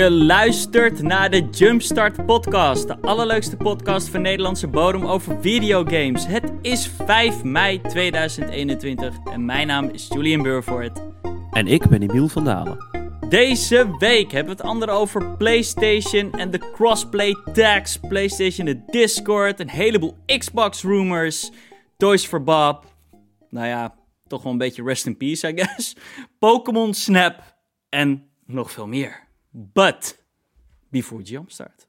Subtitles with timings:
[0.00, 6.26] Je luistert naar de Jumpstart Podcast, de allerleukste podcast van Nederlandse bodem over videogames.
[6.26, 11.00] Het is 5 mei 2021 en mijn naam is Julian Burvoort.
[11.50, 12.78] En ik ben Emiel van Dalen.
[13.28, 19.60] Deze week hebben we het andere over PlayStation en de crossplay tags, PlayStation, de Discord,
[19.60, 21.50] een heleboel Xbox rumors,
[21.96, 22.84] Toys for Bob.
[23.50, 23.94] Nou ja,
[24.26, 25.96] toch wel een beetje rest in peace, I guess.
[26.38, 27.56] Pokémon Snap
[27.88, 29.28] en nog veel meer.
[29.50, 30.22] But
[30.88, 31.88] before Jumpstart,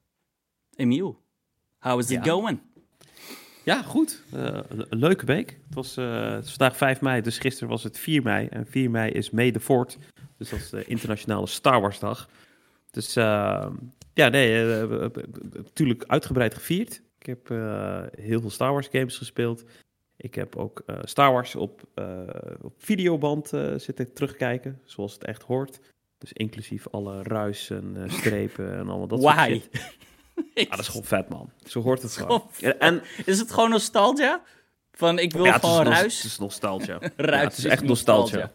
[0.75, 1.17] Emiel,
[1.79, 2.31] how is it Ja.
[2.31, 2.59] going?
[3.63, 4.23] Ja, goed.
[4.31, 5.59] Eh, een, een leuke week.
[5.65, 8.47] Het, was, eh, het is vandaag 5 mei, dus gisteren was het 4 mei.
[8.47, 9.97] En 4 mei is May the 4th.
[10.37, 12.29] Dus dat is de internationale Star Wars dag.
[12.91, 13.67] Dus eh,
[14.13, 15.05] ja, nee, eh,
[15.63, 17.01] natuurlijk uitgebreid gevierd.
[17.19, 19.63] Ik heb eh, heel veel Star Wars games gespeeld.
[20.17, 22.19] Ik heb ook eh, Star Wars op, eh,
[22.61, 25.79] op videoband eh, zitten terugkijken, zoals het echt hoort.
[26.21, 29.69] Dus inclusief alle ruis en eh, strepen en allemaal dat soort shit.
[30.53, 31.51] Ja, dat is gewoon vet, man.
[31.65, 32.43] Zo hoort het Gewoon.
[32.79, 34.41] En, Is het gewoon nostalgia?
[34.91, 36.15] Van ik wil ja, het gewoon nos- ruis?
[36.15, 36.97] Het is nostalgia.
[37.15, 38.51] Ruis ja, het is is echt nostalgia.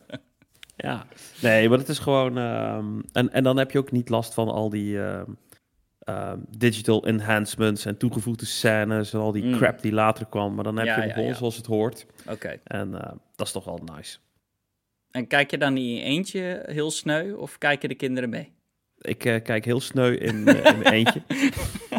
[0.77, 1.06] Ja,
[1.42, 2.39] nee, maar het is gewoon...
[2.39, 5.31] ehm, en, en dan heb je ook niet last van al die ehm,
[5.98, 9.56] ehm, digital enhancements en toegevoegde scènes en al die Mm.
[9.56, 10.55] crap die later kwam.
[10.55, 12.06] Maar dan heb je hem gewoon zoals het hoort.
[12.28, 12.61] Oké.
[12.64, 14.19] En eh, dat is toch wel nice.
[15.17, 18.53] En kijk je dan in je eentje heel sneu of kijken de kinderen mee?
[18.98, 21.22] Ik eh, kijk heel sneu in, eh, in mijn eentje.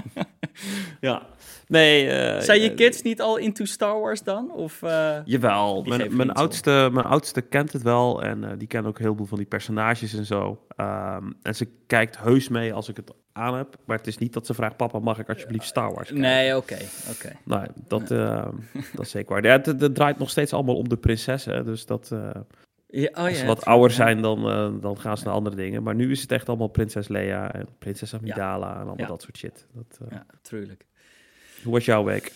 [1.08, 1.28] ja.
[1.68, 2.10] Nee.
[2.10, 4.52] eh, Zijn je kids niet al into Star Wars dan?
[4.52, 4.82] Of,
[5.26, 9.16] Jawel, mijn, mijn, niet oudste, mijn oudste kent het wel en die kent ook heel
[9.16, 10.66] veel van die personages en zo.
[10.76, 14.34] Ehm, en ze kijkt heus mee als ik het aan heb, maar het is niet
[14.34, 16.20] dat ze vraagt, papa mag ik alsjeblieft Star Wars kijken?
[16.20, 16.78] Nee, oké.
[17.10, 17.32] oké.
[17.44, 18.56] Nee, dat, ehm,
[18.94, 19.44] dat is zeker waar.
[19.44, 22.12] Ja, het, het draait nog steeds allemaal om de prinsessen, dus dat,
[22.89, 25.55] Ja, oh, als ja, ze wat ouder zijn, dan, eh, dan gaan ze naar andere
[25.55, 25.83] dingen.
[25.83, 29.08] Maar nu is het echt allemaal prinses Leia en prinses Amidala en allemaal Ja.
[29.08, 29.67] dat soort shit.
[29.73, 30.86] Dat, eh, Ja, tuurlijk.
[31.64, 32.31] Hoe was jouw week?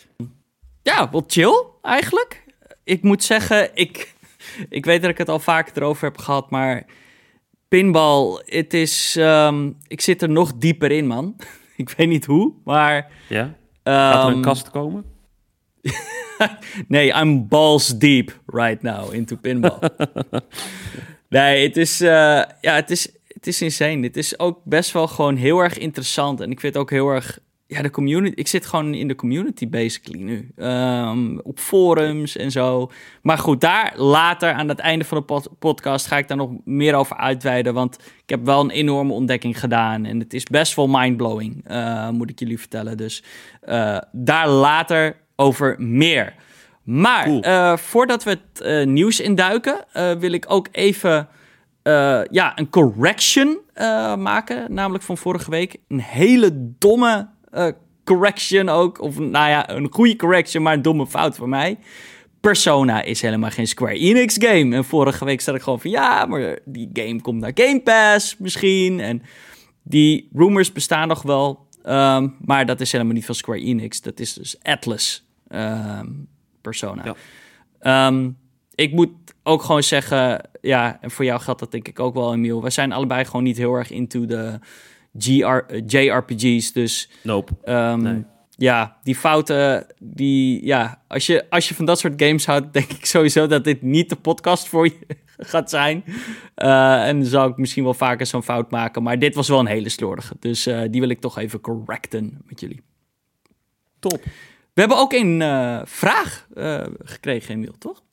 [0.82, 2.44] Ja, wel chill eigenlijk.
[2.84, 4.14] Ik moet zeggen, ik,
[4.70, 6.86] ik weet dat ik het al vaker erover heb gehad, maar
[7.68, 11.36] pinball, het is, ehm, ik zit er nog dieper in, man.
[11.76, 13.12] ik weet niet hoe, maar...
[13.30, 13.44] Ja?
[13.84, 15.04] Gaat er ehm, een kast komen?
[16.88, 19.80] Nee, I'm balls deep right now into pinball.
[21.30, 24.04] nee, het is, eh, ja, het is, het is insane.
[24.04, 26.40] Het is ook best wel gewoon heel erg interessant.
[26.42, 28.34] En ik vind ook heel erg, ja, de community.
[28.36, 30.52] Ik zit gewoon in de community basically nu.
[30.56, 32.92] Ehm, op forums en zo.
[33.22, 36.52] Maar goed, daar later aan het einde van de pod- podcast ga ik daar nog
[36.66, 37.74] meer over uitweiden.
[37.74, 40.06] Want ik heb wel een enorme ontdekking gedaan.
[40.06, 42.98] En het is best wel mindblowing, eh, moet ik jullie vertellen.
[42.98, 43.24] Dus
[43.62, 46.34] eh, daar later over meer.
[46.84, 47.42] Maar Cool.
[47.42, 51.28] eh, voordat we het eh, nieuws induiken, eh, wil ik ook even
[52.32, 53.60] ja, een correction
[54.18, 54.74] maken.
[54.74, 55.76] Namelijk van vorige week.
[55.88, 57.28] Een hele domme
[58.04, 59.02] correction ook.
[59.02, 61.78] Of nou ja, een goede correction, maar een domme fout van mij.
[62.42, 64.76] Persona is helemaal geen Square Enix game.
[64.76, 68.36] En vorige week zat ik gewoon van ja, maar die game komt naar Game Pass
[68.38, 69.00] misschien.
[69.00, 69.22] En
[69.84, 71.68] die rumors bestaan nog wel.
[71.84, 74.02] ehm, maar dat is helemaal niet van Square Enix.
[74.02, 75.31] Dat is dus Atlas
[76.62, 77.06] Persona.
[77.06, 77.16] Ja.
[77.80, 78.30] Ehm,
[78.76, 79.10] ik moet
[79.44, 82.64] ook gewoon zeggen, ja, en voor jou geldt dat denk ik ook wel, Emiel.
[82.64, 84.60] We zijn allebei gewoon niet heel erg into de
[85.18, 86.72] GR, eh, JRPG's.
[86.74, 87.52] Dus Nope.
[87.64, 88.24] Ehm, Nee.
[88.56, 92.92] Ja, die fouten, die, ja, als je, als je van dat soort games houdt, denk
[92.92, 94.98] ik sowieso dat dit niet de podcast voor je
[95.52, 96.04] gaat zijn.
[96.56, 99.60] Eh, en dan zou ik misschien wel vaker zo'n fout maken, maar dit was wel
[99.60, 100.36] een hele slordige.
[100.40, 102.82] Dus eh, die wil ik toch even correcten met jullie.
[104.00, 104.24] Top.
[104.82, 108.04] We hebben ook een eh, vraag eh, gekregen, Emiel, toch?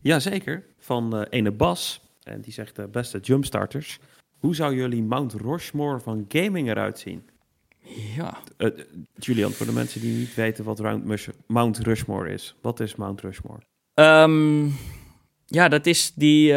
[0.00, 2.00] Jazeker, van eh ene Bas.
[2.22, 3.98] En die zegt, beste jumpstarters,
[4.38, 7.28] hoe zou jullie Mount Rushmore van gaming eruit zien?
[8.16, 8.38] Ja.
[9.14, 10.82] Julian, voor de mensen die niet weten wat
[11.46, 12.54] Mount Rushmore is.
[12.62, 13.62] Wat is Mount Rushmore?
[13.94, 14.66] Ehm,
[15.46, 16.52] ja, dat is die,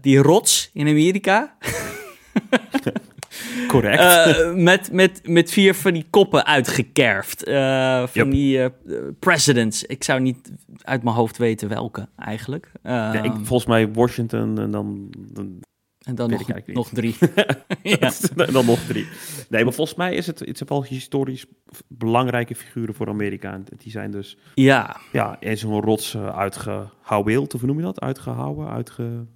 [0.00, 1.56] die rots in Amerika.
[3.68, 4.00] Correct.
[4.00, 7.44] Eh, met, met, met vier van die koppen uitgekerfd.
[7.44, 8.30] Eh, van Yep.
[8.30, 8.70] die eh,
[9.18, 9.84] presidents.
[9.84, 10.52] Ik zou niet
[10.82, 12.72] uit mijn hoofd weten welke eigenlijk.
[12.82, 15.60] Ehm, ik, volgens mij Washington en dan, dan,
[15.98, 17.16] en dan nog, nog drie.
[17.82, 18.12] ja.
[18.36, 19.06] en dan nog drie.
[19.48, 21.46] Nee, maar volgens mij is het, het zijn wel historisch
[21.88, 23.52] belangrijke figuren voor Amerika.
[23.52, 28.00] En die zijn dus ja, ja, in zo'n rots uitgehouweeld, of hoe noem je dat?
[28.00, 29.26] Uitgehouwen, uitge...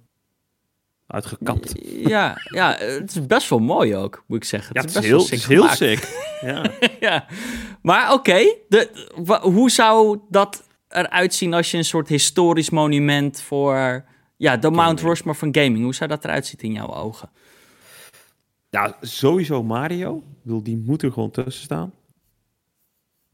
[1.11, 1.73] uitgekapt.
[2.07, 4.69] ja, ja, het is best wel mooi ook, moet ik zeggen.
[4.73, 6.27] Ja, het is heel, wel het sick is heel sick.
[6.41, 6.71] Ja.
[7.09, 7.25] ja.
[7.81, 8.55] Maar oké,
[9.41, 14.05] hoe zou dat eruit zien als je een soort historisch monument voor
[14.37, 15.01] ja, de Mount.
[15.01, 17.29] Rushmore van gaming, hoe zou dat eruit zien in jouw ogen?
[18.69, 20.17] Ja, sowieso Mario.
[20.17, 21.93] Ik bedoel, die moet er gewoon tussen staan.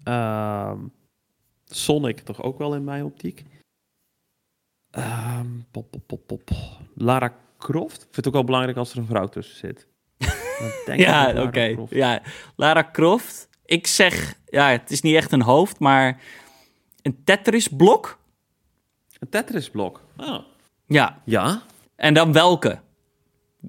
[0.04, 0.80] Ehm,
[1.66, 3.46] Sonic toch ook wel in mijn optiek.
[4.92, 6.50] Ehm, pop, pop, pop, pop.
[6.94, 7.34] Lara
[7.66, 7.96] Croft.
[7.96, 9.88] Ik vind het ook wel belangrijk als er een vrouw tussen zit.
[10.86, 11.76] Denk Ja, oké.
[11.90, 12.22] Ja,
[12.56, 13.50] Lara Croft.
[13.66, 16.22] Ik zeg, ja, het is niet echt een hoofd, maar
[17.02, 18.18] een Tetris-blok?
[19.20, 20.02] Een Tetris-blok.
[20.16, 20.40] Ah.
[20.86, 21.22] Ja.
[21.26, 21.62] Ja.
[21.96, 22.80] En dan welke?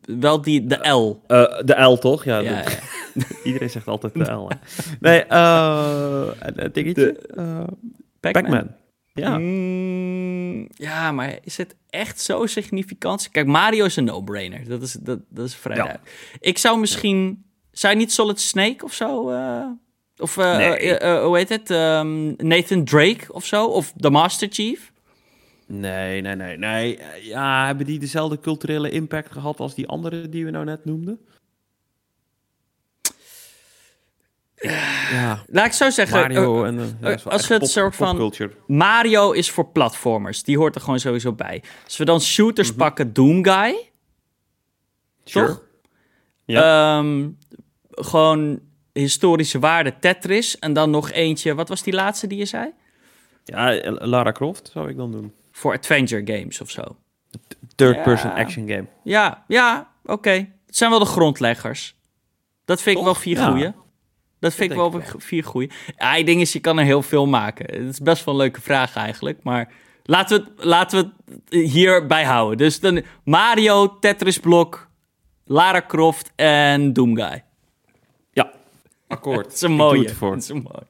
[0.02, 1.22] Wel die, de L.
[1.26, 2.24] Eh, de L toch?
[2.24, 2.70] Ja, Ja, de-
[3.14, 3.24] ja.
[3.44, 4.48] iedereen zegt altijd de L.
[4.48, 4.56] hè.
[5.00, 7.18] Nee, eh een- een dingetje.
[7.18, 7.64] Eh,
[8.20, 8.70] Pac-Man.
[9.16, 9.38] Ja.
[9.38, 13.28] Mm, ja, maar is het echt zo significant?
[13.30, 14.68] Kijk, Mario is een no-brainer.
[14.68, 15.82] Dat is, dat, dat is vrij Ja.
[15.82, 16.36] duidelijk.
[16.40, 17.44] Ik zou misschien...
[17.70, 19.30] Zou je niet Solid Snake of zo?
[19.30, 19.66] eh,
[20.16, 20.98] of, eh, Nee.
[20.98, 21.70] eh, hoe heet het?
[21.70, 23.66] Ehm, Nathan Drake of zo?
[23.66, 24.92] Of The Master Chief?
[25.66, 26.98] Nee, nee, nee, nee.
[27.22, 31.18] Ja, hebben die dezelfde culturele impact gehad als die andere die we nou net noemden?
[35.12, 36.20] Ja, Laat ik zo zeggen.
[36.20, 36.78] Mario eh, en...
[36.78, 38.32] eh, ja, wel als we het pop- soort van-.
[38.66, 40.42] Mario is voor platformers.
[40.42, 41.62] Die hoort er gewoon sowieso bij.
[41.84, 42.78] Als we dan shooters Mhm.
[42.78, 43.74] pakken, Doomguy.
[45.24, 45.46] Sure.
[45.46, 45.62] Toch?
[46.44, 46.98] Ja.
[46.98, 47.28] Ehm,
[47.90, 48.60] gewoon
[48.92, 50.58] historische waarde Tetris.
[50.58, 51.54] En dan nog eentje.
[51.54, 52.72] Wat was die laatste die je zei?
[53.44, 55.32] Ja, eh, Lara Croft zou ik dan doen.
[55.52, 56.82] Voor adventure games of zo.
[57.74, 58.36] Third-person Ja.
[58.36, 58.86] action game.
[59.04, 60.30] Ja, ja, oké.
[60.66, 61.96] Het zijn wel de grondleggers.
[62.64, 63.48] Dat vind ik wel vier Ja.
[63.50, 63.72] goeie.
[64.40, 65.02] Dat vind ik wel ik wel.
[65.18, 65.70] vier goeie.
[65.98, 67.66] Ja, ding is, je kan er heel veel maken.
[67.84, 69.42] Het is best wel een leuke vraag eigenlijk.
[69.42, 69.72] Maar
[70.04, 72.56] laten we het, laten we het hierbij houden.
[72.58, 74.88] Dus dan Mario, Tetris Blok,
[75.44, 77.42] Lara Croft en Doomguy.
[78.32, 78.50] Ja,
[79.08, 79.46] akkoord.
[79.52, 80.00] Het is een Ik doe mooie.
[80.00, 80.32] het ervoor.
[80.32, 80.86] Het is een mooie.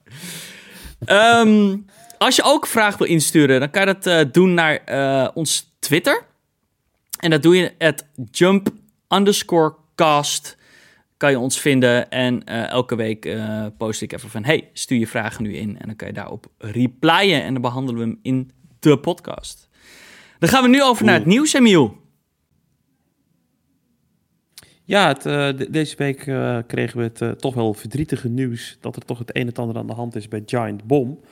[1.04, 1.76] Ehm,
[2.18, 5.28] als je ook een vraag wil insturen, dan kan je dat eh, doen naar eh,
[5.34, 6.24] ons Twitter.
[7.20, 8.68] En dat doe je at jump
[9.08, 10.55] underscore cast.
[11.16, 12.10] Kan je ons vinden.
[12.10, 14.44] En eh, elke week eh, post ik even van...
[14.44, 15.78] Hey, stuur je vragen nu in.
[15.78, 17.42] En dan kan je daarop replyen.
[17.42, 19.68] En dan behandelen we hem in de podcast.
[20.38, 21.96] Dan gaan we nu over naar het nieuws, Emiel.
[24.84, 26.18] Ja, het, eh, de- deze week
[26.66, 29.76] kregen we het toch wel verdrietige nieuws dat er toch het een en het ander
[29.76, 31.26] aan de hand is bij Giant Bomb.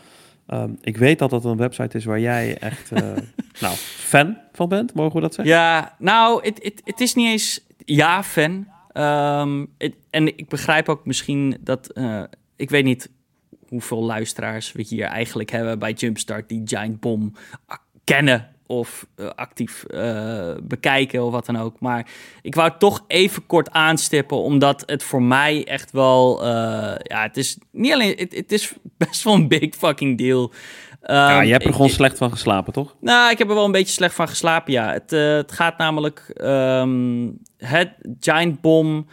[0.47, 2.91] Ehm, ik weet dat dat een website is waar jij echt
[3.61, 5.55] nou, fan van bent, mogen we dat zeggen?
[5.55, 6.45] Ja, nou,
[6.85, 8.73] het, is niet eens ja-fan.
[8.95, 9.65] Ehm,
[10.11, 11.91] en ik begrijp ook misschien dat...
[11.93, 12.23] eh,
[12.57, 13.11] ik weet niet
[13.69, 16.49] hoeveel luisteraars we hier eigenlijk hebben bij Jumpstart...
[16.49, 17.39] die Giant Bomb
[18.05, 21.81] kennen of eh, actief eh, bekijken of wat dan ook.
[21.81, 22.11] Maar
[22.43, 24.37] ik wou het toch even kort aanstippen...
[24.37, 26.47] omdat het voor mij echt wel...
[26.47, 28.29] ja, het is niet alleen...
[28.31, 30.53] Het is best wel een big fucking deal.
[31.07, 32.95] Ja, Ehm, je hebt er ik- gewoon slecht van geslapen, toch?
[33.01, 34.93] nou, ik heb er wel een beetje slecht van geslapen, ja.
[34.93, 36.19] Het, eh, het gaat namelijk...
[36.37, 37.91] ehm, het
[38.21, 39.11] Giant Bomb...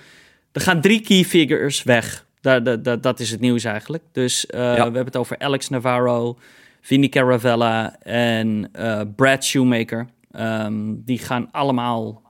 [0.51, 2.25] Er gaan drie key figures weg.
[2.41, 4.03] Da, da, da- dat is het nieuws eigenlijk.
[4.11, 6.37] Dus eh, we hebben het over Alex Navarro,
[6.81, 10.07] Vinny Caravella en eh, Brad Shoemaker.
[10.31, 12.21] Ehm, die gaan allemaal...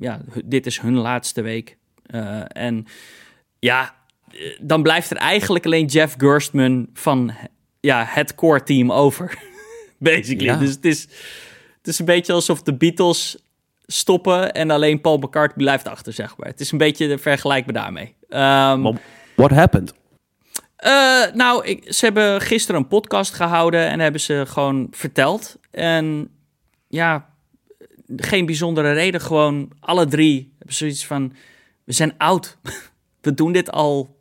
[0.00, 1.76] ja, dit is hun laatste week.
[2.48, 2.86] En
[3.58, 3.94] ja,
[4.60, 7.32] dan blijft er eigenlijk alleen Jeff Gerstmann van
[7.84, 9.38] ja, het core team over.
[9.98, 10.44] Basically.
[10.52, 10.56] Ja.
[10.56, 11.00] Dus het is,
[11.78, 13.36] het is een beetje alsof de Beatles
[13.86, 16.48] stoppen en alleen Paul McCartney blijft achter, zeg maar.
[16.48, 18.14] Het is een beetje vergelijkbaar daarmee.
[18.28, 19.00] Maar
[19.36, 19.94] what happened?
[20.84, 25.58] eh, nou, ik, ze hebben gisteren een podcast gehouden en hebben ze gewoon verteld.
[25.70, 26.28] En
[26.88, 27.28] ja,
[28.16, 29.20] geen bijzondere reden.
[29.20, 31.32] Gewoon alle drie hebben zoiets van:
[31.84, 32.58] we zijn oud.
[33.20, 34.16] We doen dit al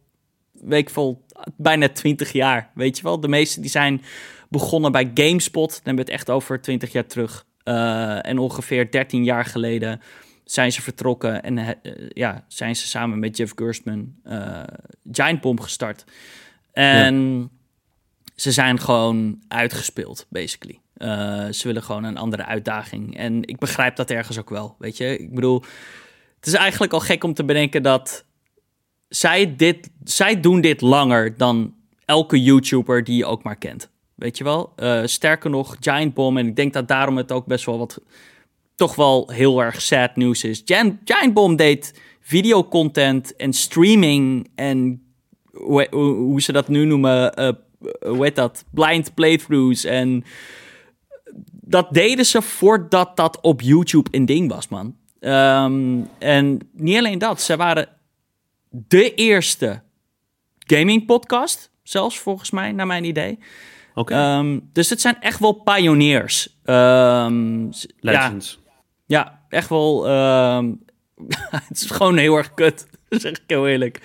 [0.51, 1.22] weekvol
[1.57, 2.69] bijna 20 jaar.
[2.73, 3.19] Weet je wel?
[3.19, 4.01] De meesten die zijn
[4.49, 5.69] begonnen bij GameSpot.
[5.69, 7.45] Dan hebben we het echt over 20 jaar terug.
[7.63, 10.01] Eh, en ongeveer 13 jaar geleden
[10.45, 14.63] zijn ze vertrokken en eh, ja, zijn ze samen met Jeff Gerstmann eh,
[15.11, 16.03] Giant Bomb gestart.
[16.71, 17.49] En
[18.35, 20.79] ze zijn gewoon uitgespeeld, basically.
[21.51, 23.17] Ze willen gewoon een andere uitdaging.
[23.17, 25.17] En ik begrijp dat ergens ook wel, weet je.
[25.17, 25.63] Ik bedoel,
[26.35, 28.25] het is eigenlijk al gek om te bedenken dat
[29.15, 31.73] zij, dit, zij doen dit langer dan
[32.05, 33.89] elke YouTuber die je ook maar kent.
[34.15, 34.73] Weet je wel?
[34.75, 38.01] Eh, sterker nog, Giant Bomb, en ik denk dat daarom het ook best wel wat,
[38.75, 40.61] toch wel heel erg sad nieuws is.
[40.65, 45.03] Giant, Giant Bomb deed videocontent en streaming en
[45.51, 47.33] hoe, hoe, ze dat nu noemen,
[47.99, 48.65] heet dat?
[48.69, 50.23] Blind playthroughs en
[51.51, 54.95] dat deden ze voordat dat op YouTube een ding was, man.
[55.19, 57.92] Ehm, en niet alleen dat, ze waren
[58.75, 59.81] de eerste
[60.59, 63.39] gaming podcast, zelfs volgens mij, naar mijn idee.
[63.95, 66.57] Oké, Ehm, dus het zijn echt wel pioniers.
[66.63, 68.59] Ehm, s- ja, Legends.
[69.05, 70.07] ja, echt wel.
[70.07, 70.71] ehm,
[71.67, 72.87] het is gewoon heel erg kut.
[73.09, 74.01] zeg ik heel eerlijk.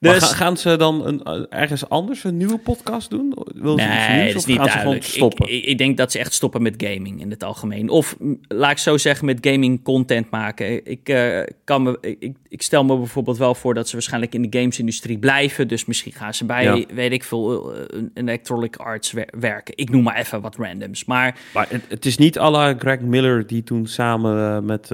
[0.00, 3.32] Dus, ga- gaan ze dan een, eh, ergens anders een nieuwe podcast doen?
[3.54, 5.04] Wil ze nee, nieuws dat is niet ze duidelijk.
[5.04, 5.52] stoppen?
[5.54, 7.88] Ik, ik, denk dat ze echt stoppen met gaming in het algemeen.
[7.88, 8.16] Of
[8.48, 10.86] laat ik zo zeggen, met gaming content maken.
[10.86, 14.42] Ik, eh, kan me, ik, ik stel me bijvoorbeeld wel voor dat ze waarschijnlijk in
[14.50, 15.68] de gamesindustrie blijven.
[15.68, 16.94] Dus misschien gaan ze bij, Ja.
[16.94, 19.76] weet ik veel, eh, een Electronic Arts wer- werken.
[19.76, 21.04] Ik noem maar even wat randoms.
[21.04, 24.88] Maar Maar het, het is niet à la Greg Miller die toen samen met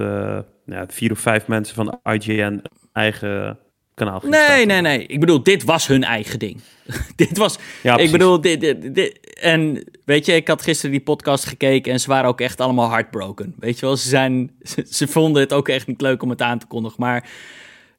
[0.65, 2.61] ja, vier of vijf mensen van IGN
[2.93, 3.57] eigen
[3.95, 4.67] kanaal nee, starten.
[4.67, 5.05] nee, nee.
[5.05, 6.61] Ik bedoel, dit was hun eigen ding.
[7.15, 11.01] dit was, Ja, ik bedoel, dit, dit, dit- en weet je, ik had gisteren die
[11.03, 13.53] podcast gekeken en ze waren ook echt allemaal heartbroken.
[13.59, 16.41] Weet je wel, ze, zijn, ze, ze vonden het ook echt niet leuk om het
[16.41, 16.97] aan te kondigen.
[16.99, 17.29] Maar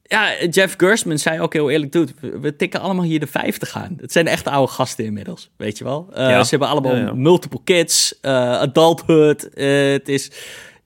[0.02, 3.96] ja, Jeff Gersman zei ook heel eerlijk, dude, we, tikken allemaal hier de 50 aan.
[4.00, 6.08] Het zijn echt oude gasten inmiddels, weet je wel.
[6.12, 6.42] Eh, Ja.
[6.44, 7.14] Ze hebben allemaal Ja, ja.
[7.14, 9.42] multiple kids, eh, adulthood.
[9.44, 10.30] eh, het is...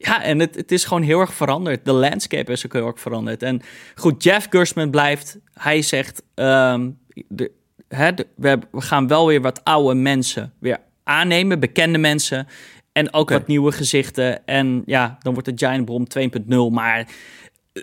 [0.03, 1.85] Ja, en het, het is gewoon heel erg veranderd.
[1.85, 3.43] De landscape is ook heel erg veranderd.
[3.43, 3.61] En
[3.95, 5.39] goed, Jeff Gersman blijft.
[5.53, 6.91] Hij zegt, ehm,
[7.29, 7.51] de,
[7.89, 12.47] hè, de- we, hebben- we gaan wel weer wat oude mensen weer aannemen, bekende mensen.
[12.93, 14.47] En ook wat nieuwe gezichten.
[14.47, 16.71] En ja, dan wordt het Giant Bomb 2.0.
[16.71, 17.07] Maar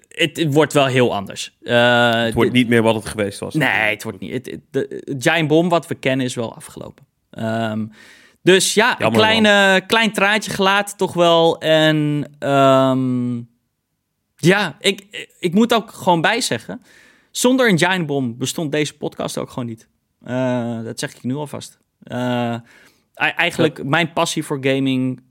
[0.07, 1.57] het, het wordt wel heel anders.
[1.61, 3.53] Eh, Het wordt niet meer wat het geweest was.
[3.53, 4.31] Nee, het wordt niet.
[4.31, 7.05] Het, het- de, Giant Bomb wat we kennen is wel afgelopen.
[7.29, 7.85] Ehm,
[8.47, 11.59] dus ja, een kleine, klein traantje gelaten toch wel.
[11.59, 13.37] En ehm,
[14.35, 16.81] ja, ik, ik moet ook gewoon bijzeggen.
[17.31, 19.87] Zonder een Giant Bomb bestond deze podcast ook gewoon niet.
[20.23, 21.79] Eh, dat zeg ik nu alvast.
[22.03, 22.61] Ei-
[23.13, 25.21] eigenlijk, mijn passie voor gaming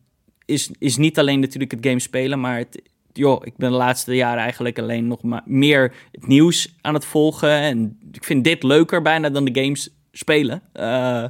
[0.45, 2.83] is, is niet alleen natuurlijk het game spelen, maar het,
[3.13, 7.05] joh, ik ben de laatste jaren eigenlijk alleen nog maar meer het nieuws aan het
[7.05, 7.51] volgen.
[7.51, 10.63] En ik vind dit leuker bijna dan de games spelen.
[10.73, 11.25] Eh,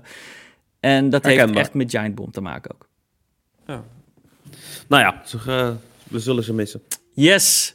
[0.81, 2.89] en dat heeft echt met Giant Bomb te maken ook.
[4.89, 5.71] Nou ja, ze, eh,
[6.05, 6.83] we zullen ze missen.
[7.15, 7.75] Yes.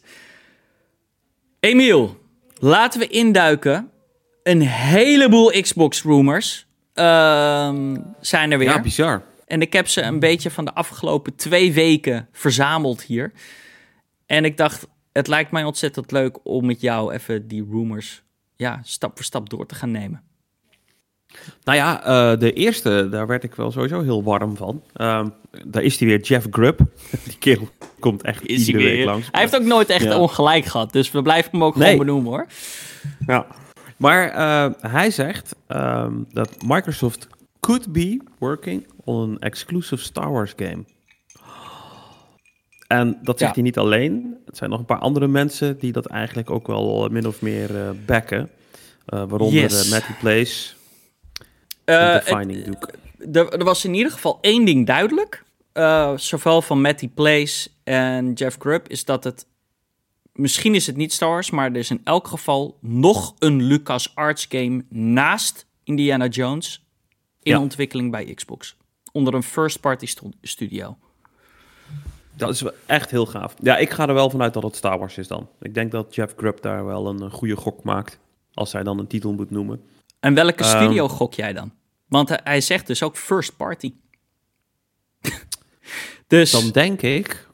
[1.60, 2.20] Emiel,
[2.60, 3.90] laten we induiken.
[4.44, 8.68] Een heleboel Xbox rumors ehm, zijn er weer.
[8.68, 9.24] Ja, bizar.
[9.48, 13.32] En ik heb ze een beetje van de afgelopen twee weken verzameld hier.
[14.26, 18.24] En ik dacht, het lijkt mij ontzettend leuk om met jou even die rumors
[18.56, 20.24] ja, stap voor stap door te gaan nemen.
[21.64, 24.82] Nou ja, eh, de eerste, daar werd ik wel sowieso heel warm van.
[24.94, 25.28] Ehm,
[25.66, 26.80] daar is hij weer, Jeff Grubb.
[27.28, 27.68] Die kerel
[28.00, 29.28] komt echt Is iedere week langs.
[29.32, 30.18] Hij heeft ook nooit echt Ja.
[30.20, 31.90] ongelijk gehad, dus we blijven hem ook Nee.
[31.90, 32.46] gewoon benoemen hoor.
[33.28, 33.46] Ja.
[33.98, 37.28] Maar eh, hij zegt ehm, dat Microsoft
[37.60, 40.84] could be working on an exclusive Star Wars game.
[42.88, 43.56] En dat zegt Ja.
[43.56, 44.38] hij niet alleen.
[44.46, 47.76] Het zijn nog een paar andere mensen die dat eigenlijk ook wel min of meer
[47.76, 48.50] eh backen.
[49.06, 49.90] Eh, waaronder Yes.
[49.90, 50.74] Matty Place
[51.98, 52.90] Defining Duke.
[53.40, 55.44] er, er was in ieder geval één ding duidelijk.
[55.72, 59.46] eh, zowel van Matty Place en Jeff Grubb, is dat het.
[60.34, 64.16] Misschien is het niet Star Wars, maar er is in elk geval nog een Lucas
[64.16, 66.86] Arts game naast Indiana Jones
[67.44, 67.60] in Ja.
[67.60, 68.76] ontwikkeling bij Xbox.
[69.12, 70.98] Onder een first-party stu- studio.
[72.34, 73.54] Dat is echt heel gaaf.
[73.62, 75.50] Ja, ik ga er wel vanuit dat het Star Wars is dan.
[75.62, 78.20] Ik denk dat Jeff Grubb daar wel een eh, goede gok maakt.
[78.54, 79.82] Als hij dan een titel moet noemen.
[80.20, 80.78] En welke Ehm.
[80.84, 81.72] studio gok jij dan?
[82.12, 83.94] Want hij, zegt dus ook first party.
[86.28, 87.48] dus Dan denk ik...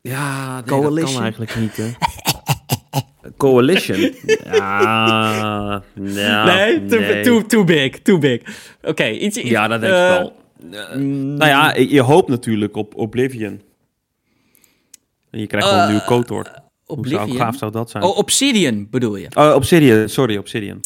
[0.00, 1.12] Ja, nee, dat Coalition?
[1.12, 1.90] kan eigenlijk niet, hè.
[3.36, 4.14] Coalition?
[4.44, 7.22] Ja, nee, too, nee.
[7.22, 8.40] Too, too big, too big.
[8.82, 10.32] Oké, iets, iets- Ja, dat denk eh, ik wel.
[11.10, 13.62] nou ja, je hoopt natuurlijk op Oblivion.
[15.30, 16.42] En je krijgt wel een nieuwe KOTOR.
[16.44, 17.36] Hoe zou, Oblivion?
[17.36, 18.02] gaaf zou dat zijn?
[18.02, 19.26] Oh, Obsidian bedoel je?
[19.34, 20.80] Oh, Obsidian, sorry, Obsidian.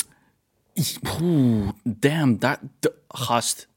[1.23, 3.69] Oeh, damn, daar, de- gast.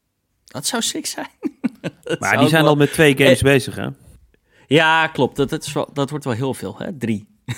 [0.44, 1.26] Dat zou sick zijn.
[2.18, 3.88] Maar die zijn wel- al met twee games bezig, hè?
[4.66, 5.36] Ja, klopt.
[5.36, 6.96] Dat, dat, is wel, dat wordt wel heel veel, hè?
[6.98, 7.26] Drie.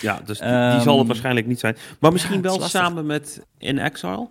[0.00, 1.76] Ja, dus die, die Ehm, zal het waarschijnlijk niet zijn.
[2.00, 4.28] Maar misschien wel samen met In Exile?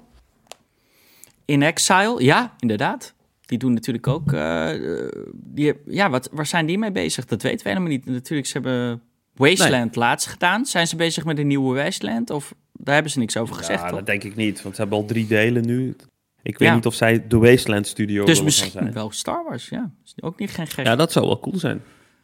[1.45, 3.13] In Exile, ja, inderdaad.
[3.45, 4.33] Die doen natuurlijk ook...
[4.33, 7.25] eh, eh, die, ja, wat, waar zijn die mee bezig?
[7.25, 8.05] Dat weten we helemaal niet.
[8.05, 9.01] Natuurlijk, ze hebben
[9.35, 10.65] Wasteland laatst gedaan.
[10.65, 12.29] Zijn ze bezig met een nieuwe Wasteland?
[12.29, 13.97] Of daar hebben ze niks over gezegd, ja, toch?
[13.97, 15.95] dat denk ik niet, want ze hebben al drie delen nu.
[16.41, 16.75] Ik weet Ja.
[16.75, 18.93] niet of zij de Wasteland Studio Dus misschien zijn.
[18.93, 19.91] wel Star Wars, ja.
[20.05, 20.85] Is ook niet geen gek.
[20.85, 21.81] Ja, dat zou wel cool zijn.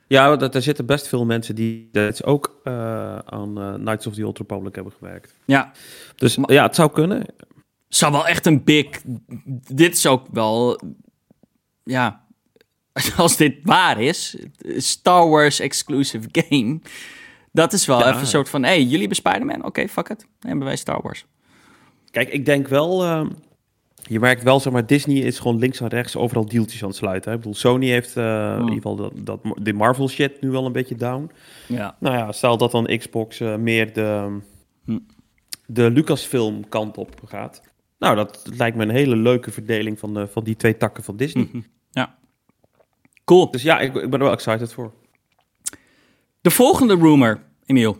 [0.07, 4.13] Ja, dat, er zitten best veel mensen die dat ook eh, aan eh, Knights of
[4.13, 5.35] the Old Republic hebben gewerkt.
[5.45, 5.71] ja,
[6.15, 7.25] Dus Maar- ja, het zou kunnen.
[7.87, 8.87] zou wel echt een big.
[9.73, 10.79] Dit is ook wel.
[11.83, 12.25] Ja.
[13.17, 14.37] Als dit waar is,
[14.77, 16.79] Star Wars exclusive game.
[17.55, 18.07] Dat is wel Ja.
[18.07, 19.65] even een soort van: hey, jullie hebben Spider-Man?
[19.65, 20.19] Oké, fuck it.
[20.19, 21.25] Dan hebben wij Star Wars.
[22.11, 23.03] Kijk, ik denk wel...
[23.03, 23.25] eh,
[24.07, 26.97] je merkt wel, zeg maar, Disney is gewoon links en rechts overal deeltjes aan het
[26.97, 27.29] sluiten.
[27.31, 27.35] Hè?
[27.37, 30.65] Ik bedoel, Sony heeft eh, in ieder geval dat, dat, de Marvel shit nu wel
[30.65, 31.31] een beetje down.
[31.67, 31.95] Ja.
[31.99, 34.37] Nou ja, stel dat dan Xbox eh, meer de,
[34.85, 34.99] Hm.
[35.65, 37.61] de Lucasfilm kant op gaat.
[37.99, 41.15] Nou, dat lijkt me een hele leuke verdeling van, de, van die twee takken van
[41.17, 41.47] Disney.
[41.51, 41.61] Mhm.
[41.91, 42.15] Ja.
[43.25, 43.51] Cool.
[43.51, 44.91] Dus ja, ik, ik ben er wel excited voor.
[46.45, 47.97] De volgende rumor, Emiel.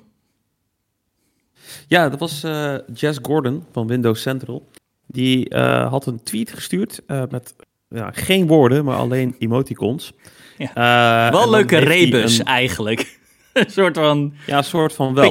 [1.88, 4.70] Ja, dat was eh, Jess Gordon van Windows Central.
[5.08, 7.56] Die eh, had een tweet gestuurd eh, met
[7.90, 10.14] ja, geen woorden, maar alleen emoticons.
[10.58, 11.32] Ja.
[11.32, 13.20] Wel leuke heeft rebus een- eigenlijk.
[13.54, 15.24] een soort van Ja, een soort van wel.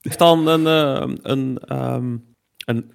[0.00, 0.66] Er is dan een,
[1.30, 2.16] een, ehm,
[2.64, 2.92] een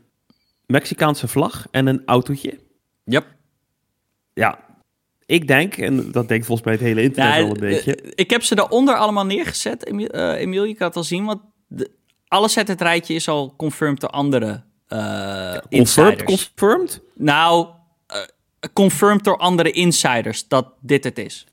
[0.65, 2.59] Mexicaanse vlag en een autootje.
[3.03, 3.25] Yep.
[4.33, 4.64] Ja,
[5.25, 7.95] ik denk, en dat denkt volgens mij het hele internet Ja, wel een beetje.
[7.95, 10.07] eh, ik heb ze daaronder allemaal neergezet, Emiel.
[10.07, 11.91] eh, Emiel je kan het al zien, want de,
[12.27, 14.97] alles uit het rijtje is al confirmed door andere eh
[15.69, 16.23] confirmed, insiders.
[16.23, 17.01] confirmed?
[17.15, 17.67] nou,
[18.73, 21.45] confirmed door andere insiders dat dit het is.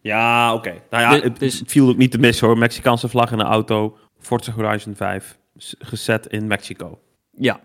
[0.00, 0.74] Ja, oké.
[0.90, 2.58] Nou ja, De- het dus- het viel ook niet te missen hoor.
[2.58, 3.96] Mexicaanse vlag en een auto.
[4.18, 5.38] Forza Horizon 5.
[5.56, 6.98] s- Gezet in Mexico.
[7.36, 7.60] Ja.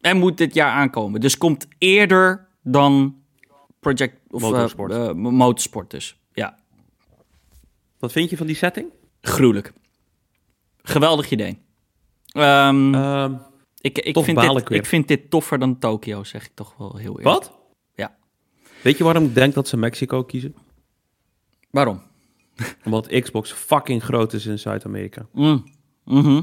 [0.00, 1.20] En moet dit jaar aankomen.
[1.20, 3.16] Dus komt eerder dan
[3.82, 4.92] Project of eh, Motorsport.
[4.92, 6.20] eh, motorsport dus.
[6.32, 6.58] Ja,
[7.98, 8.90] Wat vind je van die setting?
[9.20, 9.72] gruwelijk.
[10.82, 11.58] Geweldig idee.
[12.32, 13.34] Ehm, Ehm,
[13.80, 17.18] ik, ik, vind dit, ik vind dit toffer dan Tokio, zeg ik toch wel heel
[17.18, 17.24] eerlijk.
[17.24, 17.58] wat?
[17.94, 18.16] Ja.
[18.82, 20.54] Weet je waarom ik denk dat ze Mexico kiezen?
[21.70, 22.02] Waarom?
[22.84, 25.26] Omdat Xbox fucking groot is in Zuid-Amerika.
[25.32, 25.64] Mm.
[26.04, 26.42] Mhm.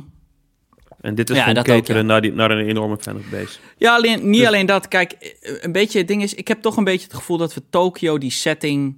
[1.01, 3.59] En dit is Ja, gewoon ook, naar, die, naar een enorme fanbase.
[3.77, 4.87] Ja, alleen, niet Dus- alleen dat.
[4.87, 7.61] Kijk, een beetje het ding is, ik heb toch een beetje het gevoel dat we
[7.69, 8.95] Tokio, die setting.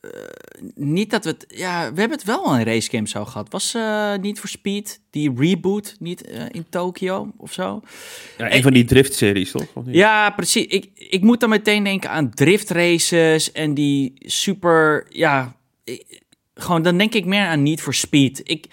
[0.00, 0.10] eh,
[0.74, 1.44] niet dat we het.
[1.48, 3.46] Ja, we hebben het wel al in racegame zo gehad.
[3.50, 7.80] Was eh niet voor Speed, die reboot, niet eh, in Tokio of zo?
[8.38, 9.66] Ja, een van die drift-series, toch?
[9.86, 10.66] Ja, precies.
[10.66, 15.06] Ik, ik moet dan meteen denken aan drift races en die super.
[15.08, 16.20] Ja, ik-
[16.54, 18.40] gewoon dan denk ik meer aan niet voor Speed.
[18.44, 18.66] Ik,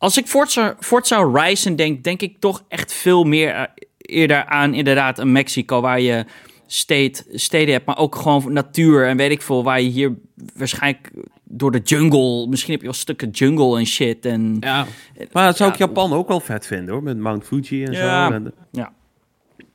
[0.00, 3.62] als ik Forza, Forza Horizon denk, denk ik toch echt veel meer eh,
[3.96, 6.24] eerder aan inderdaad een Mexico waar je
[6.66, 10.14] state, steden hebt, maar ook gewoon natuur en weet ik veel, waar je hier
[10.56, 11.10] waarschijnlijk
[11.44, 14.86] door de jungle, misschien heb je wel stukken jungle en shit en Ja.
[15.32, 15.86] Maar dat zou ik Ja.
[15.86, 17.02] Japan ook wel vet vinden, hoor.
[17.02, 18.28] Met Mount Fuji en Ja.
[18.28, 18.34] zo.
[18.34, 18.92] En, ja.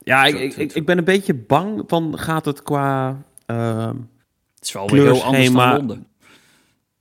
[0.04, 3.24] ja, ik, ik, ik, ik ben een beetje bang van gaat het qua...
[3.46, 3.96] ehm,
[4.56, 5.74] Het is wel weer heel anders dan.
[5.78, 6.08] Londen.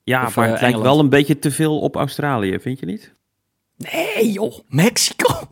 [0.05, 0.83] Ja, Of, maar eh, het lijkt Engeland.
[0.97, 3.13] wel een beetje te veel op Australië, vind je niet?
[3.77, 5.29] Nee joh, Mexico.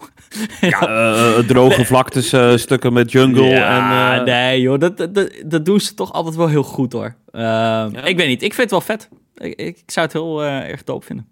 [0.60, 4.18] Ja, eh, droge vlaktes, eh, stukken met jungle Ja, en...
[4.20, 5.08] eh, nee joh, dat,
[5.46, 7.14] dat, doen ze toch altijd wel heel goed hoor.
[7.30, 9.08] Ehm, Ik weet niet, ik vind het wel vet.
[9.34, 11.28] Ik, ik, zou het heel eh, erg dope vinden.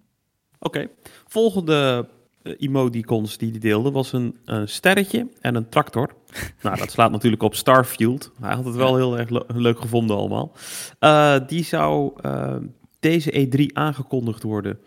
[0.59, 0.87] Oké.
[1.26, 2.09] Volgende
[2.42, 6.11] eh, emoticons die hij deelde was een, een sterretje en een tractor.
[6.62, 8.33] nou, dat slaat natuurlijk op Starfield.
[8.40, 10.52] Hij had het wel heel erg le- leuk gevonden allemaal.
[10.98, 12.54] Eh, die zou eh,
[13.00, 14.78] deze E3 aangekondigd worden.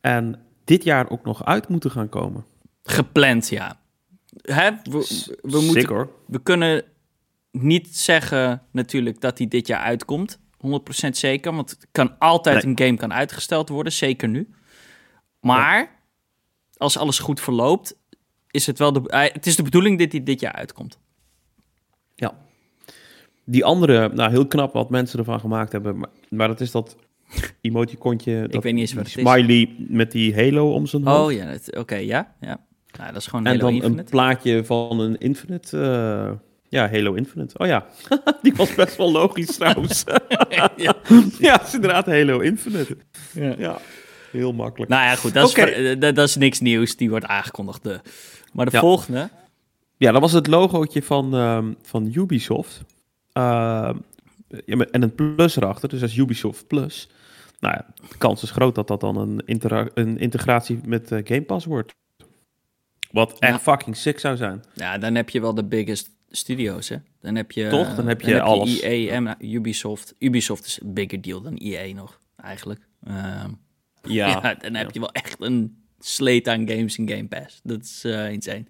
[0.00, 2.44] En dit jaar ook nog uit moeten gaan komen.
[2.82, 3.80] Gepland, ja.
[4.42, 4.70] Hè?
[4.70, 4.90] We,
[5.42, 6.10] we, moeten, Sick, hoor.
[6.26, 6.84] we kunnen
[7.50, 10.38] niet zeggen natuurlijk dat hij dit jaar uitkomt.
[10.66, 10.68] 100%
[11.10, 12.72] zeker, want het kan altijd Nee.
[12.72, 14.48] een game kan uitgesteld worden, zeker nu.
[15.40, 16.00] Maar
[16.76, 17.96] als alles goed verloopt,
[18.50, 20.98] is het wel de, eh, het is de bedoeling dat hij dit jaar uitkomt.
[22.14, 22.34] Ja.
[23.44, 25.98] Die andere, nou heel knap wat mensen ervan gemaakt hebben.
[25.98, 26.96] Maar, maar dat is dat
[27.60, 28.48] emoticontje.
[28.48, 29.12] dat, weet niet eens wat is.
[29.12, 31.24] Smiley met die halo om zijn hoofd.
[31.24, 32.60] Oh ja, het- oké, ja, ja.
[32.98, 34.00] Nou, dat is gewoon En Halo dan Infinite.
[34.00, 35.78] een plaatje van een Infinite.
[35.80, 36.32] eh,
[36.68, 37.58] ja, Halo Infinite.
[37.58, 37.86] Oh ja,
[38.42, 40.04] die was best wel logisch trouwens.
[40.50, 40.70] ja.
[41.38, 42.96] ja, het is inderdaad Halo Infinite.
[43.32, 43.54] Ja.
[43.58, 43.78] Ja,
[44.32, 44.90] heel makkelijk.
[44.90, 46.96] Nou ja, goed, dat, is, ver- dat, dat is niks nieuws.
[46.96, 47.82] Die wordt aangekondigd.
[47.82, 48.00] De.
[48.52, 48.80] Maar de Ja.
[48.80, 49.28] volgende...
[49.98, 52.80] Ja, dat was het logootje van, ehm, van Ubisoft.
[53.32, 53.96] Ehm,
[54.64, 57.08] ja, en een plus erachter, dus is Ubisoft Plus.
[57.60, 59.42] Nou ja, de kans is groot dat dat dan een,
[59.94, 61.94] een integratie met eh, Game Pass wordt.
[63.10, 64.64] Wat echt fucking sick zou zijn.
[64.74, 66.96] Ja, dan heb je wel de biggest studio's, hè?
[67.20, 67.68] Dan heb je...
[67.68, 67.94] Toch?
[67.94, 68.80] Dan heb je alles.
[68.80, 70.14] EA en Ubisoft.
[70.18, 72.80] Ubisoft is een bigger deal dan EA nog, eigenlijk.
[73.06, 73.50] Ehm,
[74.18, 74.54] ja.
[74.54, 77.60] dan heb je wel echt een slate aan games in Game Pass.
[77.62, 78.64] Dat is eh insane.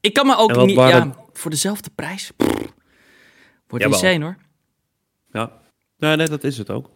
[0.00, 0.76] Ik kan me ook niet...
[0.76, 2.30] Ja, voor dezelfde prijs...
[2.36, 2.72] pff,
[3.66, 4.36] wordt insane, hoor.
[5.36, 5.52] Ja.
[5.98, 6.90] Nee, nee, dat is het ook.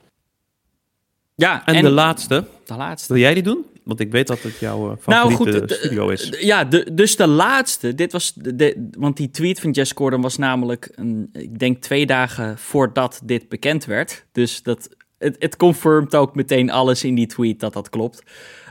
[1.35, 3.12] Ja, En, de laatste, de laatste.
[3.12, 3.64] wil jij die doen?
[3.85, 6.29] Want ik weet dat het jouw eh, Nou favoriete goed, de- studio is.
[6.40, 7.94] ja, de, dus de laatste.
[7.94, 11.83] Dit was de, de- want die tweet van Jess Gordon was namelijk, een, ik denk
[11.83, 14.26] twee dagen voordat dit bekend werd.
[14.33, 18.22] Dus dat, het, het confirmt ook meteen alles in die tweet dat dat klopt.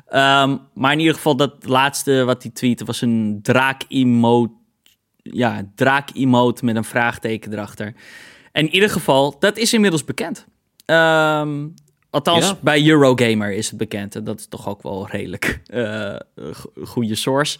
[0.07, 4.53] Ehm, maar in ieder geval, dat laatste wat die tweette was een draak-emote.
[5.21, 7.93] Ja, draak-emote met een vraagteken erachter.
[8.59, 10.45] En in ieder geval, dat is inmiddels bekend.
[10.85, 11.67] Ehm,
[12.09, 12.57] Althans, Ja.
[12.61, 14.15] bij Eurogamer is het bekend.
[14.15, 17.59] En dat is toch ook wel redelijk eh, go- goede source.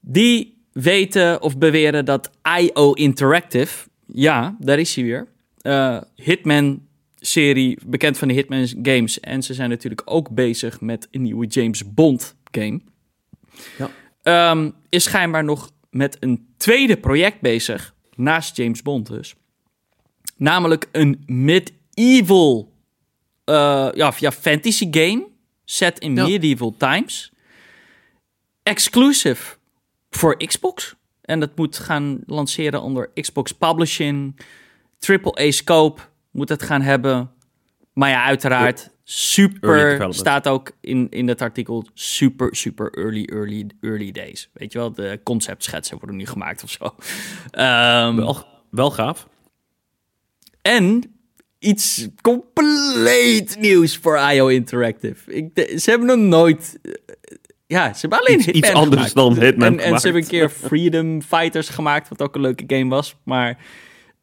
[0.00, 5.26] Die weten of beweren dat IO Interactive, ja, daar is hij weer.
[5.60, 9.20] eh, Hitman-serie, bekend van de Hitman games.
[9.20, 12.80] En ze zijn natuurlijk ook bezig met een nieuwe James Bond game.
[13.78, 13.90] Ja.
[14.22, 19.34] Ehm, is schijnbaar nog met een tweede project bezig, naast James Bond dus.
[20.36, 22.72] Namelijk een medieval
[23.44, 25.26] eh, ja, ja, fantasy game
[25.64, 26.26] set in Ja.
[26.26, 27.32] medieval times.
[28.62, 29.56] Exclusive
[30.10, 30.94] voor Xbox.
[31.22, 34.40] En dat moet gaan lanceren onder Xbox Publishing.
[35.00, 37.30] AAA scope moet het gaan hebben.
[37.92, 44.12] Maar ja, uiteraard super, staat ook in, in het artikel, super, super early, early, early
[44.12, 44.48] days.
[44.52, 46.94] Weet je wel, de conceptschetsen worden nu gemaakt of zo.
[47.50, 49.28] Ehm, Wel, wel gaaf.
[50.66, 51.02] En
[51.58, 55.32] iets compleet nieuws voor IO Interactive.
[55.34, 56.78] Ik, ze hebben nog nooit...
[56.82, 56.92] eh,
[57.66, 59.14] ja, ze hebben alleen Iets- anders gemaakt.
[59.14, 60.00] dan Hitman En, en gemaakt.
[60.00, 63.16] ze hebben een keer Freedom Fighters gemaakt, wat ook een leuke game was.
[63.24, 63.58] Maar...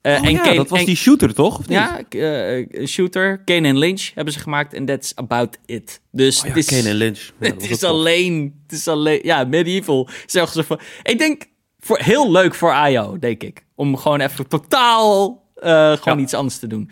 [0.01, 1.59] eh, Oh en ja, Kane- dat was en- die shooter, toch?
[1.59, 1.65] Of?
[1.69, 3.41] Ja, een shooter.
[3.45, 6.01] Kane en Lynch hebben ze gemaakt en that's about it.
[6.11, 7.19] Dus Oh ja, het is, Kane en Lynch.
[7.39, 10.09] Ja, het is alleen, het is alleen, ja, medieval.
[10.25, 11.45] Zeggen ze van, ik denk,
[11.79, 13.65] voor, heel leuk voor IO, denk ik.
[13.75, 16.23] Om gewoon even totaal, gewoon Ja.
[16.23, 16.89] iets anders te doen.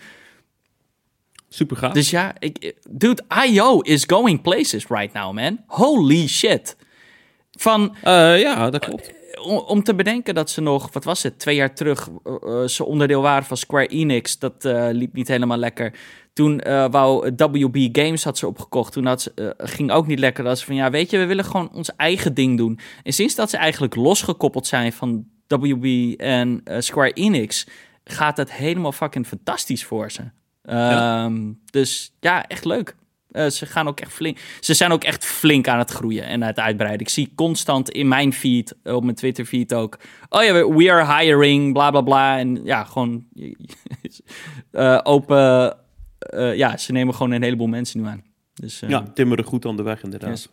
[1.48, 1.92] Super gaaf.
[1.92, 5.58] Dus ja, ik, dude, IO is going places right now, man.
[5.66, 6.76] Holy shit.
[7.50, 9.12] Van, Eh, ja, dat klopt.
[9.42, 12.68] om, om te bedenken dat ze nog, wat was het, twee jaar terug, eh, eh,
[12.68, 14.38] ze onderdeel waren van Square Enix.
[14.38, 15.94] Dat eh, liep niet helemaal lekker.
[16.32, 18.92] Toen eh, wou WB Games had ze opgekocht.
[18.92, 20.44] Toen had ze, eh, ging ook niet lekker.
[20.44, 22.78] Dat ze van, ja, weet je, we willen gewoon ons eigen ding doen.
[23.02, 27.66] En sinds dat ze eigenlijk losgekoppeld zijn van WB en eh, Square Enix,
[28.04, 30.22] gaat het helemaal fucking fantastisch voor ze.
[30.62, 32.96] Ehm, Dus ja, echt leuk.
[33.30, 34.38] Eh, ze gaan ook echt flink.
[34.60, 37.00] Ze zijn ook echt flink aan het groeien en aan het uitbreiden.
[37.00, 39.98] Ik zie constant in mijn feed, eh, op mijn Twitter feed ook.
[40.28, 42.38] Oh ja, we- are hiring, bla bla bla.
[42.38, 43.24] En ja, gewoon
[44.70, 45.76] eh, open.
[46.54, 48.22] ja, ze nemen gewoon een heleboel mensen nu aan.
[48.54, 50.28] Dus Ja, timmeren goed aan de weg, inderdaad.
[50.30, 50.48] Yes.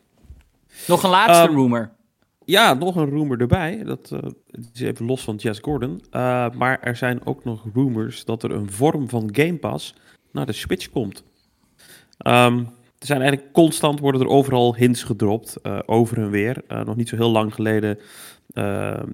[0.88, 1.92] nog een laatste Ehm, rumor.
[2.50, 3.84] Ja, nog een rumor erbij.
[3.84, 4.20] Dat uh,
[4.74, 6.02] is even los van Jess Gordon.
[6.12, 9.96] Uh, maar er zijn ook nog rumors dat er een vorm van Game Pass
[10.32, 11.24] naar de Switch komt.
[12.28, 12.58] Um,
[13.00, 16.64] er zijn eigenlijk constant worden er overal hints gedropt, uh, over en weer.
[16.68, 17.98] Nog niet zo heel lang geleden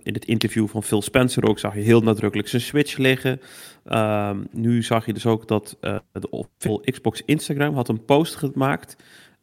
[0.04, 3.42] in het interview van Phil Spencer ook zag je heel nadrukkelijk zijn Switch liggen.
[3.86, 8.96] Um, nu zag je dus ook dat uh, de Xbox Instagram had een post gemaakt.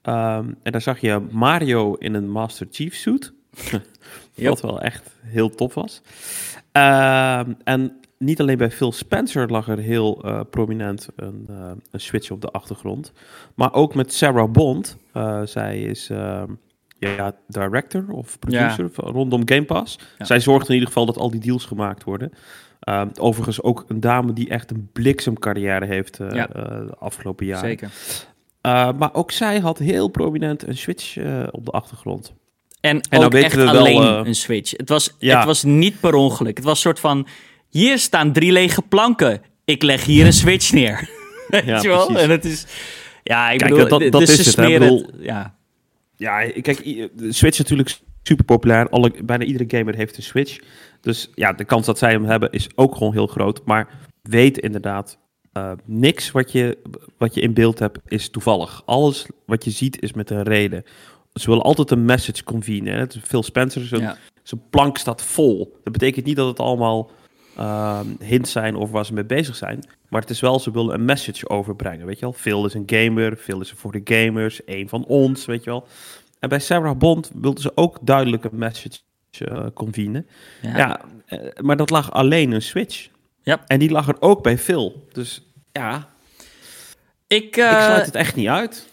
[0.02, 3.32] Um, en daar zag je Mario in een Master Chief suit.
[4.34, 6.02] Wat wel echt heel tof was.
[6.72, 12.00] Uh, en niet alleen bij Phil Spencer lag er heel uh, prominent een, uh, een,
[12.00, 13.12] switch op de achtergrond.
[13.54, 14.96] Maar ook met Sarah Bond.
[15.14, 16.10] Uh, zij is
[16.98, 19.10] ja, director of producer ja.
[19.10, 19.98] rondom Game Pass.
[20.18, 20.24] Ja.
[20.24, 22.32] Zij zorgt in ieder geval dat al die deals gemaakt worden.
[22.88, 26.48] Uh, overigens ook een dame die echt een bliksemcarrière heeft uh, ja.
[26.56, 27.68] uh, de afgelopen jaren.
[27.68, 27.90] Zeker.
[28.98, 31.16] Maar ook zij had heel prominent een Switch
[31.50, 32.34] op de achtergrond.
[32.82, 34.70] En, en ook echt alleen wel, uh, een Switch.
[34.76, 35.36] Het was, ja.
[35.36, 36.56] het was niet per ongeluk.
[36.56, 37.26] Het was een soort van,
[37.68, 39.42] hier staan drie lege planken.
[39.64, 41.08] Ik leg hier een Switch neer.
[41.48, 42.06] Weet ja, je wel?
[42.06, 42.22] Precies.
[42.22, 42.66] En het is,
[43.22, 44.46] ja, ik Kijk, bedoel, dat, dat dus is het.
[44.46, 44.52] hè.
[44.52, 45.54] smeren Ik bedoel, het, ja.
[46.16, 48.88] Ja, kijk, de Switch is natuurlijk super populair.
[48.88, 50.58] Alle, bijna iedere gamer heeft een Switch.
[51.00, 53.62] Dus ja, de kans dat zij hem hebben is ook gewoon heel groot.
[53.64, 53.88] Maar
[54.22, 55.18] weet inderdaad,
[55.52, 56.78] uh, niks wat je,
[57.18, 58.82] wat je in beeld hebt is toevallig.
[58.84, 60.84] Alles wat je ziet is met een reden.
[61.34, 62.94] Ze willen altijd een message convenen.
[62.94, 63.06] Hè?
[63.22, 64.16] Phil Spencer, zijn, Ja.
[64.42, 65.76] zijn plank staat vol.
[65.84, 67.10] Dat betekent niet dat het allemaal
[67.58, 69.86] uh, hints zijn over waar ze mee bezig zijn.
[70.08, 72.06] Maar het is wel, ze willen een message overbrengen.
[72.06, 75.04] Weet je wel, Phil is een gamer, Phil is er voor de gamers, een van
[75.04, 75.86] ons, weet je wel.
[76.38, 78.98] En bij Sarah Bond wilden ze ook duidelijk een message
[79.40, 80.26] uh, convenen.
[80.62, 80.76] Ja.
[80.76, 83.08] Ja, uh, maar dat lag alleen een Switch.
[83.42, 83.62] Ja.
[83.66, 85.06] En die lag er ook bij Phil.
[85.12, 85.42] Dus
[85.72, 86.08] ja,
[87.26, 88.88] Ik, uh, ik sluit het echt niet uit.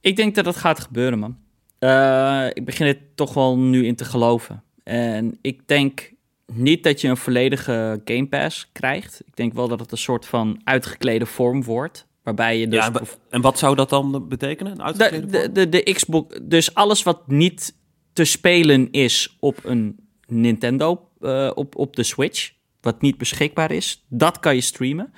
[0.00, 1.36] Ik denk dat dat gaat gebeuren, man.
[1.84, 4.62] Uh, ik begin er toch wel nu in te geloven.
[4.82, 6.12] En ik denk
[6.52, 9.22] niet dat je een volledige Game Pass krijgt.
[9.26, 12.06] Ik denk wel dat het een soort van uitgeklede vorm wordt.
[12.22, 12.84] Waarbij je dus...
[12.84, 12.92] Ja,
[13.30, 14.86] en wat zou dat dan betekenen?
[14.86, 16.38] Een de, de, de, de Xbox...
[16.42, 17.74] Dus alles wat niet
[18.12, 22.52] te spelen is op een Nintendo, uh, op, op de Switch...
[22.80, 25.12] wat niet beschikbaar is, dat kan je streamen.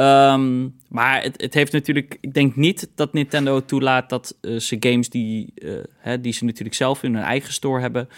[0.00, 2.18] Um, maar het, het, heeft natuurlijk...
[2.20, 6.44] Ik denk niet dat Nintendo toelaat dat uh, ze games die, uh, hè, die ze
[6.44, 8.08] natuurlijk zelf in hun eigen store hebben...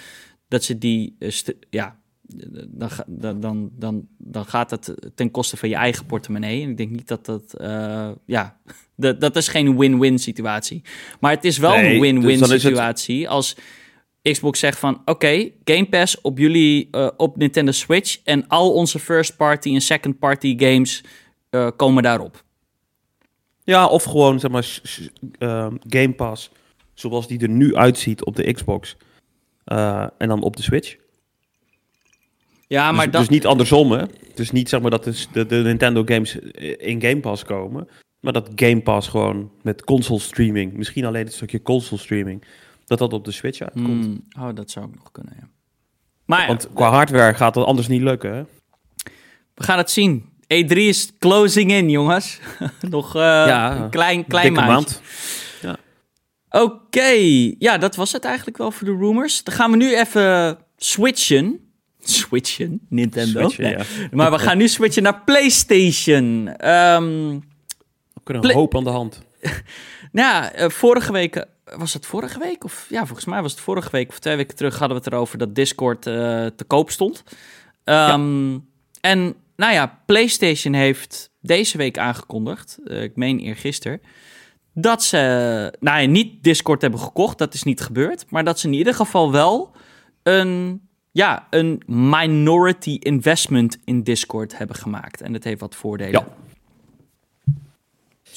[0.49, 1.17] dat ze die
[1.71, 1.99] ja,
[2.69, 2.91] dan,
[3.41, 6.63] dan, dan, dan, gaat het ten koste van je eigen portemonnee.
[6.63, 8.61] En ik denk niet dat dat, eh, ja,
[8.97, 10.83] dat, dat is geen win-win situatie.
[11.21, 13.57] Maar het is wel Nee, een dus win-win dan is het- situatie als
[14.23, 18.99] Xbox zegt van, oké, Game Pass op jullie, eh, op Nintendo Switch en al onze
[18.99, 21.05] first party en second party games
[21.67, 22.45] eh, komen daarop.
[23.65, 24.81] Ja, of gewoon zeg maar
[25.39, 26.51] ehm, Game Pass
[26.95, 28.97] zoals die er nu uitziet op de Xbox.
[29.65, 30.97] eh, en dan op de Switch.
[32.67, 33.21] Ja, maar dus, dat...
[33.21, 34.05] dus niet andersom, hè?
[34.35, 37.89] Dus niet zeg maar dat de, de, de Nintendo games in Game Pass komen.
[38.21, 42.45] Maar dat Game Pass gewoon met console streaming, misschien alleen het stukje console streaming,
[42.85, 44.05] dat dat op de Switch uitkomt.
[44.05, 45.49] Hmm, oh, dat zou ook nog kunnen, ja.
[46.25, 48.43] Maar ja, Want qua hardware gaat dat anders niet lukken, hè?
[49.55, 50.28] we gaan het zien.
[50.55, 52.39] E3 is closing in, jongens.
[52.81, 55.01] nog Ja, een klein, klein maand.
[56.51, 57.11] Oké,
[57.59, 59.45] ja, dat was het eigenlijk wel voor de rumors.
[59.45, 61.61] Dan gaan we nu even switchen.
[62.01, 63.41] Switchen, Nintendo.
[63.49, 63.77] Switchen, Nee.
[63.77, 64.09] ja.
[64.11, 66.45] Maar we gaan nu switchen naar PlayStation.
[66.45, 67.41] We
[68.25, 69.23] kunnen Play- een hoop aan de hand.
[70.13, 71.45] nou ja, eh, vorige week, eh,
[71.79, 72.65] was het vorige week?
[72.65, 75.13] Of ja, volgens mij was het vorige week of twee weken terug hadden we het
[75.13, 77.23] erover dat Discord te koop stond.
[77.85, 78.59] Ehm,
[79.01, 84.01] En nou ja, PlayStation heeft deze week aangekondigd, eh, ik meen eergisteren,
[84.75, 85.17] dat ze,
[85.81, 88.95] nou ja, niet Discord hebben gekocht, dat is niet gebeurd, maar dat ze in ieder
[88.95, 89.71] geval wel
[90.23, 90.81] een,
[91.13, 95.21] ja, een minority investment in Discord hebben gemaakt.
[95.21, 96.13] En dat heeft wat voordelen.
[96.13, 96.27] Ja.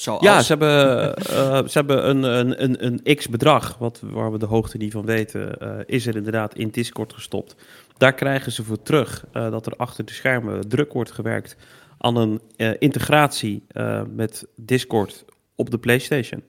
[0.04, 4.76] Ja, ze hebben, eh, ze hebben een, een, een, een x-bedrag, waar we de hoogte
[4.76, 7.56] niet van weten, eh, is er inderdaad in Discord gestopt.
[7.96, 11.56] Daar krijgen ze voor terug eh, dat er achter de schermen druk wordt gewerkt
[11.98, 12.40] aan een
[12.78, 13.66] integratie
[14.14, 16.42] met Discord op de PlayStation.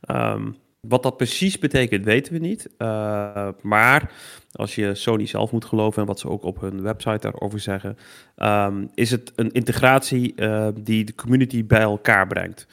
[0.00, 2.68] Ehm, wat dat precies betekent, weten we niet.
[2.76, 4.12] Eh, maar
[4.52, 7.98] als je Sony zelf moet geloven en wat ze ook op hun website daarover zeggen,
[8.36, 12.66] ehm, is het een integratie eh, die de community bij elkaar brengt.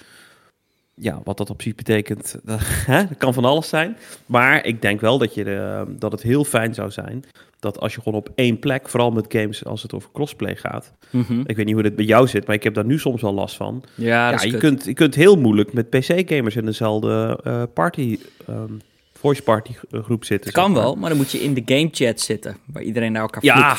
[0.93, 2.35] Ja, wat dat zich betekent,
[2.91, 3.97] hè, dat kan van alles zijn.
[4.25, 7.23] Maar ik denk wel dat, je, eh, dat het heel fijn zou zijn
[7.59, 10.93] dat als je gewoon op één plek, vooral met games als het over crossplay gaat.
[11.09, 11.39] Mhm.
[11.45, 13.33] Ik weet niet hoe dit bij jou zit, maar ik heb daar nu soms wel
[13.33, 13.83] last van.
[13.95, 14.59] Ja, je kut.
[14.59, 18.73] kunt, je kunt heel moeilijk met PC-gamers in dezelfde eh, party, ehm,
[19.13, 20.51] voice party eh, groep zitten.
[20.51, 20.83] Kan zeg maar.
[20.83, 23.75] wel, maar dan moet je in de game chat zitten, waar iedereen naar elkaar Ja,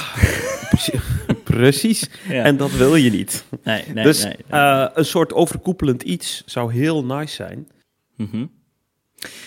[1.44, 2.10] precies.
[2.28, 2.44] Ja.
[2.44, 3.44] En dat wil je niet.
[3.64, 4.34] nee, nee, dus nee.
[4.48, 4.60] nee.
[4.60, 7.68] eh, een soort overkoepelend iets zou heel nice zijn.
[8.16, 8.44] Mhm.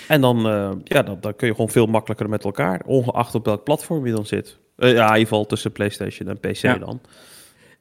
[0.08, 3.46] En dan, eh, ja, dan, dan kun je gewoon veel makkelijker met elkaar, ongeacht op
[3.46, 4.58] welk platform je dan zit.
[4.76, 6.78] Eh, ja, in ieder geval tussen PlayStation en PC Ja.
[6.78, 7.02] dan.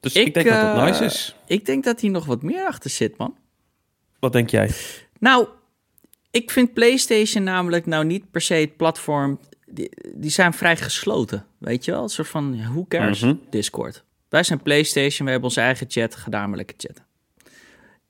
[0.00, 1.36] Dus ik, Ik, denk dat dat eh, nice is.
[1.46, 3.36] Ik denk dat hier nog wat meer achter zit, man.
[4.18, 4.70] Wat denk jij?
[5.18, 5.48] Nou,
[6.30, 9.40] ik vind PlayStation namelijk nou niet per se het platform.
[9.66, 12.02] Die, die zijn vrij gesloten, weet je wel?
[12.02, 13.20] Een soort van, who cares?
[13.20, 13.34] Mhm.
[13.50, 14.04] Discord.
[14.28, 17.04] Wij zijn PlayStation, we hebben onze eigen chat, lekker chatten.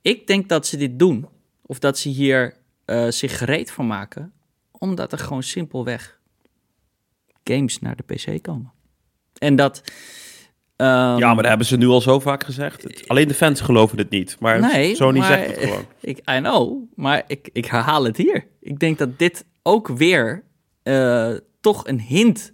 [0.02, 1.28] Ik denk dat ze dit doen,
[1.62, 2.54] of dat ze hier
[2.90, 4.32] eh, zich gereed van maken,
[4.70, 6.20] omdat er gewoon simpelweg
[7.44, 8.72] games naar de PC komen.
[9.38, 9.82] En dat...
[10.76, 12.82] ehm, ja, maar dat hebben ze nu al zo vaak gezegd.
[12.82, 14.36] Het- alleen de fans geloven het niet.
[14.40, 15.84] Maar Nee, Sony maar- zegt het gewoon.
[16.00, 18.46] Ik, I know, maar ik, ik herhaal het hier.
[18.60, 20.44] Ik denk dat dit ook weer
[20.82, 22.52] eh, toch een hint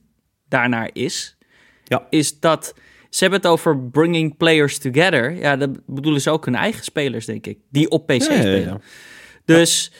[0.48, 1.36] daarnaar is.
[1.84, 2.06] Ja.
[2.10, 2.74] Is dat
[3.10, 5.30] ze hebben het over bringing players together.
[5.36, 8.40] Ja, dat bedoelen ze ook hun eigen spelers, denk ik, die op PC Ja, ja,
[8.40, 8.60] spelen.
[8.62, 8.80] ja.
[9.44, 9.98] Dus ja,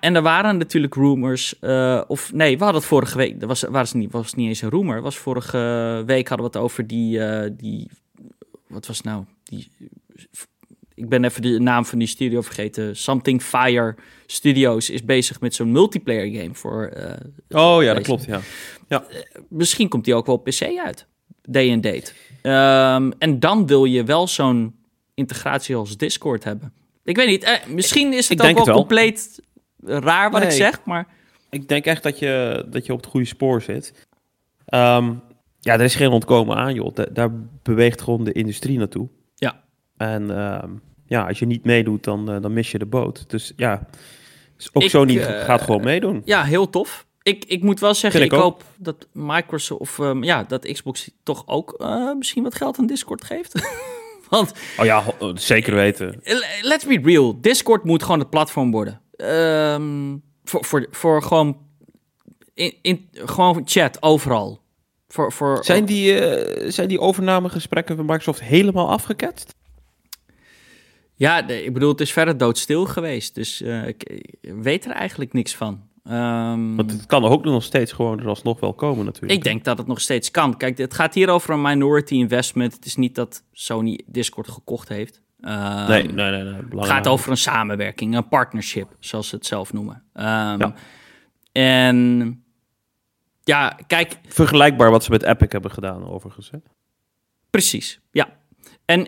[0.00, 1.58] en er waren natuurlijk rumors.
[1.58, 3.40] eh, of nee, we hadden het vorige week.
[3.40, 5.00] Dat was, was, niet, was niet eens een rumor.
[5.02, 7.20] Was vorige week hadden we het over die.
[7.26, 7.90] eh, die
[8.68, 9.24] wat was het nou?
[9.44, 9.70] Die,
[10.94, 12.96] ik ben even de naam van die studio vergeten.
[12.96, 13.94] Something Fire
[14.26, 16.84] Studios is bezig met zo'n multiplayer game voor.
[16.86, 17.16] eh,
[17.50, 19.04] Oh ja, dat klopt, ja.
[19.48, 21.06] misschien komt die ook wel op PC uit.
[21.48, 22.12] Day and date.
[22.42, 24.74] Ehm, en dan wil je wel zo'n
[25.14, 26.72] integratie als Discord hebben.
[27.04, 28.76] Ik weet niet, eh, misschien is het Ik ook wel, het wel.
[28.76, 29.42] compleet
[29.84, 31.06] raar wat ik zeg, maar
[31.50, 34.06] Ik denk echt dat je, dat je op het goede spoor zit.
[34.66, 35.12] Ehm,
[35.60, 36.94] ja, er is geen ontkomen aan, joh.
[36.94, 37.30] Da- daar
[37.62, 39.08] beweegt gewoon de industrie naartoe.
[39.34, 39.60] Ja.
[39.96, 40.70] En ehm,
[41.06, 43.30] ja, als je niet meedoet, dan, eh, dan mis je de boot.
[43.30, 43.86] Dus ja,
[44.56, 46.22] dus ook Ik, Sony eh, gaat gewoon meedoen.
[46.24, 47.06] ja, heel tof.
[47.22, 51.10] Ik, ik moet wel zeggen, ik, ik hoop dat Microsoft of ehm, ja, dat Xbox
[51.22, 53.52] toch ook eh, misschien wat geld aan Discord geeft.
[54.30, 55.02] Want Oh ja,
[55.34, 56.20] zeker weten.
[56.62, 59.00] let's be real, Discord moet gewoon het platform worden.
[59.16, 61.56] Ehm, voor, voor, voor gewoon,
[62.54, 64.62] in, in, gewoon chat overal.
[65.08, 69.54] Voor, voor, Zijn die, eh, zijn die overnamegesprekken van Microsoft helemaal afgeketst?
[71.14, 73.34] Ja, de- ik bedoel, het is verder doodstil geweest.
[73.34, 75.82] Dus eh, ik, ik weet er eigenlijk niks van.
[76.04, 79.32] Ehm, Want het kan ook nog steeds gewoon er alsnog wel komen natuurlijk.
[79.32, 80.56] ik denk dat het nog steeds kan.
[80.56, 82.72] Kijk, het gaat hier over een minority investment.
[82.72, 85.22] Het is niet dat Sony Discord gekocht heeft.
[85.44, 86.42] Ehm, nee, nee, nee.
[86.70, 90.02] nee gaat over een samenwerking, een partnership, zoals ze het zelf noemen.
[90.12, 90.74] Ehm, Ja.
[91.52, 92.38] En
[93.42, 96.50] ja, kijk, Vergelijkbaar wat ze met Epic hebben gedaan, overigens.
[96.50, 96.58] Hè?
[97.50, 98.00] precies.
[98.10, 98.28] Ja.
[98.84, 99.06] En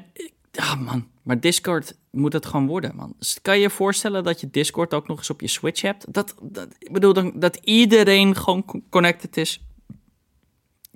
[0.50, 3.14] ja, man, maar Discord moet het gewoon worden, man.
[3.18, 6.12] Dus kan je je voorstellen dat je Discord ook nog eens op je Switch hebt?
[6.12, 9.64] Dat, dat ik bedoel, dan, dat iedereen gewoon co- connected is.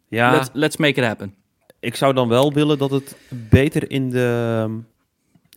[0.08, 1.34] Ja, Let's, let's make it happen.
[1.80, 4.80] ik zou dan wel willen dat het beter in de,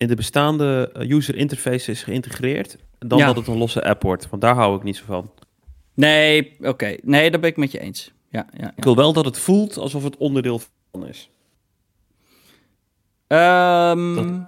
[0.04, 2.78] in de bestaande eh, user interface is geïntegreerd.
[3.00, 3.26] Dan Ja.
[3.26, 4.30] dat het een losse app wordt.
[4.30, 5.32] Want daar hou ik niet zo van.
[5.94, 6.96] Nee, oké.
[7.02, 8.12] Nee, daar ben ik met je eens.
[8.30, 10.62] Ja, ja, Ik wil wel dat het voelt alsof het onderdeel
[10.92, 11.30] van is.
[13.28, 14.40] Ehm,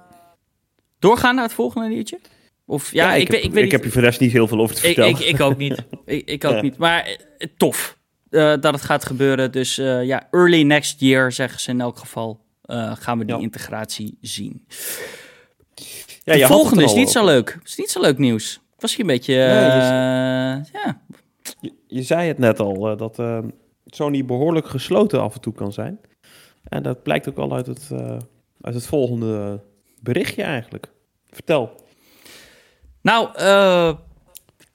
[1.00, 2.20] doorgaan naar het volgende liedje?
[2.66, 4.60] Of ja, ik, heb, ik weet ik heb je voor de rest niet heel veel
[4.60, 5.20] over te Ik, vertellen.
[5.20, 5.84] ik, ik ook niet.
[6.06, 6.78] ik, ik ook niet.
[6.78, 7.04] Maar
[7.38, 7.98] eh, tof
[8.30, 9.52] eh, dat het gaat gebeuren.
[9.52, 12.44] Dus ja, early next year zeggen ze in elk geval.
[12.94, 14.66] gaan we die integratie zien.
[16.26, 17.20] Ja, de volgende is niet over.
[17.20, 17.54] zo leuk.
[17.60, 18.54] Het is niet zo leuk nieuws.
[18.54, 19.34] Het was hier een beetje...
[19.34, 21.02] Nee, eh, ja.
[21.60, 23.40] Je, je zei het net al, eh, dat eh,
[23.86, 26.00] Sony behoorlijk gesloten af en toe kan zijn.
[26.64, 27.90] En dat blijkt ook al uit het,
[28.62, 29.64] uit het volgende
[30.00, 30.92] berichtje eigenlijk.
[31.30, 31.72] Vertel.
[33.02, 33.30] Nou,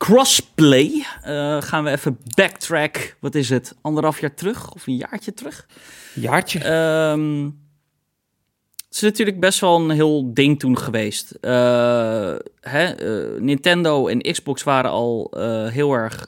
[0.01, 1.05] crossplay.
[1.23, 3.17] Eh, gaan we even backtrack.
[3.21, 3.77] Wat is het?
[3.81, 4.73] Anderhalf jaar terug?
[4.75, 5.67] Of een jaartje terug?
[6.15, 6.59] Jaartje.
[6.59, 7.51] Ehm,
[8.91, 11.31] het is natuurlijk best wel een heel ding toen geweest.
[11.31, 16.27] Eh, hè, eh, Nintendo en Xbox waren al eh, heel erg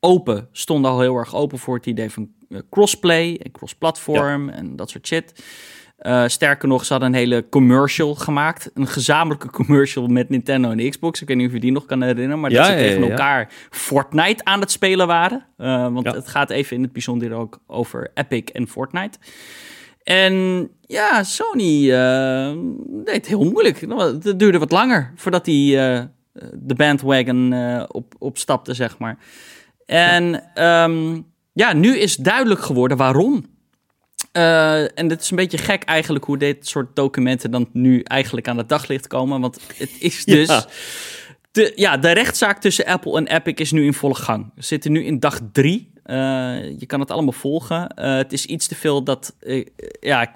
[0.00, 2.30] open, stonden al heel erg open voor het idee van
[2.70, 5.44] crossplay en cross-platform en dat soort shit.
[6.26, 8.70] Sterker nog, ze hadden een hele commercial gemaakt.
[8.74, 11.22] Een gezamenlijke commercial met Nintendo en Xbox.
[11.22, 12.40] Ik weet niet of je die nog kan herinneren.
[12.40, 13.10] Maar Ja, dat ze tegen ja, ja.
[13.10, 15.46] elkaar Fortnite aan het spelen waren.
[15.92, 19.18] Want het gaat even in het bijzonder ook over Epic en Fortnite.
[20.02, 22.52] En ja, Sony eh,
[23.04, 23.80] deed heel moeilijk.
[23.80, 26.02] Het duurde wat langer voordat hij eh,
[26.52, 29.18] de bandwagon eh, op, opstapte, zeg maar.
[29.86, 31.20] En ehm,
[31.52, 33.50] ja, nu is duidelijk geworden waarom.
[34.32, 38.58] En het is een beetje gek eigenlijk hoe dit soort documenten dan nu eigenlijk aan
[38.58, 39.40] het daglicht komen.
[39.40, 40.48] Want het is dus...
[40.48, 40.64] Ja.
[41.50, 44.52] De, ja, de rechtszaak tussen Apple en Epic is nu in volle gang.
[44.54, 45.91] We zitten nu in dag drie.
[46.04, 47.88] Eh, je kan het allemaal volgen.
[47.88, 49.34] Eh, het is iets te veel dat...
[49.40, 49.66] eh,
[50.00, 50.32] ja,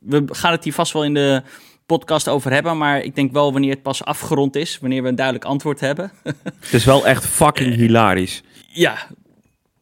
[0.00, 1.42] we gaan het hier vast wel in de
[1.86, 2.78] podcast over hebben.
[2.78, 4.78] Maar ik denk wel wanneer het pas afgerond is.
[4.78, 6.12] Wanneer we een duidelijk antwoord hebben.
[6.60, 8.42] Het is wel echt fucking hilarisch.
[8.72, 8.96] ja,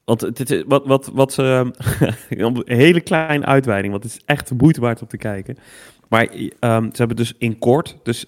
[0.05, 1.37] Want het, het- wat, wat, wat
[2.29, 5.59] een hele kleine uitweiding, want het is echt de moeite waard om te kijken.
[6.09, 6.29] Maar
[6.61, 8.25] ehm, ze hebben dus in kort, dus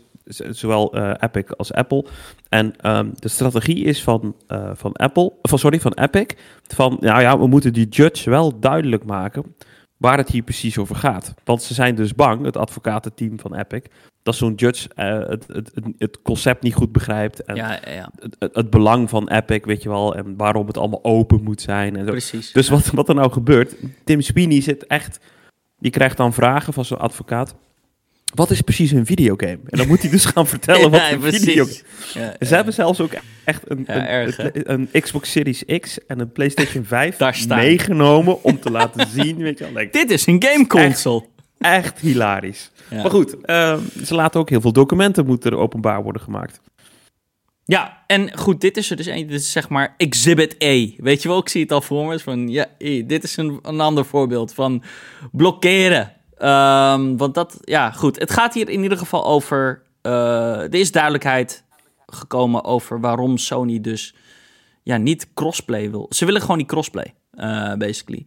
[0.51, 2.05] zowel eh, Epic als Apple.
[2.49, 6.27] En ehm, de strategie is van, eh, van Apple, van, sorry, van Epic,
[6.67, 9.55] van nou ja, we moeten die judge wel duidelijk maken
[10.01, 11.35] waar het hier precies over gaat.
[11.45, 13.81] Want ze zijn dus bang, het advocatenteam van Epic,
[14.23, 17.43] dat zo'n judge eh, het, het, het, concept niet goed begrijpt.
[17.43, 20.67] En ja, ja, ja, het, het, het belang van Epic, weet je wel, en waarom
[20.67, 21.97] het allemaal open moet zijn.
[21.97, 22.11] En zo.
[22.11, 22.53] precies.
[22.53, 25.21] Dus wat, wat er nou gebeurt, Tim Sweeney zit echt,
[25.79, 27.55] die krijgt dan vragen van zo'n advocaat.
[28.35, 29.59] Wat is precies een videogame?
[29.67, 31.39] En dan moet hij dus gaan vertellen wat een precies.
[31.45, 31.79] videogame
[32.15, 32.55] Ja, Ze ja.
[32.55, 33.13] hebben zelfs ook
[33.45, 34.69] echt een, een, erg, hè?
[34.69, 37.59] een, een Xbox Series X en een PlayStation 5 Daar staan.
[37.59, 39.37] meegenomen om te laten zien.
[39.37, 39.67] Weet je.
[39.75, 41.25] Like, Dit is een gameconsole.
[41.59, 42.71] echt hilarisch.
[42.91, 43.03] Ja.
[43.03, 46.61] Maar goed, eh, ze laten ook heel veel documenten moeten er openbaar worden gemaakt.
[47.65, 49.27] Ja, en goed, dit is er dus een.
[49.27, 50.87] Dit is zeg maar Exhibit A.
[50.97, 52.19] Weet je wel, ik zie het al voor me.
[52.19, 54.83] Van, ja, eh, dit is een, een ander voorbeeld van
[55.33, 56.13] blokkeren.
[56.41, 58.19] Ehm, want dat, ja, goed.
[58.19, 59.83] Het gaat hier in ieder geval over.
[60.03, 61.65] eh, er is duidelijkheid
[62.07, 64.15] gekomen over waarom Sony dus
[64.83, 66.07] ja, niet crossplay wil.
[66.09, 68.27] Ze willen gewoon niet crossplay, eh, basically.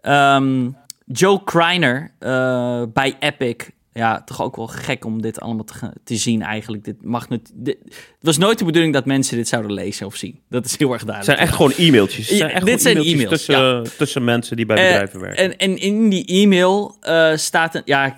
[0.00, 0.70] Ehm,
[1.06, 3.56] Joe Kreiner eh, bij Epic.
[3.94, 6.84] Ja, toch ook wel gek om dit allemaal te, te zien eigenlijk.
[6.84, 10.16] Dit mag nu, dit, het was nooit de bedoeling dat mensen dit zouden lezen of
[10.16, 10.40] zien.
[10.48, 11.38] Dat is heel erg Het duidelijk.
[11.38, 12.28] zijn echt gewoon e-mailtjes.
[12.28, 15.20] Het Ja, echt dit gewoon zijn e-mailtjes e-mails, tussen, tussen mensen die bij Eh, bedrijven
[15.20, 15.44] werken.
[15.44, 18.16] En, en in die e-mail eh, staat een, ja,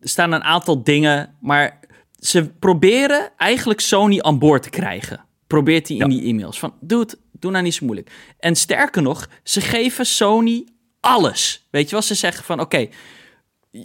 [0.00, 1.80] staan een aantal dingen, maar
[2.18, 5.24] ze proberen eigenlijk Sony aan boord te krijgen.
[5.46, 6.16] Probeert hij in Ja.
[6.18, 6.58] die e-mails.
[6.58, 8.10] Van, doe het, doe nou niet zo moeilijk.
[8.38, 10.64] En sterker nog, ze geven Sony
[11.00, 11.66] alles.
[11.70, 12.88] Weet je wel, ze zeggen van, oké,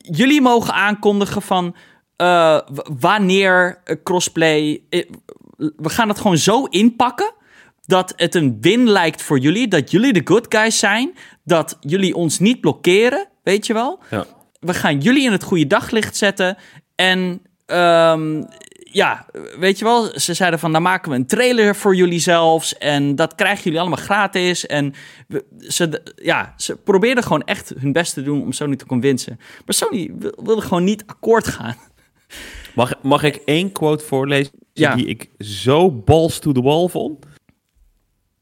[0.01, 1.75] jullie mogen aankondigen van
[2.15, 2.59] eh,
[2.99, 4.83] wanneer eh, crossplay.
[4.89, 5.09] eh,
[5.57, 7.33] we gaan het gewoon zo inpakken
[7.85, 11.13] dat het een win lijkt voor jullie, dat jullie de good guys zijn,
[11.43, 13.99] dat jullie ons niet blokkeren, weet je wel.
[14.09, 14.25] Ja.
[14.59, 16.57] We gaan jullie in het goede daglicht zetten
[16.95, 18.43] en ehm,
[18.95, 19.25] ja,
[19.59, 22.77] weet je wel, ze zeiden van, dan maken we een trailer voor jullie zelfs.
[22.77, 24.65] En dat krijgen jullie allemaal gratis.
[24.65, 24.93] En
[25.27, 29.35] we- ze, ja, ze probeerden gewoon echt hun best te doen om Sony te convincen.
[29.37, 31.75] Maar Sony wil- wilde gewoon niet akkoord gaan.
[32.75, 34.95] Mag, mag ik één quote voorlezen Ja.
[34.95, 37.25] die ik zo balls to the wall vond?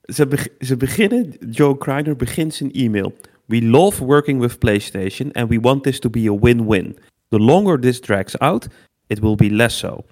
[0.03, 3.13] Ze, beg- ze beginnen, Joe Kreiner begint zijn e-mail.
[3.45, 6.97] We love working with PlayStation and we want this to be a win-win.
[7.29, 8.67] The longer this drags out,
[9.07, 10.05] it will be less so.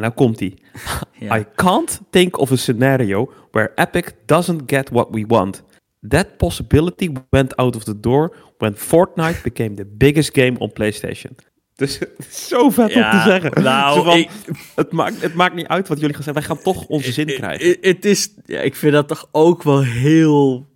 [0.00, 0.54] Nou komt ie.
[1.18, 1.38] Ja.
[1.38, 5.62] I can't think of a scenario where Epic doesn't get what we want.
[6.08, 11.36] That possibility went out of the door when Fortnite became the biggest game on PlayStation.
[11.74, 11.98] Dus
[12.48, 13.62] zo vet om te zeggen.
[13.62, 14.30] nou, van, ik-
[14.74, 16.46] het, maakt, het maakt niet uit wat jullie gaan zeggen.
[16.46, 17.76] Wij gaan toch onze zin krijgen.
[17.80, 20.66] Het is, ja, ik vind dat toch ook wel heel...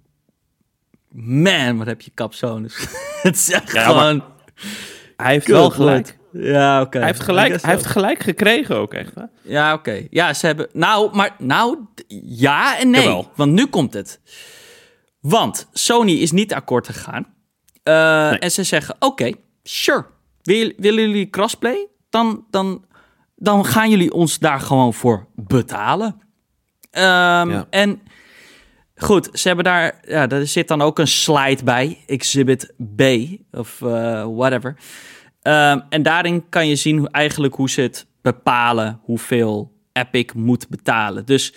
[1.12, 2.76] Man, wat heb je capsones.
[3.22, 4.24] het is echt Ja, gewoon...
[5.16, 6.18] Hij heeft wel gelijk.
[6.32, 6.98] Ja, oké.
[6.98, 9.14] Hij heeft gelijk, hij heeft gelijk gekregen ook echt.
[9.14, 9.22] Hè?
[9.42, 10.06] Ja, oké.
[10.10, 10.68] Ja, ze hebben...
[10.72, 11.34] Nou, maar...
[11.38, 11.78] Nou,
[12.24, 13.02] ja en nee.
[13.02, 13.30] Jawel.
[13.36, 14.20] Want nu komt het.
[15.20, 17.26] Want Sony is niet akkoord gegaan.
[17.82, 18.38] Eh, Nee.
[18.38, 20.04] En ze zeggen, oké, sure.
[20.42, 21.86] Wil, willen jullie crossplay?
[22.10, 22.84] Dan, dan,
[23.36, 26.20] dan gaan jullie ons daar gewoon voor betalen.
[26.90, 27.66] Ehm, Ja.
[27.70, 28.00] En
[28.96, 30.00] goed, ze hebben daar...
[30.06, 31.98] Ja, er zit dan ook een slide bij.
[32.06, 33.02] Exhibit B
[33.52, 34.76] of eh, whatever.
[35.42, 40.68] Ehm, en daarin kan je zien hoe, eigenlijk hoe ze het bepalen hoeveel Epic moet
[40.68, 41.26] betalen.
[41.26, 41.54] Dus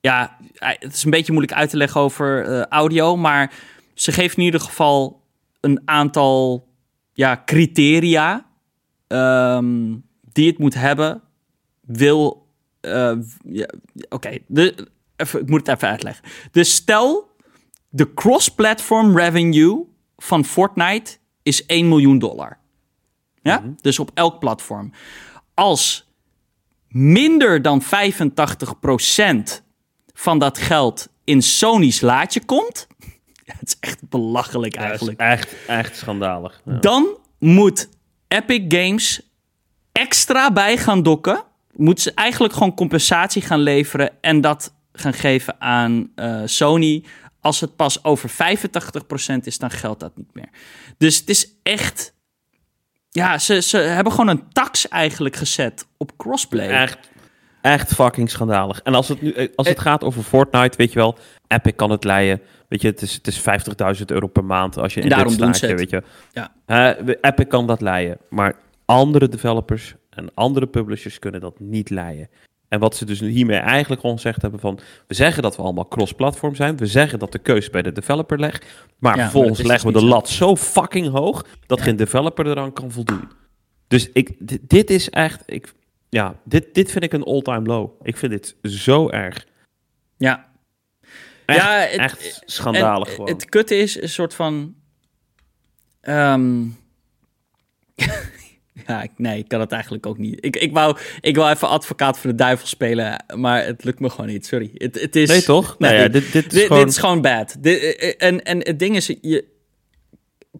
[0.00, 3.52] ja, het is een beetje moeilijk uit te leggen over eh, audio, maar
[3.94, 5.22] ze geven in ieder geval
[5.60, 6.68] een aantal
[7.12, 8.46] ja, criteria
[9.06, 9.94] ehm,
[10.32, 11.22] die het moet hebben.
[11.80, 12.48] Wil,
[12.80, 13.12] eh,
[13.44, 13.68] ja,
[14.08, 14.28] oké,
[15.16, 16.24] ik moet het even uitleggen.
[16.50, 17.30] Dus stel,
[17.88, 19.84] de cross-platform revenue
[20.16, 22.58] van Fortnite is 1 miljoen dollar.
[23.46, 23.62] Ja?
[23.80, 24.92] Dus op elk platform.
[25.54, 26.10] Als
[26.88, 27.86] minder dan 85%
[30.14, 32.86] van dat geld in Sony's laadje komt.
[33.44, 35.20] Het is echt belachelijk Ja, eigenlijk.
[35.20, 36.60] echt, echt schandalig.
[36.64, 36.78] Ja.
[36.78, 37.06] Dan
[37.38, 37.88] moet
[38.28, 39.30] Epic Games
[39.92, 41.44] extra bij gaan dokken.
[41.72, 47.04] Moet ze eigenlijk gewoon compensatie gaan leveren en dat gaan geven aan eh, Sony.
[47.40, 48.34] Als het pas over 85%
[49.42, 50.48] is, dan geldt dat niet meer.
[50.98, 52.14] Dus het is echt.
[53.16, 56.68] Ja, ze, ze hebben gewoon een tax eigenlijk gezet op crossplay.
[56.68, 56.98] Echt,
[57.60, 58.80] echt fucking schandalig.
[58.82, 61.90] En als het, nu, eh, als het gaat over Fortnite, weet je wel, Epic kan
[61.90, 62.40] het leiden.
[62.68, 63.40] Weet je, het is, het is
[63.98, 66.02] 50.000 euro per maand als je in En dit daarom doen staatje, weet je.
[66.66, 66.96] Ja.
[67.04, 68.54] We- Epic kan dat leiden, maar
[68.84, 72.28] andere developers en andere publishers kunnen dat niet leiden.
[72.68, 74.78] En wat ze dus hiermee eigenlijk gewoon gezegd hebben van...
[75.06, 76.76] we zeggen dat we allemaal cross-platform zijn.
[76.76, 78.66] We zeggen dat de keuze bij de developer ligt.
[78.98, 81.46] Maar vervolgens is leggen we dus de lat zo fucking hoog...
[81.66, 83.28] dat geen developer eraan kan voldoen.
[83.88, 85.42] Dus ik, dit, dit is echt...
[85.46, 85.72] Ik,
[86.08, 87.90] ja, dit, dit vind ik een all-time low.
[88.02, 89.46] Ik vind dit zo erg.
[90.16, 90.48] Ja.
[91.46, 93.28] Echt, Ja, het- echt schandalig En gewoon.
[93.30, 94.74] Het kutte is een soort van.
[96.00, 96.64] ehm,
[98.86, 100.44] ja, ik- nee, ik kan het eigenlijk ook niet.
[100.44, 104.10] Ik, ik, wou, ik wou even advocaat voor de duivel spelen, maar het lukt me
[104.10, 104.46] gewoon niet.
[104.46, 104.70] Sorry.
[104.74, 105.78] Het, het is, nee, toch?
[105.78, 106.82] Nee, nou ja, dit, dit is dit, gewoon...
[106.82, 107.56] dit is gewoon bad.
[107.60, 109.44] Dit, eh, eh, en, en het ding is, je,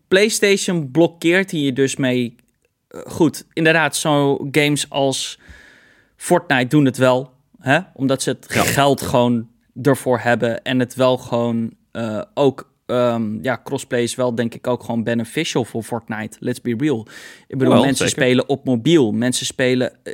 [0.08, 2.36] PlayStation blokkeert hier dus mee.
[2.88, 5.38] eh, Goed, inderdaad, zo games als
[6.16, 7.32] Fortnite doen het wel.
[7.60, 7.78] Hè?
[7.94, 8.62] Omdat ze het Ja.
[8.62, 9.48] geld gewoon
[9.82, 10.62] ervoor hebben.
[10.62, 12.74] En het wel gewoon eh, ook...
[12.86, 16.36] ehm, ja, crossplay is wel denk ik ook gewoon beneficial voor Fortnite.
[16.40, 17.06] Let's be real.
[17.46, 18.22] Ik bedoel, mensen zeker.
[18.22, 19.12] spelen op mobiel.
[19.12, 20.12] Mensen spelen eh,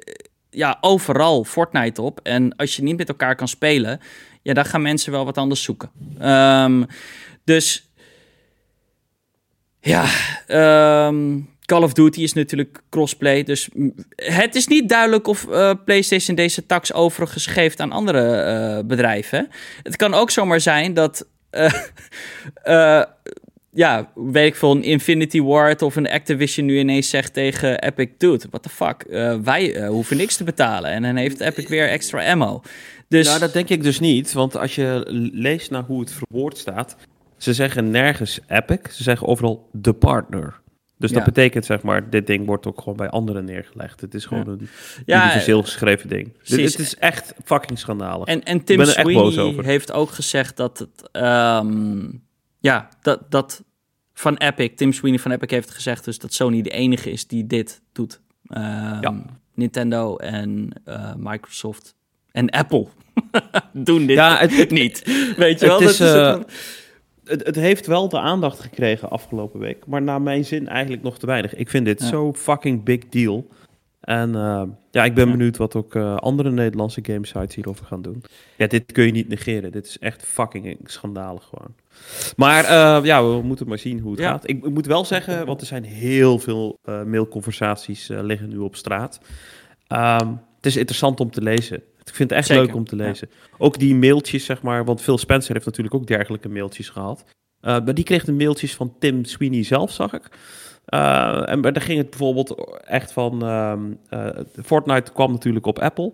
[0.50, 2.20] ja, overal Fortnite op.
[2.22, 4.00] En als je niet met elkaar kan spelen...
[4.42, 5.90] Ja, dan gaan mensen wel wat anders zoeken.
[6.18, 6.82] Ehm,
[7.44, 7.90] dus...
[9.80, 10.04] Ja,
[10.46, 11.40] ehm,
[11.72, 13.42] Call of Duty is natuurlijk crossplay.
[13.42, 13.68] Dus
[14.16, 19.48] het is niet duidelijk of eh, PlayStation deze tax overigens geeft aan andere eh, bedrijven.
[19.82, 21.26] Het kan ook zomaar zijn dat.
[21.52, 21.72] Eh,
[22.98, 23.04] eh,
[23.70, 28.08] ja, weet ik veel, een Infinity Ward of een Activision nu ineens zegt tegen Epic:
[28.18, 29.02] Dude, what the fuck?
[29.02, 30.90] eh, wij hoeven niks te betalen.
[30.90, 32.62] En dan heeft Epic weer extra ammo.
[33.08, 34.32] Dus Nou, dat denk ik dus niet.
[34.32, 36.96] Want als je leest naar hoe het verwoord staat...
[37.36, 40.60] ze zeggen nergens Epic, ze zeggen overal de partner.
[41.02, 41.16] Dus Ja.
[41.16, 44.00] dat betekent, zeg maar, dit ding wordt ook gewoon bij anderen neergelegd.
[44.00, 44.68] Het is gewoon een
[45.06, 46.32] Ja, universeel geschreven ding.
[46.44, 48.26] Dit, het is echt fucking schandalig.
[48.26, 51.08] En, en Tim Sweeney heeft ook gezegd dat het...
[51.12, 52.00] ehm,
[52.60, 53.64] ja, dat, dat
[54.14, 57.46] van Epic, Tim Sweeney van Epic heeft gezegd dus dat Sony de enige is die
[57.46, 58.20] dit doet.
[58.46, 58.62] Ehm,
[59.00, 59.22] Ja.
[59.54, 61.94] Nintendo en eh, Microsoft
[62.30, 62.86] en Apple
[63.72, 65.02] doen dit Ja, het- niet.
[65.36, 65.80] Weet je wel?
[65.80, 66.54] het is, dat is eh,
[67.24, 69.86] het- Het, heeft wel de aandacht gekregen afgelopen week.
[69.86, 71.54] Maar naar mijn zin eigenlijk nog te weinig.
[71.54, 72.06] Ik vind dit Ja.
[72.06, 73.46] zo fucking big deal.
[74.00, 78.22] En uh, ja, ik ben benieuwd wat ook uh, andere Nederlandse gamesites hierover gaan doen.
[78.56, 79.72] Ja, dit kun je niet negeren.
[79.72, 81.74] Dit is echt fucking schandalig gewoon.
[82.36, 84.30] Maar uh, ja, we moeten maar zien hoe het Ja.
[84.30, 84.48] gaat.
[84.48, 89.20] Ik, ik moet wel zeggen, want er zijn heel veel mailconversaties liggen nu op straat.
[89.86, 91.82] Ehm, het is interessant om te lezen.
[92.04, 93.30] Ik vind het echt Zeker, leuk om te lezen.
[93.58, 97.24] Ook die mailtjes, zeg maar, want Phil Spencer heeft natuurlijk ook dergelijke mailtjes gehad.
[97.62, 100.28] Uh, maar die kreeg de mailtjes van Tim Sweeney zelf, zag ik.
[100.94, 103.48] Uh, en daar ging het bijvoorbeeld echt van...
[103.48, 104.28] Um, uh,
[104.64, 106.12] Fortnite kwam natuurlijk op Apple.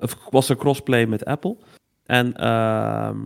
[0.00, 1.56] Of was er crossplay met Apple.
[2.06, 3.18] En ehm,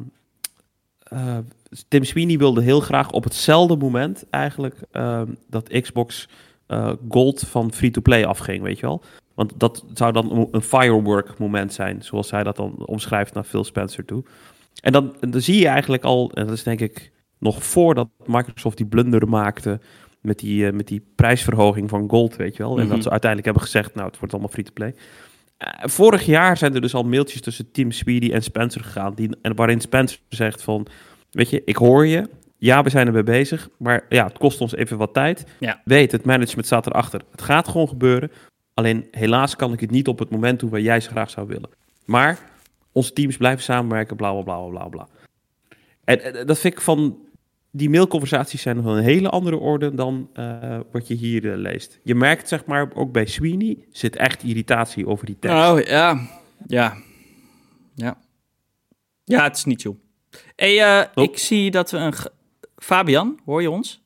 [1.89, 4.76] Tim Sweeney wilde heel graag op hetzelfde moment eigenlijk...
[4.93, 6.28] ehm, dat Xbox
[7.09, 9.03] Gold van free-to-play afging, weet je wel.
[9.41, 13.64] Want dat zou dan een firework moment zijn, zoals hij dat dan omschrijft naar Phil
[13.64, 14.24] Spencer toe.
[14.80, 18.76] En dan, dan zie je eigenlijk al, en dat is denk ik nog voordat Microsoft
[18.76, 19.80] die blunder maakte
[20.20, 22.78] met die, uh, met die prijsverhoging van Gold, weet je wel.
[22.78, 22.95] En Mhm.
[22.95, 24.95] dat ze uiteindelijk hebben gezegd, nou, het wordt allemaal free-to-play.
[24.95, 29.36] Uh, vorig jaar zijn er dus al mailtjes tussen Tim Speedy en Spencer gegaan, die,
[29.43, 30.86] en waarin Spencer zegt van,
[31.30, 34.74] weet je, ik hoor je, ja, we zijn ermee bezig, maar ja, het kost ons
[34.74, 35.45] even wat tijd.
[35.59, 35.80] Ja.
[35.84, 37.20] Weet, het management staat erachter.
[37.30, 38.30] Het gaat gewoon gebeuren.
[38.81, 41.47] Alleen helaas kan ik het niet op het moment doen waar jij ze graag zou
[41.47, 41.70] willen.
[42.05, 42.39] Maar
[42.93, 45.09] onze teams blijven samenwerken, bla bla bla bla bla.
[46.05, 47.18] En, en dat vind ik van.
[47.72, 52.01] Die mailconversaties zijn nog een hele andere orde dan uh, wat je hier uh, leest.
[52.03, 55.57] Je merkt, zeg maar, ook bij Sweeney zit echt irritatie over die tekst.
[55.57, 56.28] Oh, ja.
[56.66, 56.97] Ja.
[57.95, 58.18] Ja.
[59.24, 59.97] Ja, het is niet zo.
[60.57, 61.24] Hey, uh, Oh.
[61.24, 62.14] ik zie dat we een...
[62.76, 64.00] Fabian, hoor je ons?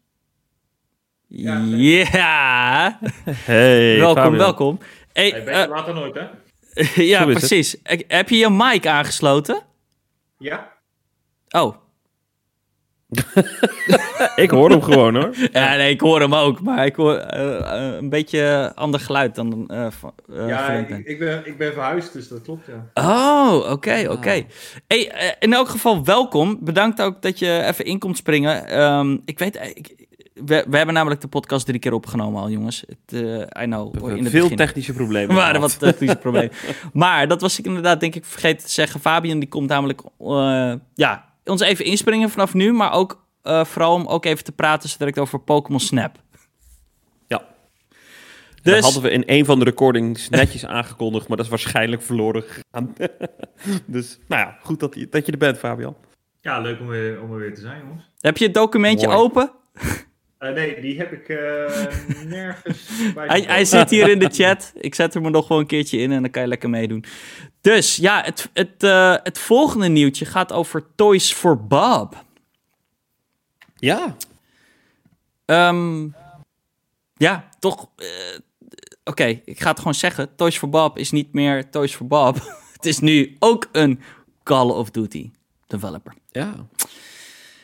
[1.37, 2.99] Ja, Ja.
[3.45, 4.39] Hey, welkom, Fabian.
[4.39, 4.79] welkom.
[5.13, 6.27] Hey, Hey, eh, beter later nooit, hè?
[7.13, 7.77] ja, precies.
[7.83, 9.63] Ik- Heb je je mic aangesloten?
[10.39, 10.73] Ja?
[11.51, 11.75] Oh.
[14.37, 15.35] Ik hoor hem gewoon hoor.
[15.53, 17.59] Ja, nee, ik hoor hem ook, maar ik hoor eh,
[17.89, 21.03] eh, een beetje ander geluid dan eh van eh, ja, ik, ben.
[21.07, 22.91] ik, ben, ik ben verhuisd, dus dat klopt, ja.
[22.95, 24.45] Oh, oké, oké.
[24.87, 26.59] Hey, eh, in elk geval welkom.
[26.61, 28.67] Bedankt ook dat je even in komt springen.
[28.67, 32.51] Ehm, ik weet, eh, ik, we, we hebben namelijk de podcast drie keer opgenomen al,
[32.51, 32.85] jongens.
[32.87, 34.57] Het, eh, I know, We in hebben het veel begin.
[34.57, 35.29] technische problemen.
[35.37, 35.71] Er waren gehad.
[35.77, 36.51] wat technische problemen.
[36.93, 39.01] maar dat was ik inderdaad, denk ik, vergeten te zeggen.
[39.01, 42.73] Fabian, die komt namelijk, eh, ja, ons even inspringen vanaf nu.
[42.73, 46.17] Maar ook eh, vooral om ook even te praten zo direct over Pokémon Snap.
[47.27, 47.45] Ja.
[48.63, 52.03] Dus- Dat hadden we in een van de recordings netjes aangekondigd, maar dat is waarschijnlijk
[52.03, 52.95] verloren gegaan.
[53.87, 55.97] dus, nou ja, goed dat, je- dat je er bent, Fabian.
[56.41, 58.11] Ja, leuk om, weer, om er weer te zijn, jongens.
[58.21, 59.19] Heb je het documentje Mooi.
[59.19, 59.51] open?
[60.45, 61.87] Eh, nee, die heb ik eh,
[62.25, 63.27] nergens bij.
[63.27, 64.73] Hij, hij zit hier in de chat.
[64.77, 67.05] Ik zet hem er nog wel een keertje in en dan kan je lekker meedoen.
[67.61, 72.25] Dus ja, het, het, eh, het volgende nieuwtje gaat over Toys for Bob.
[73.77, 74.17] Ja.
[75.45, 76.09] Ehm,
[77.17, 77.89] ja, toch.
[77.97, 78.07] eh,
[79.05, 80.35] Oké, ik ga het gewoon zeggen.
[80.37, 82.35] Toys for Bob is niet meer Toys for Bob.
[82.77, 84.01] het is nu ook een
[84.43, 85.31] Call of Duty
[85.67, 86.15] developer.
[86.31, 86.67] Ja.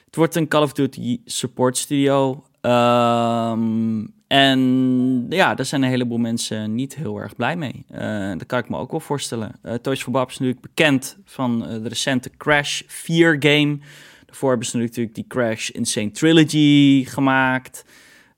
[0.05, 2.45] Het wordt een Call of Duty support studio.
[2.61, 7.85] Ehm, en ja, daar zijn een heleboel mensen niet heel erg blij mee.
[7.89, 9.53] Eh dat kan ik me ook wel voorstellen.
[9.63, 13.79] Eh, Toys for Bob is natuurlijk bekend van eh, de recente Crash 4 game.
[14.27, 17.85] Daarvoor hebben ze natuurlijk die Crash Insane Trilogy gemaakt.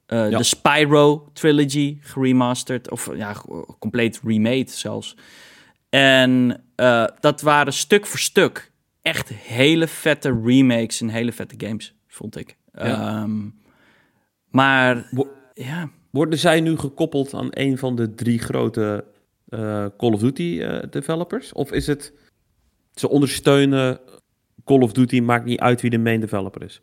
[0.06, 0.28] Ja.
[0.28, 2.90] De Spyro Trilogy geremasterd.
[2.90, 3.34] Of ja,
[3.78, 5.16] compleet remade zelfs.
[5.88, 6.62] En
[7.20, 12.56] dat waren stuk voor stuk echt hele vette remakes en hele vette games, vond ik.
[12.72, 12.82] Ja.
[12.82, 13.40] Ehm,
[14.53, 19.05] maar Wo- ja, Worden zij nu gekoppeld aan een van de drie grote
[19.48, 21.53] eh, Call of Duty eh, developers?
[21.53, 22.12] Of is het
[22.94, 24.00] ze ondersteunen
[24.64, 26.80] Call of Duty, maakt niet uit wie de main developer is?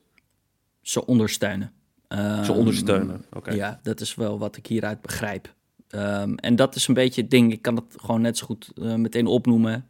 [0.82, 1.72] ze ondersteunen.
[2.08, 3.26] Ehm, Ze ondersteunen.
[3.34, 3.52] Oké.
[3.52, 5.54] Ja, dat is wel wat ik hieruit begrijp.
[5.90, 7.52] Ehm, en dat is een beetje het ding.
[7.52, 9.86] Ik kan het gewoon net zo goed eh, meteen opnoemen.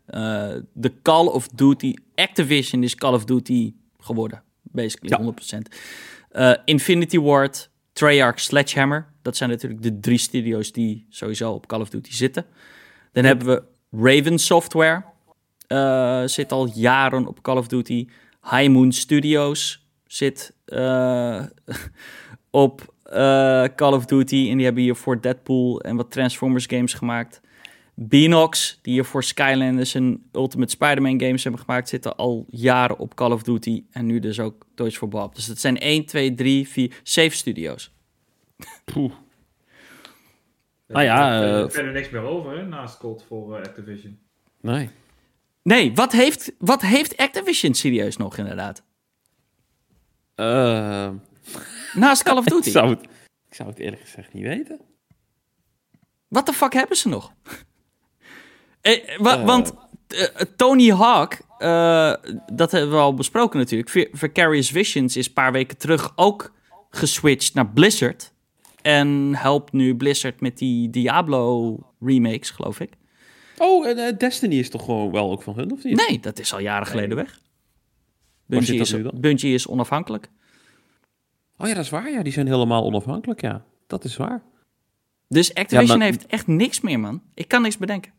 [0.73, 4.43] De Call of Duty, Activision is Call of Duty geworden.
[4.61, 5.17] Basically, Ja.
[5.23, 5.75] 100%.
[6.29, 7.68] Eh, Infinity Ward,
[7.99, 9.07] Treyarch, Sledgehammer.
[9.21, 12.45] Dat zijn natuurlijk de drie studio's die sowieso op Call of Duty zitten.
[13.11, 15.03] Dan hebben we Raven Software.
[15.67, 18.07] eh, zit al jaren op Call of Duty.
[18.49, 21.43] High Moon Studios zit eh,
[22.65, 24.47] op eh, Call of Duty.
[24.49, 27.41] En die hebben hier voor Deadpool en wat Transformers games gemaakt.
[28.01, 33.15] Beanox, die hier voor Skylanders en Ultimate Spider-Man games hebben gemaakt, zitten al jaren op
[33.15, 33.83] Call of Duty.
[33.91, 35.35] En nu dus ook Toys for Bob.
[35.35, 37.93] Dus dat zijn 1, 2, 3, 4, 7 studio's.
[38.85, 39.11] Poeh.
[40.87, 43.63] Er Ah ja, is verder- eh, verder niks meer over, hè, naast COD voor eh,
[43.65, 44.19] Activision.
[44.61, 44.89] Nee.
[45.63, 48.83] Nee, wat heeft, wat heeft Activision serieus nog inderdaad?
[50.35, 51.09] Eh,
[51.93, 52.69] Naast Call of ik, Duty.
[52.69, 53.03] zou het,
[53.49, 54.79] ik zou het eerlijk gezegd niet weten.
[56.27, 57.33] Wat de fuck hebben ze nog?
[58.81, 59.45] Eh, wa- Eh.
[59.45, 59.73] Want
[60.07, 60.25] eh,
[60.55, 62.13] Tony Hawk, eh,
[62.53, 63.89] dat hebben we al besproken natuurlijk.
[63.89, 66.53] Vi- Vicarious Visions is een paar weken terug ook
[66.89, 68.33] geswitcht naar Blizzard.
[68.81, 72.91] En helpt nu Blizzard met die Diablo remakes, geloof ik.
[73.57, 76.07] Oh, en Destiny is toch gewoon wel ook van hun, of niet?
[76.07, 77.39] Nee, dat is al jaren geleden weg.
[78.45, 78.95] Bungie is?
[79.13, 80.29] Bungie is onafhankelijk.
[81.57, 82.11] Oh ja, dat is waar.
[82.11, 83.63] Ja, die zijn helemaal onafhankelijk, ja.
[83.87, 84.41] Dat is waar.
[85.27, 87.21] Dus Activision maar- heeft echt niks meer, man.
[87.33, 88.11] Ik kan niks bedenken.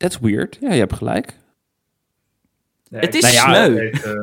[0.00, 0.56] That's weird.
[0.60, 1.36] Ja, je hebt gelijk.
[2.90, 3.70] Nee, Het is nou ja, sneu.
[3.70, 4.18] het heeft, eh, eh,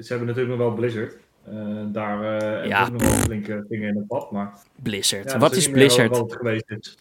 [0.00, 1.16] ze hebben natuurlijk nog wel Blizzard.
[1.44, 1.54] Eh,
[1.86, 2.88] daar eh Ja.
[2.88, 4.30] nog wel flinke dingen in het pad.
[4.32, 4.52] Maar
[4.82, 5.30] Blizzard.
[5.32, 6.08] ja, wat is Blizzard?
[6.10, 6.96] Wat het geweest is.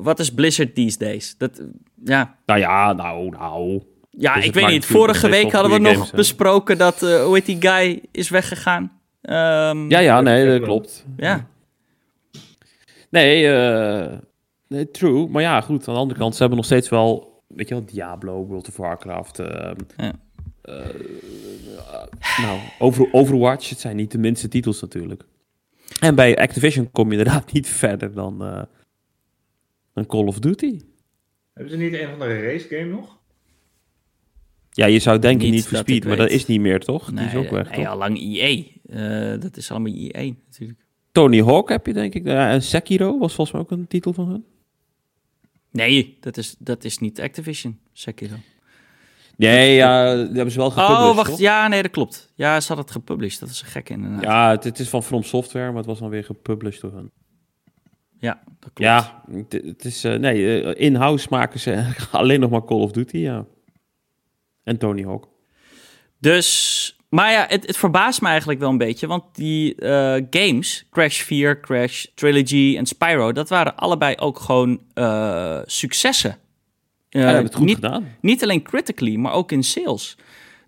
[0.00, 1.34] Wat is Blizzard these days?
[1.38, 1.62] Dat,
[2.04, 3.82] ja, Nou ja, nou, nou.
[4.10, 4.84] ja Dus ik weet niet.
[4.84, 9.00] Vorige week hadden we nog games, besproken dat, hoe heet die guy, is weggegaan.
[9.22, 11.04] Ehm, Ja, ja, nee, dat klopt.
[11.16, 11.46] ja.
[13.10, 14.18] Nee, eh,
[14.72, 15.28] nee, true.
[15.28, 17.84] Maar ja, goed, aan de andere kant, ze hebben nog steeds wel, weet je wel,
[17.84, 19.38] Diablo, World of Warcraft.
[19.38, 20.12] ehm, Ja.
[20.62, 20.86] eh,
[22.42, 25.24] nou, Over, Overwatch, het zijn niet de minste titels natuurlijk.
[26.00, 28.62] En bij Activision kom je inderdaad niet verder dan, eh,
[29.94, 30.80] dan Call of Duty.
[31.52, 33.20] Hebben ze niet een van de race game nog?
[34.70, 37.12] Ja, je zou denken Niet niet voor Speed, maar dat is niet meer, toch?
[37.12, 37.86] Nee, Die is ook weg, nee, toch?
[37.86, 38.62] al lang EA.
[38.86, 40.78] Eh, dat is allemaal EA natuurlijk.
[41.12, 42.24] Tony Hawk heb je, denk ik.
[42.24, 44.44] Ja, en Sekiro was volgens mij ook een titel van hun.
[45.72, 48.34] Nee, dat is, dat is niet Activision, Sekiro.
[49.36, 51.30] Nee, ja, die hebben ze wel gepublished, Oh, wacht.
[51.30, 51.38] toch?
[51.38, 52.32] Ja, nee, dat klopt.
[52.34, 53.40] Ja, ze had het gepublished.
[53.40, 54.22] Dat is een gek inderdaad.
[54.22, 57.10] Ja, het, het is van From Software, maar het was dan weer gepublished door hun.
[58.18, 58.78] Ja, dat klopt.
[58.90, 60.04] Ja, het, het is...
[60.04, 63.46] eh, nee, eh, in-house maken ze alleen nog maar Call of Duty, ja.
[64.62, 65.28] En Tony Hawk.
[66.18, 70.84] Dus, maar ja, het, het verbaast me eigenlijk wel een beetje, want die eh, games,
[70.90, 76.30] Crash 4, Crash Trilogy en Spyro, dat waren allebei ook gewoon eh, successen.
[76.30, 78.08] Eh, Ja, hebben het goed niet, gedaan.
[78.20, 80.16] niet alleen critically, maar ook in sales.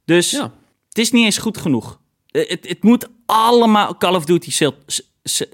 [0.05, 0.53] Dus Ja.
[0.89, 2.01] het is niet eens goed genoeg.
[2.31, 5.47] Eh, Het, het moet allemaal Call of Duty sale, s- s-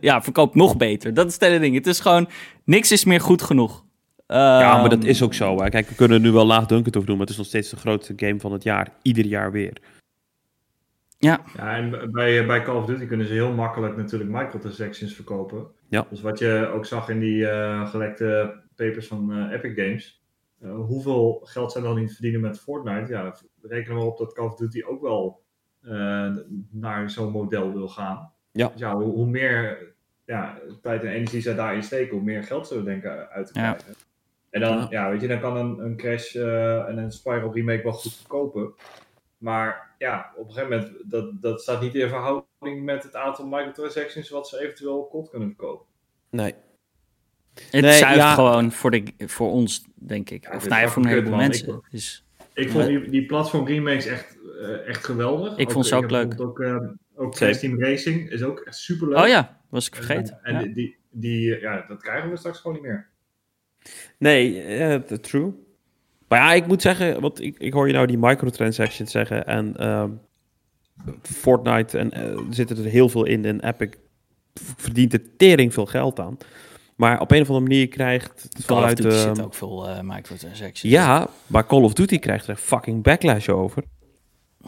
[0.00, 1.14] ja, verkoopt nog beter.
[1.14, 1.74] Dat is het hele ding.
[1.74, 2.28] Het is gewoon,
[2.64, 3.84] niks is meer goed genoeg.
[4.28, 5.62] Ja, maar dat Ehm, is ook zo.
[5.62, 5.68] Hè.
[5.68, 7.76] Kijk, we kunnen er nu wel laagdunkend over doen, maar het is nog steeds de
[7.76, 8.88] grootste game van het jaar.
[9.02, 9.72] Ieder jaar weer.
[11.18, 15.66] Ja, Ja, en bij, bij Call of Duty kunnen ze heel makkelijk natuurlijk microtransactions verkopen.
[15.88, 16.06] Ja.
[16.10, 20.24] Dus wat je ook zag in die eh, gelekte papers van eh, Epic Games.
[20.60, 23.12] eh, hoeveel geld zij dan niet verdienen met Fortnite.
[23.12, 25.42] Ja, rekenen we op dat Call of Duty ook wel
[25.82, 26.30] eh,
[26.70, 28.32] naar zo'n model wil gaan.
[28.52, 28.68] Ja.
[28.68, 29.78] Dus ja, hoe, hoe meer
[30.24, 33.72] ja, tijd en energie zij daarin steken, hoe meer geld ze denken uit te Ja.
[33.72, 33.94] krijgen.
[34.50, 34.86] En dan, Ja.
[34.90, 35.10] ja.
[35.10, 38.74] weet je, dan kan een, een Crash eh, en een Spyro remake wel goed verkopen.
[39.38, 43.46] Maar ja, op een gegeven moment, dat, dat staat niet in verhouding met het aantal
[43.46, 45.86] microtransactions wat ze eventueel kot kunnen verkopen.
[46.30, 46.54] Nee.
[47.70, 48.34] het Nee, zuigt ja.
[48.34, 50.44] gewoon voor, de, voor ons, denk ik.
[50.44, 51.68] Ja, of nou ja, voor een heleboel mensen.
[51.74, 52.24] Ik- Dus,
[52.54, 55.56] Ik vond die, die platform remakes echt, eh, echt geweldig.
[55.56, 56.40] Ik vond ze ook leuk.
[57.18, 57.34] Ook.
[57.34, 59.18] Crash Team Racing is ook echt super leuk.
[59.18, 60.38] oh ja, was ik vergeten.
[60.42, 60.72] En Ja.
[60.74, 63.08] die, die, ja, dat krijgen we straks gewoon niet meer.
[64.18, 65.52] Nee, t- true.
[66.28, 69.76] Maar ja, ik moet zeggen, want ik, ik hoor je nou die microtransactions zeggen en
[69.76, 70.10] ehm,
[71.22, 73.90] Fortnite en eh, er zitten er heel veel in en Epic
[74.76, 76.38] verdient er tering veel geld aan.
[76.96, 78.96] Maar op een of andere manier krijgt het Call of vanuit...
[78.96, 80.82] Duty ehm, zit ook veel eh, microtransactions.
[80.82, 83.82] ja, maar Call of Duty krijgt er fucking backlash over.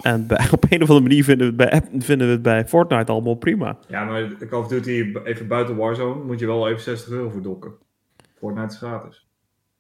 [0.03, 2.67] En bij, op een of andere manier vinden we, het bij, vinden we het bij
[2.67, 3.79] Fortnite allemaal prima.
[3.89, 7.43] Ja, maar Call of Duty, even buiten Warzone, moet je wel even 60 euro voor
[7.43, 7.73] dokken.
[8.39, 9.27] Fortnite is gratis.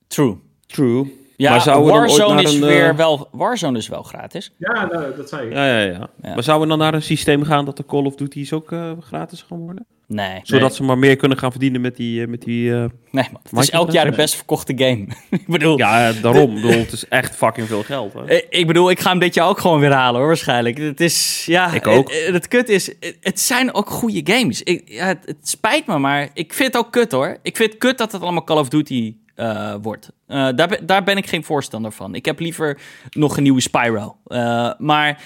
[0.06, 0.36] True.
[0.66, 1.26] True.
[1.38, 3.88] Ja, Maar zouden we dan ooit Warzone naar is een, eh, weer wel, Warzone is
[3.88, 4.52] wel gratis.
[4.56, 5.52] Ja, nou, dat zei ik.
[5.52, 6.34] Ja, ja, ja, Ja.
[6.34, 8.90] Maar zouden we dan naar een systeem gaan dat de Call of Duty's ook eh,
[9.00, 9.86] gratis gaan worden?
[10.06, 12.22] Nee, Zodat ze maar meer kunnen gaan verdienen met die...
[12.22, 12.88] eh, met die nee
[13.32, 13.40] man.
[13.50, 15.06] Het is elk jaar de best verkochte game.
[15.30, 16.56] ik bedoel, Ja, daarom.
[16.56, 18.12] Ik bedoel, het is echt fucking veel geld.
[18.12, 18.40] Hè?
[18.50, 20.78] Ik bedoel, ik ga hem dit jaar ook gewoon weer halen hoor, waarschijnlijk.
[20.78, 21.72] Het is, ja...
[21.72, 22.12] Ik ook.
[22.12, 24.62] Het, het kut is, het, het zijn ook goede games.
[24.62, 27.36] Ik, ja, het, het spijt me, maar ik vind het ook kut hoor.
[27.42, 30.12] Ik vind het kut dat het allemaal Call of Duty eh, wordt.
[30.26, 32.14] Eh, daar, ben, daar ben ik geen voorstander van.
[32.14, 32.80] Ik heb liever
[33.10, 34.16] nog een nieuwe Spyro.
[34.26, 35.22] Eh, maar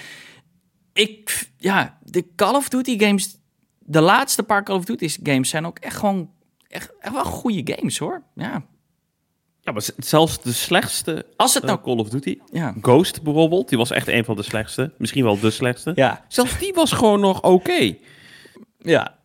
[0.93, 3.37] ik, ja, de Call of Duty games...
[3.79, 6.29] De laatste paar Call of Duty games zijn ook echt gewoon...
[6.67, 8.23] Echt, echt wel goede games hoor.
[8.35, 8.65] Ja.
[9.61, 11.81] Ja, maar zelfs de slechtste Als het nou...
[11.81, 12.37] Call of Duty...
[12.51, 12.73] Ja.
[12.81, 14.93] Ghost bijvoorbeeld, die was echt een van de slechtste.
[14.97, 15.91] Misschien wel de slechtste.
[15.95, 16.25] Ja.
[16.27, 17.95] Zelfs die was gewoon nog oké.
[18.77, 19.15] Ja.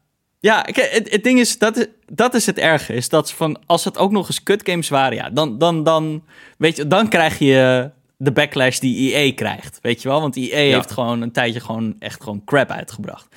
[0.40, 2.94] Ja, het, het ding is, dat is, dat is het erge.
[2.94, 6.22] Is dat van, als het ook nog eens kutgames waren, ja, dan, dan, dan,
[6.58, 9.78] weet je, dan krijg je de backlash die EA krijgt.
[9.82, 10.20] Weet je wel?
[10.20, 13.36] Want EA heeft gewoon een tijdje gewoon echt gewoon crap uitgebracht.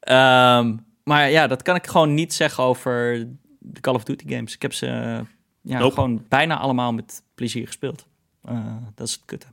[0.00, 0.74] Ehm,
[1.04, 3.26] Maar ja, dat kan ik gewoon niet zeggen over
[3.58, 4.54] de Call of Duty games.
[4.54, 4.86] Ik heb ze
[5.62, 5.94] ja, Nope.
[5.94, 8.06] gewoon bijna allemaal met plezier gespeeld.
[8.44, 9.46] Eh, dat is het kutte.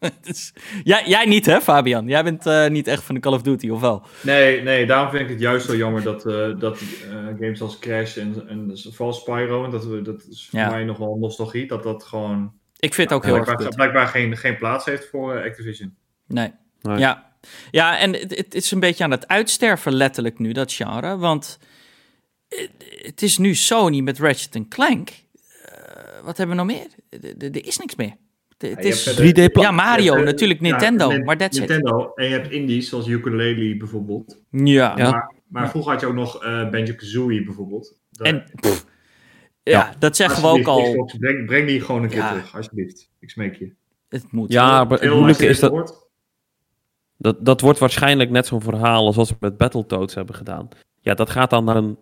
[0.22, 0.52] Dus-
[0.84, 2.06] jij, jij niet, hè, Fabian?
[2.06, 4.02] Jij bent eh, niet echt van de Call of Duty, of wel?
[4.22, 6.80] Nee, nee, daarom vind ik het juist zo jammer dat, eh, dat
[7.10, 10.70] eh, games als Crash en, en vooral Spyro, en dat, we, dat is voor Ja.
[10.70, 13.76] mij nog wel nostalgie, dat dat gewoon Ik vind het ook heel erg blijkbaar, kut.
[13.76, 15.94] blijkbaar geen, geen plaats heeft voor Activision.
[16.26, 16.52] Nee.
[16.82, 16.98] Nee.
[16.98, 17.32] Ja.
[17.70, 21.16] ja, en het, het is een beetje aan het uitsterven letterlijk nu, dat genre.
[21.16, 21.58] Want
[22.48, 22.70] het,
[23.02, 25.10] het is nu Sony met Ratchet Clank.
[26.24, 26.86] Wat hebben we nog meer?
[27.10, 28.16] Er- Er er is niks meer.
[28.68, 31.68] Het- is, hebt verder- 3D pla- ja, Mario, hebt, natuurlijk Nintendo, Nin- maar that's it.
[31.68, 34.38] Nintendo, en je hebt indies zoals ukulele bijvoorbeeld.
[34.50, 34.92] Ja.
[34.96, 35.10] Ja.
[35.10, 37.98] Maar, maar vroeger had je ook nog eh Banjo-Kazooie bijvoorbeeld.
[38.10, 38.86] Daar- En pff,
[39.62, 40.82] ja, dat zeggen we ook al.
[40.82, 42.28] Xbox, breng, breng die gewoon een keer Ja.
[42.30, 43.10] terug, alsjeblieft.
[43.20, 43.72] Ik smeek je.
[44.08, 44.52] Het moet.
[44.52, 46.08] Ja, maar het moeilijke is dat, gehoord.
[47.16, 47.36] dat...
[47.44, 50.68] Dat wordt waarschijnlijk net zo'n verhaal als wat ze met Battletoads hebben gedaan.
[51.00, 51.98] Ja, dat gaat dan naar een...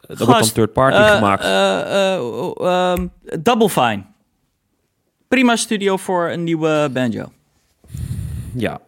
[0.00, 1.42] Dat wordt dan third party Eh, gemaakt.
[1.44, 3.06] eh, eh, oh, ehm,
[3.42, 4.02] Double Fine.
[5.34, 7.32] Prima studio voor een nieuwe banjo.
[8.54, 8.80] ja.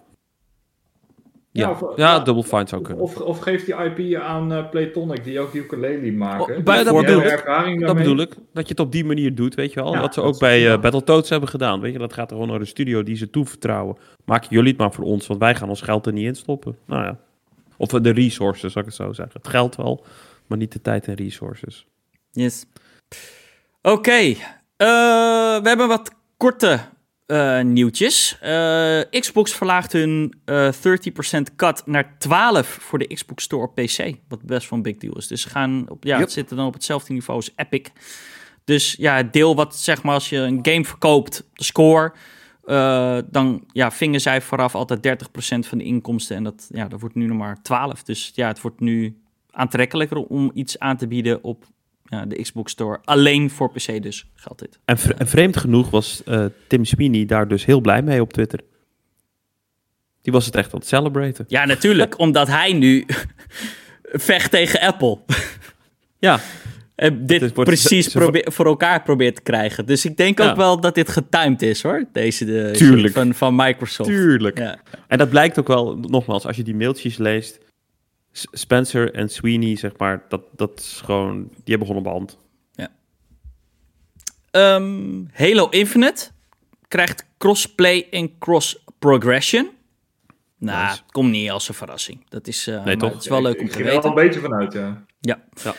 [1.51, 2.19] Ja, Ja, ja, of- ja.
[2.21, 3.03] Double Fine zou kunnen.
[3.05, 6.57] Of, of geef die IP aan eh, Playtonic, die ook ukulele maken.
[6.57, 7.25] Oh, bij- dat bedoel ik.
[7.31, 9.93] ervaring Dat bedoel ik, dat je het op die manier doet, weet je wel.
[9.95, 10.75] Ja, wat ze dat ook is bij prima.
[10.75, 11.99] eh, Battletoads hebben gedaan, weet je.
[11.99, 13.97] Dat gaat er gewoon naar de studio die ze toevertrouwen.
[14.25, 16.79] Maak jullie het maar voor ons, want wij gaan ons geld er niet in stoppen.
[16.87, 17.19] Nou ja.
[17.77, 19.35] Of de resources, zal ik het zo zeggen.
[19.43, 20.05] Het geld wel,
[20.47, 21.87] maar niet de tijd en resources.
[22.31, 22.65] Yes.
[23.83, 24.37] Oké, eh,
[24.77, 26.11] we hebben wat
[26.43, 26.81] korte
[27.27, 28.39] eh, nieuwtjes.
[28.41, 34.15] Eh, Xbox verlaagt hun eh 30% cut naar 12 voor de Xbox Store op PC.
[34.29, 35.27] Wat best wel een big deal is.
[35.27, 36.21] Dus ze gaan op, ja, Yep.
[36.21, 37.89] het zitten dan op hetzelfde niveau als Epic.
[38.65, 42.13] Dus ja, het deel wat zeg maar als je een game verkoopt, de score,
[43.31, 46.37] dan ja, vingen zij vooraf altijd 30% van de inkomsten.
[46.37, 48.03] En dat, ja, dat wordt nu nog maar 12.
[48.03, 49.17] Dus ja, het wordt nu
[49.51, 51.65] aantrekkelijker om iets aan te bieden op
[52.13, 52.99] ja, de Xbox Store.
[53.05, 54.79] Alleen voor PC dus geldt dit.
[54.85, 58.33] En, vre- en vreemd genoeg was eh, Tim Sweeney daar dus heel blij mee op
[58.33, 58.61] Twitter.
[60.23, 61.45] Die was het echt aan het celebraten.
[61.49, 63.07] Ja, natuurlijk, omdat hij nu
[64.29, 65.19] vecht tegen Apple.
[66.19, 66.41] Ja,
[66.95, 69.87] En dit precies probeer- voor elkaar probeert te krijgen.
[69.87, 70.51] Dus ik denk Ja.
[70.51, 72.05] ook wel dat dit getimed is hoor.
[72.13, 73.15] Deze de, Tuurlijk.
[73.15, 74.09] van, van Microsoft.
[74.09, 74.59] tuurlijk.
[74.59, 74.79] Ja.
[75.09, 77.59] En dat blijkt ook wel, nogmaals, als je die mailtjes leest.
[78.33, 82.39] Spencer en Sweeney, zeg maar, dat, dat is gewoon, die hebben gewoon een band.
[84.51, 86.31] Ehm, Halo Infinite
[86.89, 89.71] krijgt crossplay en cross progression.
[90.59, 91.01] Nou, Nice.
[91.11, 92.25] komt niet als een verrassing.
[92.29, 93.13] Dat is, eh, maar toch?
[93.13, 94.11] Het is wel leuk Ik- om ik te ging er weten.
[94.11, 95.05] al een beetje vanuit, ja.
[95.21, 95.43] Ja.
[95.63, 95.75] Ja.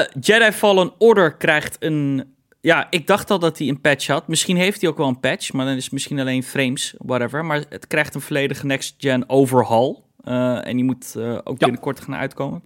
[0.00, 2.34] Eh, Jedi Fallen Order krijgt een...
[2.60, 4.28] Ja, ik dacht al dat hij een patch had.
[4.28, 7.44] Misschien heeft hij ook wel een patch, maar dan is het misschien alleen frames, whatever.
[7.44, 10.07] Maar het krijgt een volledige next-gen overhaul.
[10.24, 11.66] Eh, en die moet eh, ook Ja.
[11.66, 12.62] binnenkort gaan uitkomen.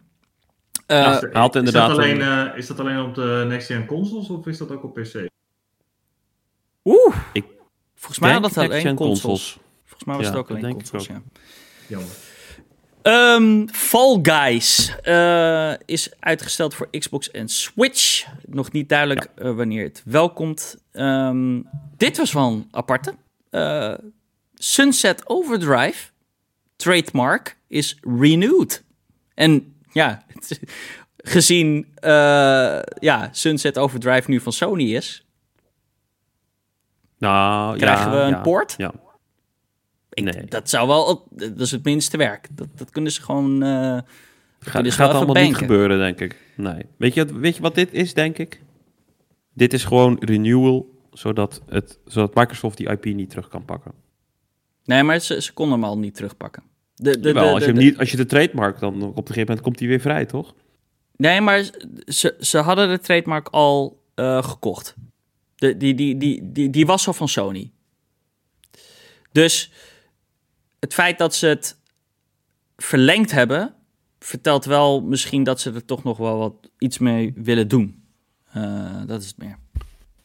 [0.87, 3.87] Eh, Ja, Is- had is, dat alleen, een- eh, is dat alleen op de next-gen
[3.87, 5.27] consoles of is dat ook op PC?
[6.85, 7.17] Oeh.
[7.33, 7.45] Ik
[7.95, 9.59] Volgens mij had dat alleen next-gen consoles.
[9.85, 11.17] Volgens mij was Ja, het ook alleen denk ik consoles, ook.
[11.17, 11.41] ja.
[11.89, 12.11] Jammer.
[13.03, 18.27] Ehm, Fall Guys eh, is uitgesteld voor Xbox en Switch.
[18.47, 20.77] Nog niet duidelijk eh, wanneer het wel komt.
[20.93, 21.61] Ehm,
[21.97, 23.15] dit was wel een aparte.
[23.51, 23.95] Eh,
[24.55, 26.11] Sunset Overdrive,
[26.83, 28.85] trademark, is renewed.
[29.35, 30.25] En ja,
[31.17, 32.11] gezien eh,
[32.99, 35.27] ja, Sunset Overdrive nu van Sony is,
[37.19, 38.75] Nou, krijgen ja, we een ja, poort.
[38.77, 38.93] Ja.
[40.11, 40.45] Ik- Nee.
[40.45, 42.49] Dat zou wel, dat is het minste werk.
[42.53, 43.63] Dat, dat kunnen ze gewoon.
[43.63, 43.69] eh,
[44.59, 46.53] Ga, kunnen ze gaat allemaal niet gebeuren, denk ik.
[46.57, 46.83] Nee.
[46.97, 48.63] Weet je, wat- weet je wat dit is, denk ik?
[49.55, 53.93] Dit is gewoon renewal, zodat, het, zodat Microsoft die IP niet terug kan pakken.
[54.85, 56.63] Nee, maar ze, ze konden hem al niet terugpakken.
[57.03, 59.27] De, de, Jawel, de- als, je hem niet, als je de trademark, dan op een
[59.27, 60.55] gegeven moment komt hij weer vrij, toch?
[61.17, 61.71] Nee, maar
[62.07, 64.95] ze, ze hadden de trademark al eh, gekocht.
[65.55, 67.71] De, die, die, die, die, die was al van Sony.
[69.33, 69.73] Dus
[70.81, 71.79] het feit dat ze het
[72.77, 73.75] verlengd hebben,
[74.19, 78.05] vertelt wel misschien dat ze er toch nog wel wat iets mee willen doen.
[78.53, 79.59] Eh, dat is het meer.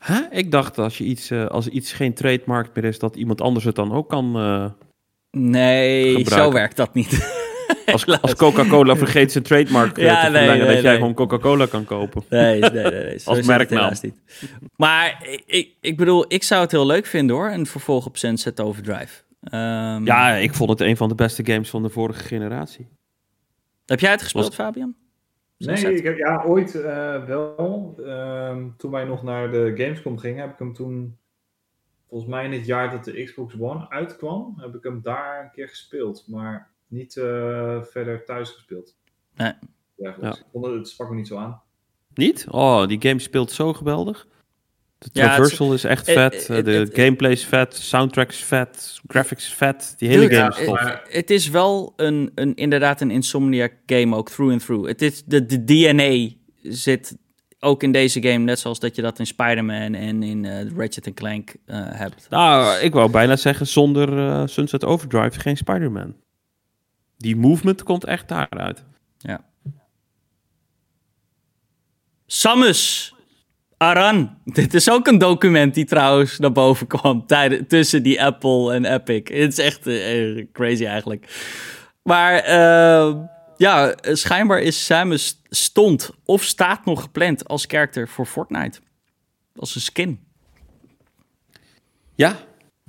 [0.05, 0.25] Huh?
[0.29, 3.65] Ik dacht als, je iets, eh, als iets geen trademark meer is, dat iemand anders
[3.65, 4.35] het dan ook kan.
[5.31, 7.45] Nee, zo werkt dat niet.
[7.85, 11.85] als als Coca-Cola vergeet zijn trademark eh, Ja, te nee, dat jij gewoon Coca-Cola kan
[11.85, 12.23] kopen.
[12.29, 13.19] Nee, nee, nee.
[13.25, 13.79] Als merknaam.
[13.79, 14.21] helaas niet.
[14.75, 17.49] Maar ik, ik, bedoel, ik zou het heel leuk vinden hoor.
[17.49, 19.23] Een vervolg op Sunset Overdrive.
[19.41, 22.87] Ehm, Ja, ik vond het een van de beste games van de vorige generatie.
[23.85, 24.95] Heb jij het gespeeld, Was- Fabian?
[25.57, 27.95] Nee, ik heb, ja, ooit eh, wel.
[28.05, 31.17] Ehm, toen wij nog naar de Gamescom gingen, heb ik hem toen,
[32.09, 35.51] volgens mij in het jaar dat de Xbox One uitkwam, heb ik hem daar een
[35.51, 36.23] keer gespeeld.
[36.27, 38.95] Maar niet eh, verder thuis gespeeld.
[39.35, 39.53] Nee.
[39.95, 40.23] Ja, goed.
[40.23, 40.29] Ja.
[40.35, 41.61] Ik vond het, het sprak me niet zo aan.
[42.13, 42.45] Niet?
[42.49, 44.27] Oh, die game speelt zo geweldig.
[44.97, 46.47] De Ja, traversal is echt het- vet.
[46.47, 47.75] het- de gameplay is vet.
[47.75, 48.99] Soundtrack is vet.
[49.07, 49.93] Graphics is vet.
[49.97, 51.01] Die hele game is ja, tof.
[51.13, 54.87] Het is wel een, een, inderdaad een Insomniac game ook, through and through.
[54.87, 56.29] Het is, de, de DNA
[56.61, 57.17] zit
[57.59, 61.13] ook in deze game, net zoals dat je dat in Spider-Man en in eh, Ratchet
[61.13, 62.27] Clank eh, hebt.
[62.29, 66.15] Nou, ik wou bijna zeggen, zonder eh, Sunset Overdrive geen Spider-Man.
[67.17, 68.83] Die movement komt echt daaruit.
[72.29, 73.13] Samus
[73.77, 74.37] Aran.
[74.45, 77.25] Dit is ook een document die trouwens naar boven kwam
[77.67, 79.21] tussen die Apple en Epic.
[79.23, 79.81] Het is echt
[80.51, 81.25] crazy eigenlijk.
[82.07, 83.15] Maar eh,
[83.57, 88.79] ja, schijnbaar is Samus stond of staat nog gepland als character voor Fortnite.
[89.55, 90.19] Als een skin.
[92.15, 92.35] Ja,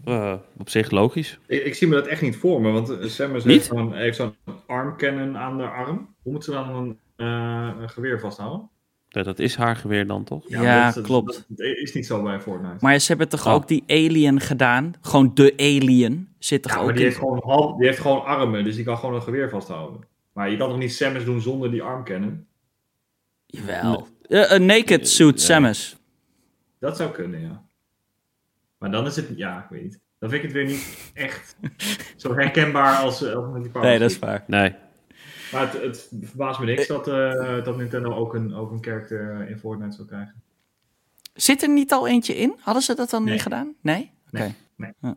[0.05, 1.39] eh, op zich logisch.
[1.47, 3.55] ik, ik zie me dat echt niet voor me, want eh, Samus Niet?
[3.55, 4.35] heeft zo'n heeft zo'n
[4.67, 6.15] arm cannon aan de arm.
[6.23, 8.69] Hoe moet ze dan een, eh, een geweer vasthouden?
[9.09, 10.45] Ja, dat is haar geweer dan toch?
[10.49, 11.45] Ja, dat- dat- klopt.
[11.49, 12.77] Dat, is niet zo bij Fortnite.
[12.81, 13.53] Maar ze hebben toch Oh.
[13.53, 14.93] ook die Alien gedaan?
[15.01, 17.09] Gewoon de Alien zit toch ja, ook maar die in?
[17.09, 20.01] heeft, gewoon, die heeft gewoon armen, dus die kan gewoon een geweer vasthouden.
[20.39, 22.47] Maar je kan toch niet Samus doen zonder die arm cannon?
[23.47, 24.09] Jawel.
[24.23, 25.47] Eh, Een naked suit Ja.
[25.47, 25.97] Samus.
[26.79, 27.65] Dat zou kunnen, ja.
[28.79, 30.01] Maar dan is het, ja, ik weet niet.
[30.19, 31.57] Dan vind ik het weer niet echt
[32.23, 34.31] zo herkenbaar als, eh, als met die power Nee, dat is suit.
[34.31, 34.45] waar.
[34.47, 34.75] Nee.
[35.53, 39.49] Maar het, het verbaast me niks dat, eh, dat Nintendo ook een, ook een character
[39.51, 40.43] in Fortnite zou krijgen.
[41.35, 42.55] Zit er niet al eentje in?
[42.61, 43.33] Hadden ze dat dan Nee.
[43.33, 43.75] niet gedaan?
[43.81, 44.11] Nee?
[44.27, 44.39] Oké.
[44.43, 44.93] Nee, nee.
[45.01, 45.17] Ja.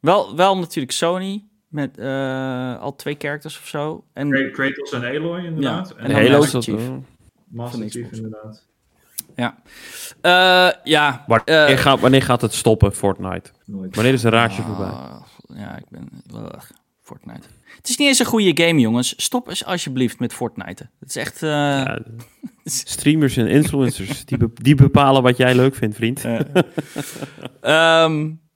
[0.00, 4.04] Wel, wel natuurlijk Sony met eh, al twee characters of zo.
[4.12, 5.88] En Kra- Kratos en Aloy, inderdaad.
[5.96, 6.64] Ja, En en Halo is dat...
[6.64, 6.80] Chief.
[7.48, 8.66] Master Chief, inderdaad.
[9.36, 9.58] ja.
[10.20, 11.24] Eh, ja.
[11.26, 13.50] wanneer, eh, gaat, wanneer gaat het stoppen, Fortnite?
[13.66, 13.94] Nooit.
[13.94, 14.92] Wanneer is een raadje ah, voorbij?
[15.62, 16.08] Ja, ik ben...
[16.34, 16.70] Ugh,
[17.02, 17.46] Fortnite.
[17.76, 19.14] Het is niet eens een goede game, jongens.
[19.16, 20.88] Stop eens alsjeblieft met Fortnite.
[21.00, 21.42] Het is echt...
[21.42, 21.98] eh, Ja,
[22.64, 26.24] streamers en influencers, die, be- die bepalen wat jij leuk vindt, vriend.
[26.24, 26.40] Eh.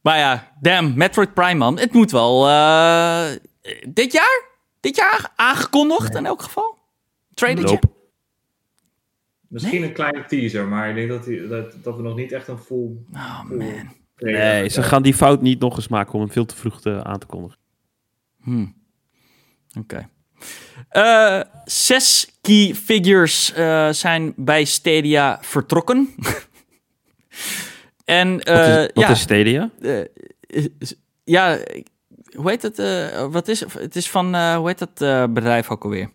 [0.05, 1.79] Maar ja, damn, Metroid Prime, man.
[1.79, 3.27] Het moet wel eh,
[3.89, 4.45] dit jaar?
[4.81, 6.79] Dit jaar aangekondigd in elk geval?
[7.35, 7.79] Trailertje?
[7.81, 7.89] Nope.
[9.49, 9.89] Misschien Nee?
[9.89, 12.59] een kleine teaser, maar ik denk dat, die, dat, dat we nog niet echt een
[12.59, 13.89] full Oh full man.
[14.17, 17.05] Nee, ze gaan die fout niet nog eens maken om hem veel te vroeg te,
[17.05, 17.59] aan te kondigen.
[18.43, 18.67] Hm.
[19.79, 20.09] Oké.
[20.89, 26.09] Eh, zes key figures eh, zijn bij Stadia vertrokken.
[28.05, 29.71] en Wat eh, is, wat ja, is Stadia?
[29.81, 30.01] eh,
[31.25, 31.59] ja,
[32.37, 32.79] hoe heet het?
[32.79, 33.97] eh, wat is het?
[33.97, 36.11] is van, eh, hoe heet dat eh, bedrijf ook alweer?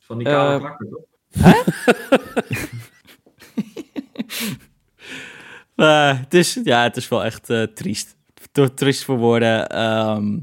[0.00, 1.04] Van die kale eh, klakker, toch?
[5.76, 8.16] Eh, het, is, ja, het is wel echt eh, triest.
[8.52, 9.68] Te triest voor woorden.
[9.68, 10.38] Ehm,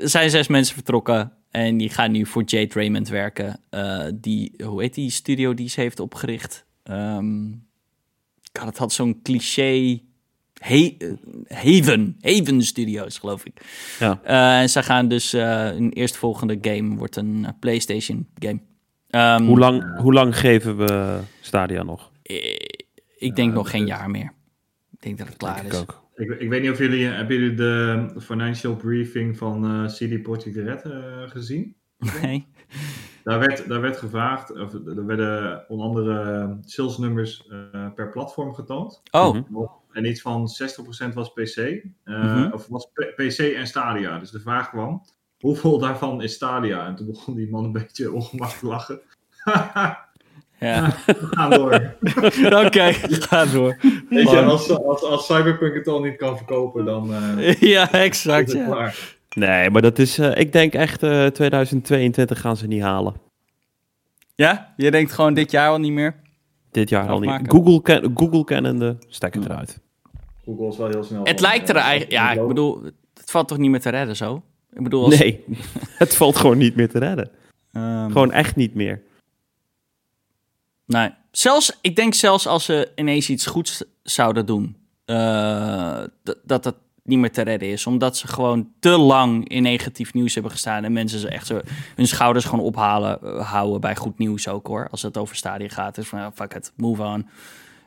[0.00, 1.32] er zijn zes mensen vertrokken.
[1.50, 3.60] En die gaan nu voor Jade Raymond werken.
[3.70, 6.66] Eh, die, hoe heet die studio die ze heeft opgericht?
[6.82, 7.44] Ehm
[8.58, 10.00] God, het had zo'n cliché.
[10.64, 10.96] He-
[11.48, 12.16] Haven.
[12.20, 13.60] Haven Studios, geloof ik.
[13.98, 14.20] Ja.
[14.22, 15.32] Eh, en zij gaan dus...
[15.32, 18.60] eh hun eerstvolgende game wordt een eh, PlayStation game.
[19.10, 22.10] Ehm, Hoe, lang, hoe lang geven we Stadia nog?
[23.18, 24.32] Ik denk Ja, nog geen jaar meer.
[24.92, 25.80] Ik denk dat het klaar Denk is.
[25.80, 26.02] ik ook.
[26.16, 30.56] Ik, ik weet niet of jullie, hebben jullie de financial briefing van eh CD Projekt
[30.56, 31.74] Red eh, gezien?
[32.22, 32.46] Nee.
[33.24, 39.02] Daar werd, daar werd gevraagd, of, er werden onder andere salesnummers eh, per platform getoond.
[39.10, 39.64] Oh, Mhm.
[39.94, 42.52] En iets van 60% was PC, eh, Mhm.
[42.52, 44.18] of was P- PC en Stadia.
[44.18, 45.02] Dus de vraag kwam,
[45.40, 46.86] hoeveel daarvan is Stadia?
[46.86, 49.00] En toen begon die man een beetje ongemakkelijk te lachen.
[50.58, 50.94] ja.
[51.06, 51.94] We gaan door.
[52.66, 53.76] Oké, ga door.
[54.08, 54.44] Weet je, Man.
[54.48, 58.52] als, als, als Cyberpunk het al niet kan verkopen, dan eh Ja, is exact.
[58.52, 58.66] het Ja.
[58.66, 59.16] klaar.
[59.34, 63.14] Nee, maar dat is, eh, ik denk echt eh 2022 gaan ze niet halen.
[64.34, 66.14] ja, je denkt gewoon dit jaar al niet meer.
[66.70, 67.40] Dit jaar al niet.
[67.48, 69.80] Google, ken, Google kennende, stek het eruit.
[70.44, 71.24] Google is wel heel snel.
[71.24, 72.12] Het lijkt er eh, eigenlijk...
[72.12, 72.82] Ja, ik bedoel,
[73.14, 74.42] het valt toch niet meer te redden zo?
[74.72, 75.44] Ik bedoel, als, Nee,
[75.98, 77.30] het valt gewoon niet meer te redden.
[77.72, 79.02] ehm, Gewoon echt niet meer.
[80.86, 81.10] Nee.
[81.30, 86.74] Zelfs, ik denk zelfs als ze ineens iets goeds zouden doen, eh, d- dat dat
[87.02, 87.86] niet meer te redden is.
[87.86, 90.84] Omdat ze gewoon te lang in negatief nieuws hebben gestaan.
[90.84, 91.60] En mensen ze echt zo
[91.94, 94.88] hun schouders gewoon ophalen, eh, houden bij goed nieuws ook hoor.
[94.90, 95.94] Als het over stadion gaat.
[95.94, 97.28] Dus van, ja, fuck it, move on.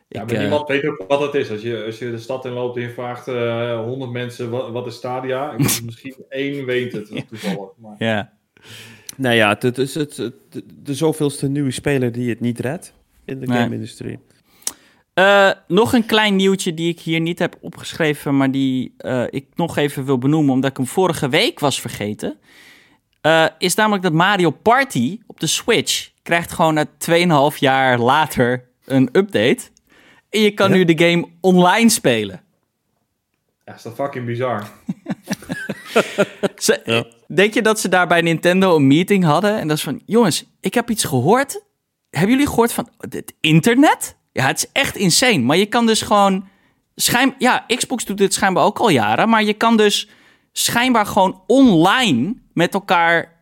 [0.09, 1.51] Ja, Ik, maar eh, niemand weet ook wat het is.
[1.51, 4.87] Als je, als je de stad inloopt en je vraagt eh 100 mensen wat, wat
[4.87, 7.69] is Stadia, ik denk, misschien één weet het toevallig.
[7.77, 8.33] Maar ja.
[9.17, 12.93] Nou ja, het, is het, het- de, de zoveelste nieuwe speler die het niet redt
[13.25, 13.57] in de Nee.
[13.57, 14.19] game-industrie.
[15.13, 19.45] Eh, nog een klein nieuwtje die ik hier niet heb opgeschreven, maar die eh, ik
[19.55, 22.37] nog even wil benoemen, omdat ik hem vorige week was vergeten.
[23.21, 26.85] Eh, is namelijk dat Mario Party op de Switch krijgt gewoon na
[27.51, 29.59] 2,5 jaar later een update.
[30.29, 30.75] En je kan Ja.
[30.75, 32.41] nu de game online spelen.
[33.65, 34.67] Ja, is dat fucking bizar.
[36.55, 37.05] Ze, Ja.
[37.35, 39.59] Denk je dat ze daar bij Nintendo een meeting hadden?
[39.59, 41.63] En dat is van, jongens, ik heb iets gehoord.
[42.09, 44.15] Hebben jullie gehoord van het internet?
[44.31, 45.37] Ja, het is echt insane.
[45.39, 46.47] Maar je kan dus gewoon...
[46.95, 49.29] Schijn, ja, Xbox doet dit schijnbaar ook al jaren.
[49.29, 50.09] Maar je kan dus
[50.51, 53.35] schijnbaar gewoon online met elkaar...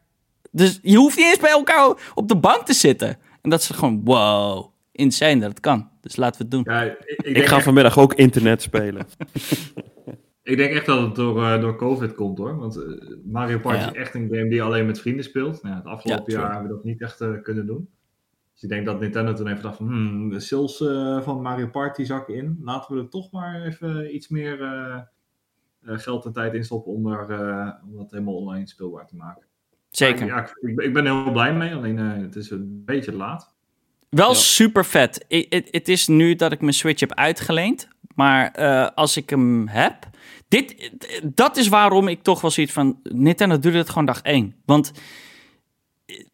[0.52, 3.18] Dus je hoeft niet eens bij elkaar op de bank te zitten.
[3.42, 5.90] En dat is gewoon, wow, insane dat het kan.
[6.06, 6.74] Dus laten we het doen.
[6.74, 9.06] Ja, ik, ik, ga echt, vanmiddag ook internet spelen.
[10.44, 12.58] ik denk echt dat het door, eh, door COVID komt hoor.
[12.58, 12.84] Want eh,
[13.24, 13.92] Mario Party Ja.
[13.92, 15.62] is echt een game die je alleen met vrienden speelt.
[15.64, 17.90] Nou, ja, het afgelopen Ja, jaar hebben we dat niet echt eh, kunnen doen.
[18.54, 21.68] Dus ik denk dat Nintendo toen even dacht van, hmm, de sales eh, van Mario
[21.68, 22.60] Party zakken in.
[22.62, 24.96] Laten we er toch maar even iets meer eh,
[25.82, 27.06] eh, geld en tijd in stoppen om,
[27.86, 29.46] om dat helemaal online speelbaar te maken.
[29.90, 30.26] Zeker.
[30.26, 33.55] Ja, ik, ik ben- er heel blij mee, alleen eh, het is een beetje laat.
[34.16, 34.38] Wel Ja.
[34.38, 35.26] super vet.
[35.72, 37.88] Het is nu dat ik mijn Switch heb uitgeleend.
[38.16, 40.10] Maar eh, als ik hem heb.
[40.48, 40.92] Dit,
[41.24, 43.00] dat is waarom ik toch wel zoiets van.
[43.04, 44.56] Nintendo doet het gewoon dag één.
[44.66, 44.92] Want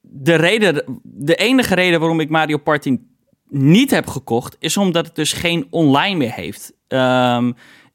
[0.01, 2.99] de, reden, de enige reden waarom ik Mario Party
[3.49, 4.55] niet heb gekocht.
[4.59, 6.73] is omdat het dus geen online meer heeft.
[6.87, 7.51] Ehm,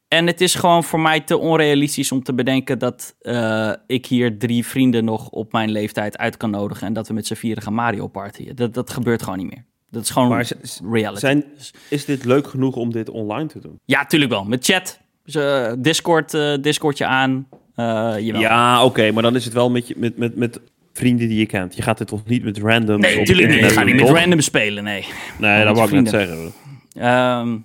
[0.07, 4.37] en het is gewoon voor mij te onrealistisch om te bedenken dat eh, ik hier
[4.39, 6.87] drie vrienden nog op mijn leeftijd uit kan nodigen.
[6.87, 8.55] En dat we met z'n vieren gaan Mario partyen.
[8.55, 9.65] Dat, dat gebeurt gewoon niet meer.
[9.91, 10.47] Dat is gewoon Maar
[10.91, 11.19] reality.
[11.19, 11.43] Zijn,
[11.89, 13.79] is dit leuk genoeg om dit online te doen?
[13.85, 14.43] Ja, tuurlijk wel.
[14.43, 14.99] Met chat.
[15.23, 17.47] Dus, eh, Discord, eh, Discordje aan.
[17.75, 17.85] Eh
[18.19, 18.41] jawel.
[18.41, 20.59] Ja, oké, maar dan is het wel met, je, met, met, met
[20.93, 21.75] vrienden die je kent.
[21.75, 23.57] Je gaat dit toch niet met randoms Nee, natuurlijk niet.
[23.57, 25.05] Ik internet ga niet met random spelen, nee.
[25.39, 26.37] Nee, dat wou ik net vrienden.
[26.37, 26.53] zeggen.
[26.93, 27.57] Ehm,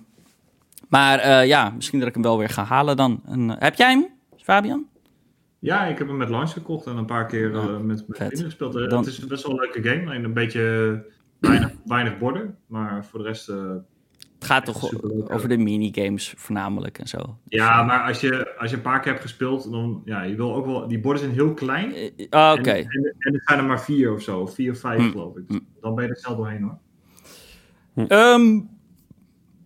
[0.89, 3.21] maar eh, ja, misschien dat ik hem wel weer ga halen dan.
[3.25, 4.05] En, heb jij hem,
[4.37, 4.85] Fabian?
[5.59, 8.17] Ja, ik heb hem met launch gekocht en een paar keer met, met vet.
[8.17, 8.73] vrienden gespeeld.
[8.73, 11.03] Dan- Het is best wel een leuke game, alleen een beetje
[11.47, 12.57] weinig, weinig borden.
[12.67, 13.71] Maar voor de rest, eh,
[14.39, 14.91] Het gaat toch
[15.31, 17.37] over de minigames voornamelijk en zo.
[17.47, 20.55] ja, maar als je, als je een paar keer hebt gespeeld, dan, ja, je wil
[20.55, 21.93] ook wel, die borden zijn heel klein.
[21.95, 22.71] Eh, ah, Oké.
[22.71, 25.09] En, en, en er zijn er maar vier of zo, vier of vijf Hm.
[25.09, 25.47] geloof ik.
[25.47, 26.77] Dus Dan ben je er snel doorheen hoor.
[28.07, 28.59] Ehm,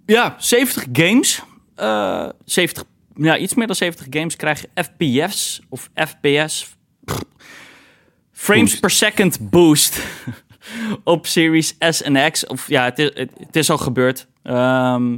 [0.05, 1.43] ja, 70 games.
[1.75, 2.83] Eh 70,
[3.15, 6.75] ja, iets meer dan 70 games krijgen FPS of FPS.
[8.31, 8.79] Frames Boost.
[8.81, 10.05] per second boost.
[11.03, 12.45] Op Series S en X.
[12.45, 14.27] Of ja, het is, het, is al gebeurd.
[14.43, 15.17] Ehm,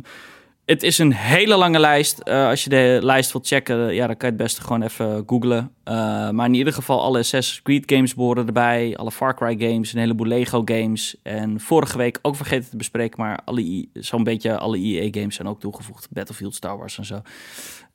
[0.66, 2.20] het is een hele lange lijst.
[2.20, 5.24] Eh, als je de lijst wilt checken, ja, dan kan je het beste gewoon even
[5.28, 5.72] googlen.
[5.84, 8.97] Eh, maar in ieder geval alle Assassin's Creed games behoren erbij.
[8.97, 11.16] Alle Far Cry games, een heleboel Lego games.
[11.24, 15.47] En vorige week ook vergeten te bespreken, maar alle zo'n beetje alle EA games zijn
[15.47, 16.08] ook toegevoegd.
[16.10, 17.22] Battlefield, Star Wars en zo.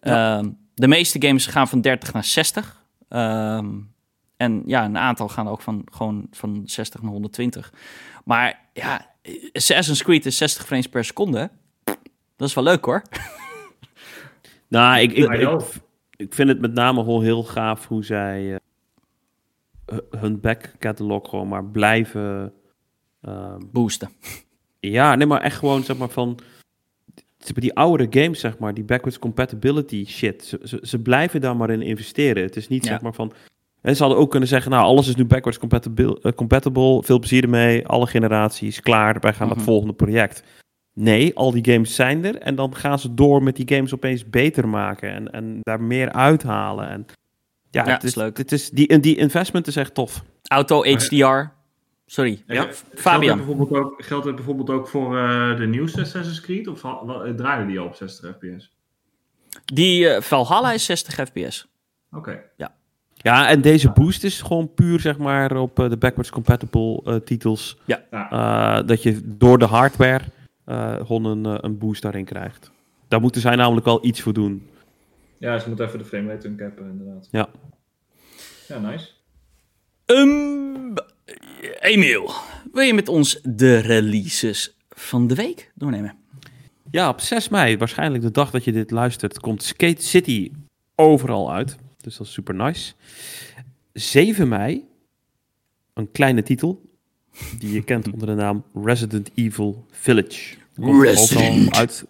[0.01, 2.83] Ehm, de meeste games gaan van 30 naar 60.
[3.09, 3.67] Ehm,
[4.45, 7.73] en ja, een aantal gaan ook van, gewoon van 60 naar 120.
[8.25, 9.11] Maar ja,
[9.53, 11.51] Assassin's Creed is 60 frames per seconde.
[12.37, 13.03] Dat is wel leuk hoor.
[14.69, 15.61] Nou, ik, ik, ik,
[16.17, 18.59] ik vind het met name gewoon heel gaaf hoe zij eh,
[19.87, 22.53] hu- hun back catalog gewoon maar blijven.
[23.21, 24.09] ehm, Boosten.
[24.81, 26.39] ja, nee, maar echt gewoon zeg maar van.
[27.15, 30.45] Ze hebben die oudere games, zeg maar, die backwards compatibility shit.
[30.45, 32.43] Ze, ze, ze blijven daar maar in investeren.
[32.43, 32.91] Het is niet Ja.
[32.91, 33.33] zeg maar van.
[33.85, 37.03] En ze hadden ook kunnen zeggen, nou, alles is nu backwards compatible, eh, compatible.
[37.03, 37.87] Veel plezier ermee.
[37.87, 39.21] Alle generaties, klaar.
[39.21, 39.57] Wij gaan naar Mhm.
[39.57, 40.43] het volgende project.
[40.95, 42.37] Nee, al die games zijn er.
[42.39, 45.11] En dan gaan ze door met die games opeens beter maken.
[45.13, 46.89] En, en daar meer uithalen.
[46.89, 47.07] En
[47.71, 48.37] ja, Ja, het is is, leuk.
[48.37, 50.23] Het is, die, en die investment is echt tof.
[50.45, 51.53] Auto HDR.
[52.07, 52.43] Sorry.
[52.47, 52.55] Ja.
[52.55, 53.37] Geldt het Fabian.
[53.37, 56.67] bijvoorbeeld ook, geldt het bijvoorbeeld ook voor eh, de nieuwste Assassin's Creed?
[56.69, 56.81] Of
[57.37, 58.73] draaien die al op 60 fps?
[59.65, 61.67] Die eh, Valhalla is 60 fps.
[62.13, 62.41] Oké.
[62.57, 62.75] Ja,
[63.25, 67.79] en deze boost is gewoon puur, zeg maar, op eh, de backwards compatible eh, titels.
[67.85, 68.05] Ja.
[68.11, 70.25] Eh, dat je door de hardware
[70.65, 72.71] eh, gewoon een, een boost daarin krijgt.
[73.09, 74.67] Daar moeten zij namelijk wel iets voor doen.
[75.39, 77.29] ja, ze moeten even de framerate uncappen inderdaad.
[77.31, 77.49] Ja.
[78.69, 79.09] Ja, nice.
[80.07, 80.95] Um,
[81.81, 82.31] Emiel,
[82.73, 86.17] wil je met ons de releases van de week doornemen?
[86.91, 90.53] Ja, op 6 mei, waarschijnlijk de dag dat je dit luistert, komt Skate City
[90.95, 91.77] overal uit.
[92.05, 92.93] Dus dat is super nice.
[93.93, 94.85] 7 mei,
[95.95, 96.83] een kleine titel,
[97.59, 100.57] die je kent onder de naam Resident Evil Village.
[100.81, 102.05] Komt Resident uit.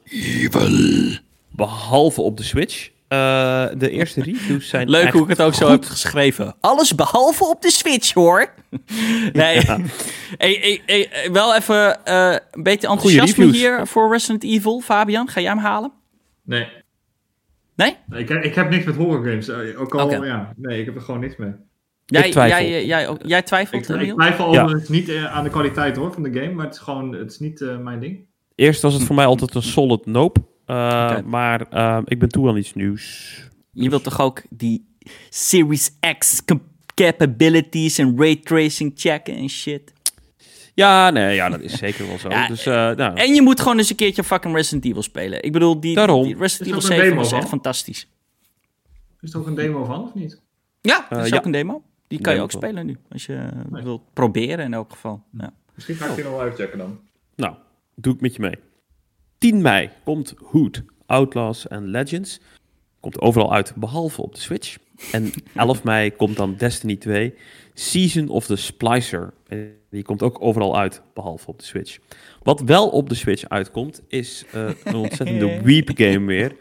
[1.51, 2.91] Behalve op de Switch.
[3.09, 6.55] Eh, de eerste reviews zijn Leuk hoe ik het ook zo heb geschreven.
[6.61, 8.55] Alles behalve op de Switch, hoor.
[9.33, 9.81] nee, hey,
[10.37, 14.81] hey, hey, wel even eh, een beetje enthousiasme hier voor Resident Evil.
[14.81, 15.93] Fabian, ga jij hem halen?
[16.43, 16.69] Nee.
[17.77, 17.97] Nee?
[18.07, 19.49] Nee, Ik, ik heb niks met horror games.
[19.49, 20.25] eh, Ook al, Oké.
[20.27, 20.53] ja.
[20.57, 21.53] Nee, ik heb er gewoon niks mee.
[22.07, 22.59] Jij, twijfel.
[22.66, 24.79] jij, jij, ook- jij twijfelt, Ik, ik twijfel Ja.
[24.89, 27.39] niet eh, aan de kwaliteit hoor, van de game, maar het is gewoon het is
[27.39, 28.18] niet eh, mijn ding.
[28.55, 30.41] Eerst was het voor mij altijd een solid nope.
[30.66, 31.20] Eh.
[31.25, 33.33] Maar eh, ik ben toe aan iets nieuws.
[33.72, 34.87] Je wilt toch ook die
[35.31, 36.62] Series X cap-
[36.95, 39.93] capabilities en raytracing checken en shit?
[40.75, 42.29] Ja, nee, ja, dat is zeker wel zo.
[42.39, 45.43] Ja, dus, eh, nou, En je moet gewoon eens een keertje fucking Resident Evil spelen.
[45.43, 46.22] Ik bedoel, die, Daarom.
[46.25, 48.09] die Resident Is Evil er ook een 7 demo was echt fantastisch.
[49.20, 50.41] Is er ook een demo van of niet?
[50.81, 51.37] Ja, dat is Eh, ja.
[51.37, 51.83] ook een demo.
[52.07, 53.83] Die kan je ook spelen nu, als je Nee.
[53.83, 55.22] wilt proberen in elk geval.
[55.39, 55.53] Ja.
[55.75, 56.99] Misschien ga ik die nog wel even checken dan.
[57.37, 57.55] nou,
[57.95, 58.55] doe ik met je mee.
[59.39, 62.41] 10 mei komt Hood, Outlaws en Legends.
[63.01, 64.77] Komt overal uit, behalve op de Switch.
[65.12, 67.35] En 11 mei komt dan Destiny 2,
[67.75, 69.33] Season of the Splicer.
[69.49, 71.99] En Die komt ook overal uit, behalve op de Switch.
[72.43, 76.57] Wat wel op de Switch uitkomt, is eh, een ontzettende weep game weer.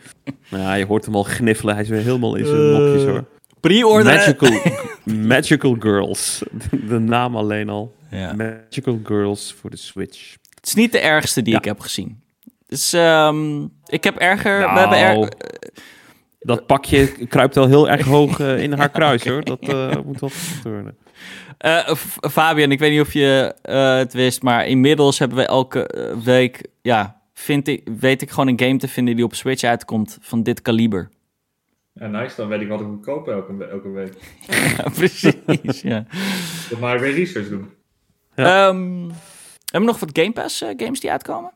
[0.49, 3.25] Nou, ja, je hoort hem al gniffelen, hij is weer helemaal in zijn nopjes hoor.
[3.59, 4.13] Pre-order.
[4.13, 4.49] Magical,
[5.27, 6.43] Magical Girls.
[6.87, 7.95] De naam alleen al.
[8.11, 8.33] Ja.
[8.33, 10.35] Magical Girls voor de Switch.
[10.55, 11.59] Het is niet de ergste die Ja.
[11.59, 12.21] ik heb gezien.
[12.67, 14.59] Dus ehm, ik heb erger...
[14.59, 15.31] we Nou, hebben er,
[16.39, 19.43] Dat pakje kruipt wel heel erg hoog eh, in haar kruis hoor.
[19.43, 19.61] Dat
[20.05, 20.31] moet wel
[20.63, 20.97] worden.
[21.57, 21.95] Eh,
[22.31, 26.17] Fabian, ik weet niet of je eh, het wist, maar inmiddels hebben we elke eh,
[26.17, 30.17] week, ja, vind ik, weet ik gewoon een game te vinden die op Switch uitkomt
[30.21, 31.09] van dit kaliber.
[31.93, 34.13] Ja, nice, dan weet ik wat ik moet kopen elke, elke week.
[34.77, 36.05] ja, precies, ja.
[36.69, 37.69] Dat maar weer research doen.
[38.35, 38.67] Ja.
[38.67, 39.11] Ehm, hebben
[39.71, 41.51] we nog wat Game Pass games die uitkomen?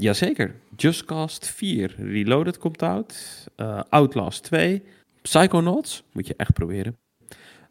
[0.00, 0.54] Jazeker.
[0.76, 3.46] Just Cause 4 Reloaded komt uit.
[3.56, 4.82] Eh, Outlast 2.
[5.22, 6.02] Psychonauts.
[6.12, 6.98] Moet je echt proberen.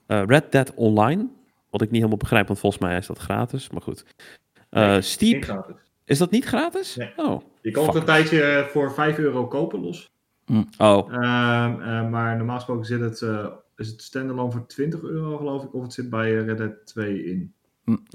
[0.09, 1.27] Eh, Red Dead Online.
[1.69, 3.69] Wat ik niet helemaal begrijp, want volgens mij is dat gratis.
[3.69, 4.05] Maar goed.
[4.69, 5.43] Eh, Nee, Steep.
[5.43, 5.75] Gratis.
[6.05, 6.95] Is dat niet gratis?
[6.95, 7.11] Nee.
[7.15, 7.41] Oh.
[7.61, 10.09] Je kan het een tijdje eh, voor 5 euro kopen los.
[10.77, 11.13] Oh.
[11.13, 13.45] Ehm, eh, maar normaal gesproken zit het, eh,
[13.75, 15.73] is het standalone voor 20 euro geloof ik.
[15.73, 17.53] Of het zit bij Red Dead 2 in.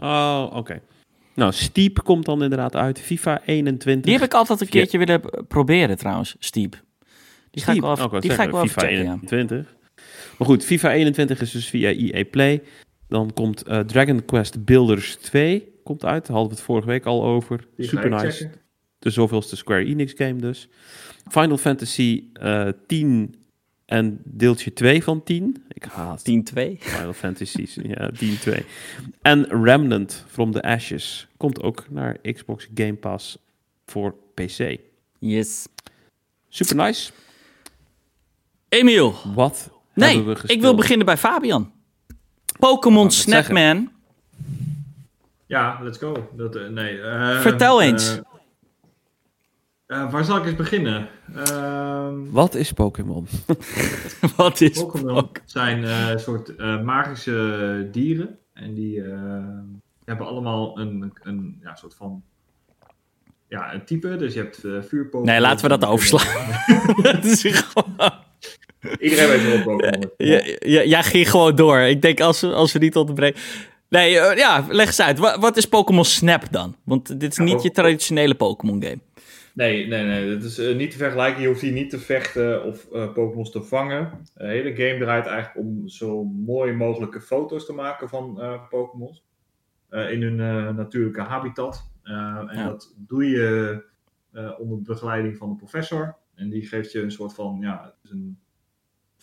[0.03, 0.81] Oh, oké.
[1.35, 3.01] Nou, Steep komt dan inderdaad uit.
[3.01, 4.05] FIFA 21.
[4.05, 4.73] Die heb ik altijd een Ja.
[4.73, 6.83] keertje willen proberen trouwens, Steep.
[7.51, 9.19] Die ga ik wel even, Oh, die ga ik wel even FIFA checken, ja.
[10.15, 10.39] 21.
[10.39, 12.63] Maar goed, FIFA 21 is dus via EA Play.
[13.09, 16.27] Dan komt eh, Dragon Quest Builders 2 komt uit.
[16.27, 17.67] Daar hadden we het vorige week al over.
[17.77, 18.31] Die Super nice.
[18.31, 18.61] checken.
[18.99, 20.69] De zoveelste Square Enix game dus.
[21.31, 23.35] Final Fantasy eh 10
[23.87, 25.65] en deeltje 2 van 10.
[25.69, 26.25] Ik haat 10-2.
[26.79, 27.79] Final Fantasies.
[27.95, 28.65] ja, 10 2.
[29.23, 33.39] En Remnant from the Ashes komt ook naar Xbox Game Pass
[33.87, 34.77] voor PC.
[35.19, 35.67] Yes.
[36.49, 37.13] Super nice.
[38.69, 41.73] Emiel, Wat nee, hebben we ik wil beginnen bij Fabian.
[42.59, 43.11] Pokémon.
[43.11, 43.91] Snapman.
[45.47, 46.29] Ja, let's go.
[46.37, 48.21] Dat, eh, nee, eh, Vertel eh, eens.
[49.87, 51.09] eh, waar zal ik eens beginnen?
[51.35, 53.27] Ehm Wat is Pokémon?
[54.37, 55.31] Wat is Pokémon Pokémon?
[55.45, 58.39] zijn eh, een soort eh, magische dieren.
[58.53, 59.03] En die
[60.05, 62.23] hebben allemaal een, een ja, soort van
[63.49, 64.17] ja, een type.
[64.17, 65.27] Dus je hebt vuur Pokémon.
[65.27, 66.47] Nee, laten we dat overslaan.
[67.03, 68.13] Dat is gewoon...
[69.01, 70.29] Iedereen weet wel wat Pokémon is.
[70.29, 71.79] Ja, ja, jij ging gewoon door.
[71.79, 73.41] Ik denk als we, als we niet onderbreken.
[73.89, 75.19] Nee, eh, ja, leg eens uit.
[75.19, 76.77] Wa- Wat, is Pokémon Snap dan?
[76.85, 78.99] Want dit is niet ook- je traditionele Pokémon game.
[79.55, 80.35] Nee, nee, nee.
[80.35, 81.43] Dat is eh, niet te vergelijken.
[81.43, 84.11] Je hoeft hier niet te vechten of eh Pokémons te vangen.
[84.35, 89.23] De hele game draait eigenlijk om zo mooi mogelijke foto's te maken van Pokémons.
[89.89, 90.37] eh, in hun
[90.77, 91.91] natuurlijke habitat.
[92.03, 92.65] En Ja.
[92.69, 93.83] dat doe je
[94.59, 96.17] onder begeleiding van een professor.
[96.35, 98.39] En die geeft je een soort van, ja, het is een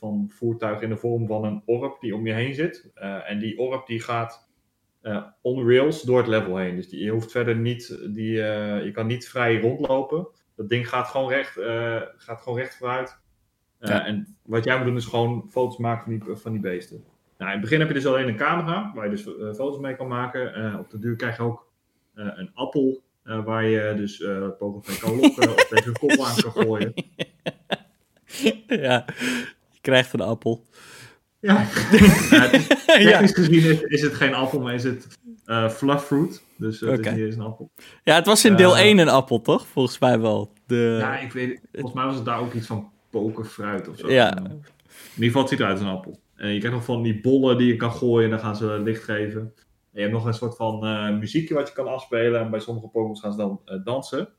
[0.02, 2.92] van voertuig in de vorm van een orb die om je heen zit.
[2.94, 4.50] Eh, en die orb die gaat
[5.02, 6.76] eh, on rails door het level heen.
[6.76, 10.28] Dus die, je hoeft verder niet, die, eh, je kan niet vrij rondlopen.
[10.56, 11.54] Dat ding gaat gewoon recht,
[12.18, 13.20] gaat gewoon recht vooruit.
[13.80, 14.06] Ja.
[14.06, 17.04] En wat jij moet doen is gewoon foto's maken van die, van die beesten.
[17.38, 19.24] Nou, in het begin heb je dus alleen een camera waar je dus
[19.56, 20.80] foto's mee kan maken.
[20.80, 21.72] Op de duur krijg je ook
[22.14, 26.36] een appel waar je dus eh Pokémon mee kan lokken of tegen een kop aan
[26.36, 26.94] kan gooien.
[28.88, 29.06] ja,
[29.82, 30.66] krijgt een appel.
[31.40, 31.68] Ja,
[32.30, 32.50] Ja,
[32.86, 35.08] technisch gezien is, is het geen appel, maar is het
[35.46, 36.44] eh fluff fruit.
[36.58, 37.72] Dus eh, het is niet eens een appel.
[38.04, 39.68] ja, het was in deel Eh, 1 een appel, toch?
[39.68, 40.54] Volgens mij wel.
[40.66, 40.98] De...
[41.00, 44.12] Ja, ik weet Volgens mij was het daar ook iets van pokerfruit of zo.
[44.12, 44.38] Ja.
[44.38, 44.44] In
[45.16, 46.20] ieder geval, het ziet eruit als een appel.
[46.36, 48.80] En je krijgt nog van die bollen die je kan gooien en dan gaan ze
[48.80, 49.42] licht geven.
[49.42, 49.54] En
[49.92, 52.42] je hebt nog een soort van eh, muziekje wat je kan afspelen.
[52.42, 54.30] En bij sommige Pokémon gaan ze dan eh, dansen.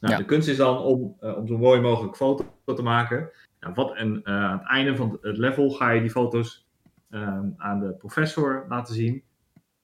[0.00, 0.18] Nou, Ja.
[0.18, 2.44] De kunst is dan om, eh, om zo mooi mogelijk foto
[2.74, 3.30] te maken.
[3.64, 6.66] Nou, wat, en eh, aan het einde van het level ga je die foto's
[7.10, 9.22] ehm, aan de professor laten zien.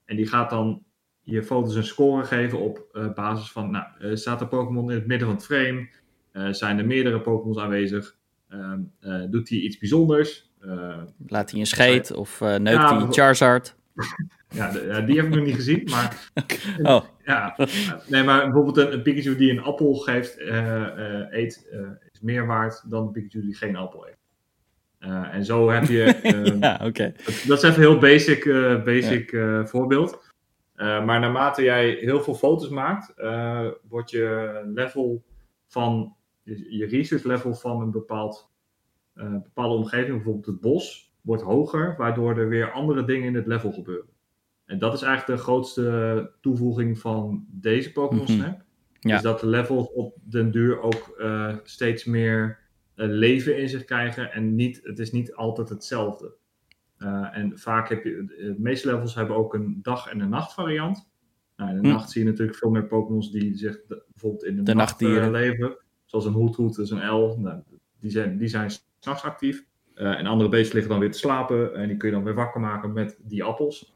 [0.05, 0.83] En die gaat dan
[1.23, 5.07] je foto's een score geven op eh, basis van, nou, staat de Pokémon in het
[5.07, 5.89] midden van het frame?
[6.33, 8.17] Eh, zijn er meerdere Pokémons aanwezig?
[8.49, 10.49] Ehm, eh, doet hij iets bijzonders?
[11.27, 13.77] Laat hij een scheet of neukt Ja, hij we- Charizard?
[14.49, 16.31] ja, de- ja, die heb ik nog niet gezien, maar
[16.83, 17.57] Oh, ja,
[18.07, 20.39] nee, maar bijvoorbeeld een, een Pikachu die een appel geeft,
[21.31, 21.69] eet,
[22.21, 24.19] is meer waard dan een Pikachu die geen appel eet.
[24.99, 27.13] Eh, en zo heb je, eh, ja, oké.
[27.25, 30.29] dat, dat is even een heel basic, eh, basic eh, voorbeeld.
[30.77, 33.15] Maar naarmate jij heel veel foto's maakt,
[33.89, 35.25] wordt je level
[35.67, 38.51] van, je, research level van een bepaald,
[39.15, 43.73] bepaalde omgeving, bijvoorbeeld het bos, wordt hoger, waardoor er weer andere dingen in het level
[43.73, 44.11] gebeuren.
[44.65, 48.33] En dat is eigenlijk de grootste toevoeging van deze Pokémon Mhm.
[48.33, 48.61] Snap.
[49.01, 49.17] Ja.
[49.17, 52.59] Is dat de levels op den duur ook eh, steeds meer
[52.95, 56.35] eh, leven in zich krijgen en niet, het is niet altijd hetzelfde.
[56.97, 60.55] Eh, en vaak heb je, de meeste levels hebben ook een dag- en een nacht
[60.55, 61.09] variant.
[61.57, 61.95] Nou, in de Hm.
[61.95, 65.77] nacht zie je natuurlijk veel meer Pokémons die zich bijvoorbeeld in de, De nacht leven.
[66.05, 67.39] Zoals een hoedhoed, dus een el.
[67.39, 67.61] Nou,
[67.99, 69.65] die zijn, die zijn s'nachts actief.
[69.95, 71.75] En andere beesten liggen dan weer te slapen.
[71.75, 73.95] En die kun je dan weer wakker maken met die appels.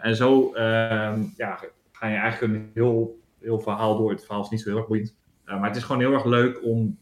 [0.00, 1.58] En zo ehm, ja,
[1.92, 4.10] ga je eigenlijk een heel, heel verhaal door.
[4.10, 5.16] Het verhaal is niet zo heel erg boeiend.
[5.44, 6.98] Eh, maar het is gewoon heel erg leuk om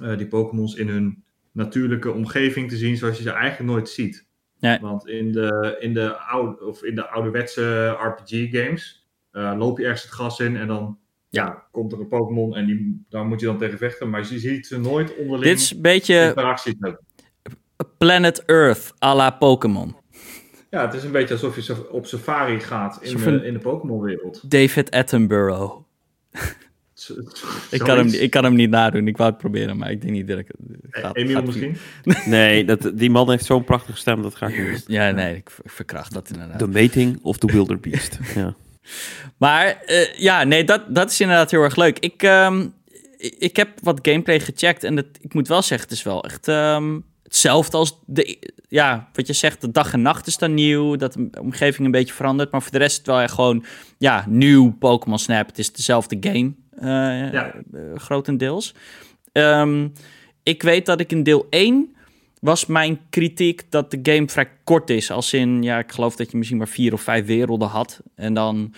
[0.00, 4.26] eh, die Pokémons in hun natuurlijke omgeving te zien zoals je ze eigenlijk nooit ziet.
[4.58, 4.78] Nee.
[4.80, 10.02] Want in de, in de, oude, of in de ouderwetse RPG-games eh, loop je ergens
[10.02, 11.66] het gras in en dan ja.
[11.70, 14.10] komt er een Pokémon en die, daar moet je dan tegen vechten.
[14.10, 17.04] Maar je ziet ze nooit onderling Dit is een beetje interacties hebben.
[17.98, 19.96] Planet Earth à la Pokémon.
[20.76, 24.50] Ja, het is een beetje alsof je op safari gaat in de, in de Pokémon-wereld.
[24.50, 25.74] David Attenborough.
[27.70, 29.08] Ik kan, hem, ik kan hem niet nadoen.
[29.08, 30.46] Ik wou het proberen, maar ik denk niet dat ik...
[30.46, 31.76] het gaat, Emiel gaat- misschien?
[32.24, 34.80] Nee, dat, die man heeft zo'n prachtige stem, dat ga ik niet doen.
[34.96, 36.58] Ja, nee, ik ver- verkracht dat inderdaad.
[36.58, 38.18] The Mating of the Wilderbeest.
[38.34, 38.54] ja.
[39.36, 41.98] Maar eh, ja, nee, dat, dat is inderdaad heel erg leuk.
[41.98, 42.66] Ik, ehm,
[43.38, 46.48] ik- heb wat gameplay gecheckt en het, ik moet wel zeggen, het is wel echt
[46.48, 48.38] ehm, hetzelfde als de,
[48.68, 51.90] ja, wat je zegt, de dag en nacht is dan nieuw, dat de omgeving een
[51.90, 53.64] beetje verandert, maar voor de rest is het wel echt gewoon,
[53.98, 55.46] ja, nieuw Pokémon Snap.
[55.46, 57.52] Het is dezelfde game, eh, Ja.
[57.72, 58.74] eh, grotendeels.
[59.32, 59.88] Ehm,
[60.42, 61.94] ik weet dat ik in deel 1
[62.40, 65.10] was mijn kritiek dat de game vrij kort is.
[65.10, 68.00] Als in, ja, ik geloof dat je misschien maar vier of vijf werelden had.
[68.14, 68.74] En dan,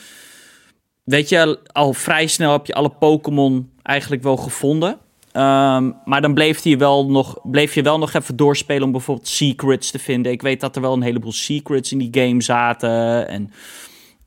[1.04, 4.98] weet je, al vrij snel heb je alle Pokémon eigenlijk wel gevonden.
[5.38, 9.28] Ehm, maar dan bleef, die wel nog, bleef je wel nog even doorspelen om bijvoorbeeld
[9.28, 10.32] secrets te vinden.
[10.32, 13.28] Ik weet dat er wel een heleboel secrets in die game zaten.
[13.28, 13.50] En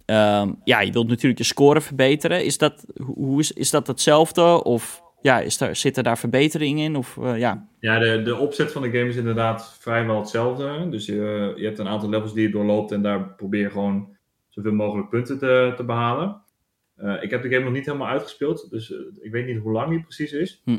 [0.05, 2.45] ehm, ja, je wilt natuurlijk je score verbeteren.
[2.45, 2.85] Is dat,
[3.15, 4.63] hoe is, is dat hetzelfde?
[4.63, 6.95] Of ja, is daar, zitten daar verbeteringen in?
[6.95, 10.89] Of eh, ja, Ja, de, de opzet van de game is inderdaad vrijwel hetzelfde.
[10.89, 14.17] Dus je, je hebt een aantal levels die je doorloopt en daar probeer je gewoon
[14.49, 16.41] zoveel mogelijk punten te, te behalen.
[16.95, 19.71] Eh, ik heb de game nog niet helemaal uitgespeeld, dus eh, ik weet niet hoe
[19.71, 20.61] lang die precies is.
[20.63, 20.77] Hm.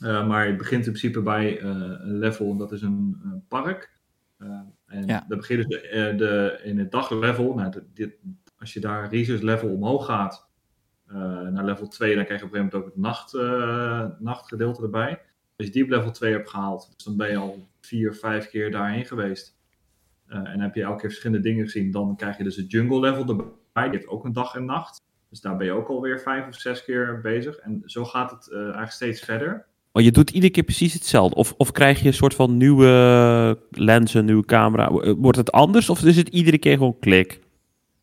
[0.00, 3.44] Eh, maar je begint in principe bij eh, een level, en dat is een, een
[3.48, 3.92] park.
[4.38, 4.48] Eh,
[4.86, 5.24] en Ja.
[5.28, 5.80] dan begin je dus
[6.18, 7.54] de, in het daglevel.
[7.54, 8.16] Nou, de- dit,
[8.58, 10.52] als je daar research level omhoog gaat,
[11.50, 13.32] naar level 2, dan krijg je op een gegeven moment ook het nacht,
[14.20, 15.20] nachtgedeelte erbij.
[15.56, 18.48] Als je die op level 2 hebt gehaald, dus dan ben je al vier, vijf
[18.48, 19.56] keer daarheen geweest.
[20.26, 23.26] En heb je elke keer verschillende dingen gezien, dan krijg je dus het jungle level
[23.28, 23.82] erbij.
[23.82, 25.02] Die heeft ook een dag en nacht.
[25.28, 27.56] Dus daar ben je ook alweer vijf of zes keer bezig.
[27.56, 29.66] En zo gaat het eigenlijk steeds verder.
[29.94, 31.36] Maar je doet iedere keer precies hetzelfde.
[31.36, 35.14] Of, of krijg je een soort van nieuwe lenzen, nieuwe camera.
[35.16, 37.40] Wordt het anders of is het iedere keer gewoon klik?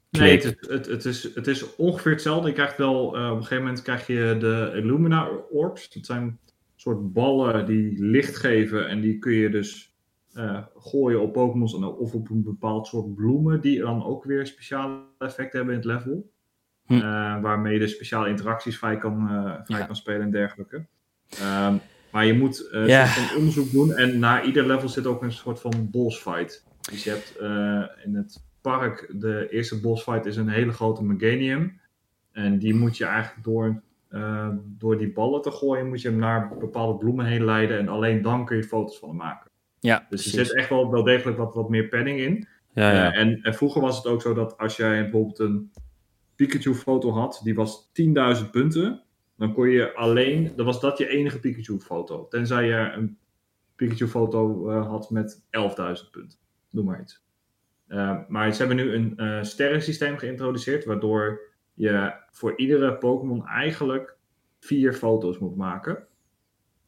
[0.09, 2.47] Nee, het, is- het, het, is, het is ongeveer hetzelfde.
[2.47, 5.89] Je krijgt wel, eh, op een gegeven moment krijg je de Illumina Orbs.
[5.93, 6.39] Dat zijn
[6.76, 8.88] soort ballen die licht geven.
[8.88, 9.95] En die kun je dus
[10.34, 13.61] eh, gooien op Pokémons of op een bepaald soort bloemen.
[13.61, 16.31] Die dan ook weer speciale effecten hebben in het level.
[16.85, 16.93] Hm.
[16.93, 17.01] Eh,
[17.41, 19.85] waarmee je dus speciale interacties vrij kan, eh, vrij Ja.
[19.85, 20.85] kan spelen en dergelijke.
[21.39, 21.75] Ehm,
[22.11, 23.05] maar je moet een Ja.
[23.05, 23.93] soort van onderzoek doen.
[23.95, 26.65] En na ieder level zit ook een soort van boss fight.
[26.91, 31.03] Dus je hebt eh, in het park, de eerste boss fight is een hele grote
[31.03, 31.79] Meganium.
[32.31, 36.17] En die moet je eigenlijk door, eh, door die ballen te gooien, moet je hem
[36.17, 37.77] naar bepaalde bloemen heen leiden.
[37.79, 39.51] En alleen dan kun je foto's van hem maken.
[39.79, 40.47] ja Dus er precies.
[40.47, 42.47] zit echt wel, wel degelijk wat, wat meer padding in.
[42.73, 43.11] Ja, ja.
[43.13, 45.71] En, en vroeger was het ook zo dat als jij bijvoorbeeld een
[46.35, 49.01] Pikachu-foto had, die was 10.000 punten,
[49.41, 52.27] dan kon je alleen, dan was dat je enige Pikachu-foto.
[52.27, 53.18] Tenzij je een
[53.76, 56.39] Pikachu-foto eh, had met 11.000 punten.
[56.69, 57.26] Noem maar iets.
[57.88, 61.39] Eh, maar ze hebben nu een eh sterrensysteem geïntroduceerd, waardoor
[61.73, 64.18] je voor iedere Pokémon eigenlijk
[64.59, 66.07] vier foto's moet maken.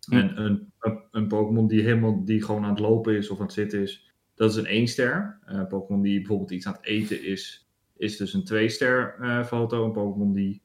[0.10, 0.14] Hm.
[0.14, 3.46] En een, een, een Pokémon die helemaal die gewoon aan het lopen is of aan
[3.46, 5.40] het zitten is, dat is een 1 ster.
[5.46, 9.16] Een Pokémon die bijvoorbeeld iets aan het eten is, is dus een 2 ster
[9.46, 9.86] foto.
[9.86, 10.63] Een Pokémon die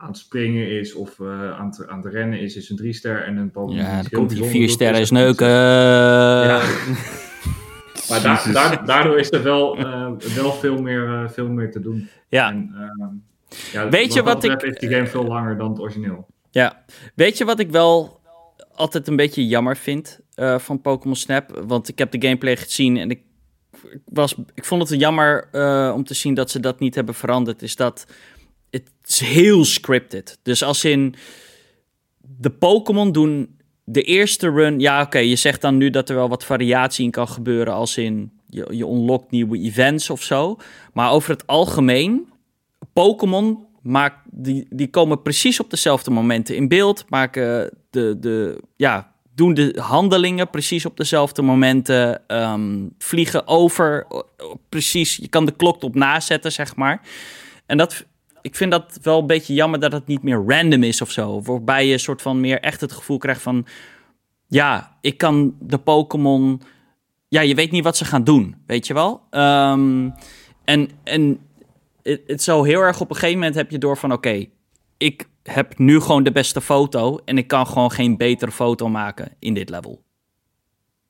[0.00, 2.92] aan het springen is of uh, aan, het, aan het rennen is, is een drie
[2.92, 3.24] ster.
[3.24, 5.48] En een Pokémon ja, dan komt die vier sterren is neuken.
[5.48, 6.60] Ja.
[8.08, 11.80] maar da da daardoor is er wel, uh, wel veel, meer, uh, veel meer te
[11.80, 12.08] doen.
[12.28, 12.50] Ja.
[12.50, 12.72] En,
[13.72, 14.62] ja Weet je wat ik...
[14.62, 16.26] is die game veel langer dan het origineel.
[16.50, 16.84] Ja.
[17.14, 18.20] Weet je wat ik wel
[18.74, 20.20] altijd een beetje jammer vind
[20.58, 21.62] van Pokémon Snap?
[21.66, 23.20] Want ik heb de gameplay gezien en ik
[24.04, 25.48] was, ik vond het jammer
[25.94, 27.62] om te zien dat ze dat niet hebben veranderd.
[27.62, 28.06] Is dat
[28.70, 30.38] het is heel scripted.
[30.42, 31.14] Dus als in
[32.20, 34.80] de Pokémon doen de eerste run.
[34.80, 37.74] Ja, oké, je zegt dan nu dat er wel wat variatie in kan gebeuren.
[37.74, 40.56] Als in je, je unlockt nieuwe events of zo.
[40.92, 42.28] Maar over het algemeen,
[42.92, 47.04] Pokémon maakt, die, die komen precies op dezelfde momenten in beeld.
[47.08, 52.28] Maken de, de, ja, doen de handelingen precies op dezelfde momenten.
[52.28, 54.06] Ehm, vliegen over
[54.68, 55.16] precies.
[55.16, 57.00] Je kan de klok op nazetten, zeg maar.
[57.66, 58.04] En dat,
[58.48, 61.42] ik vind dat wel een beetje jammer dat het niet meer random is of zo.
[61.42, 63.66] Waarbij je een soort van meer echt het gevoel krijgt van...
[64.46, 66.62] Ja, ik kan de Pokémon...
[67.28, 69.22] Ja, je weet niet wat ze gaan doen, weet je wel?
[69.30, 70.14] Um,
[70.64, 71.38] en en
[72.02, 74.12] het, het zo heel erg op een gegeven moment heb je door van...
[74.12, 74.46] Oké,
[74.96, 79.32] ik heb nu gewoon de beste foto en ik kan gewoon geen betere foto maken
[79.38, 80.02] in dit level.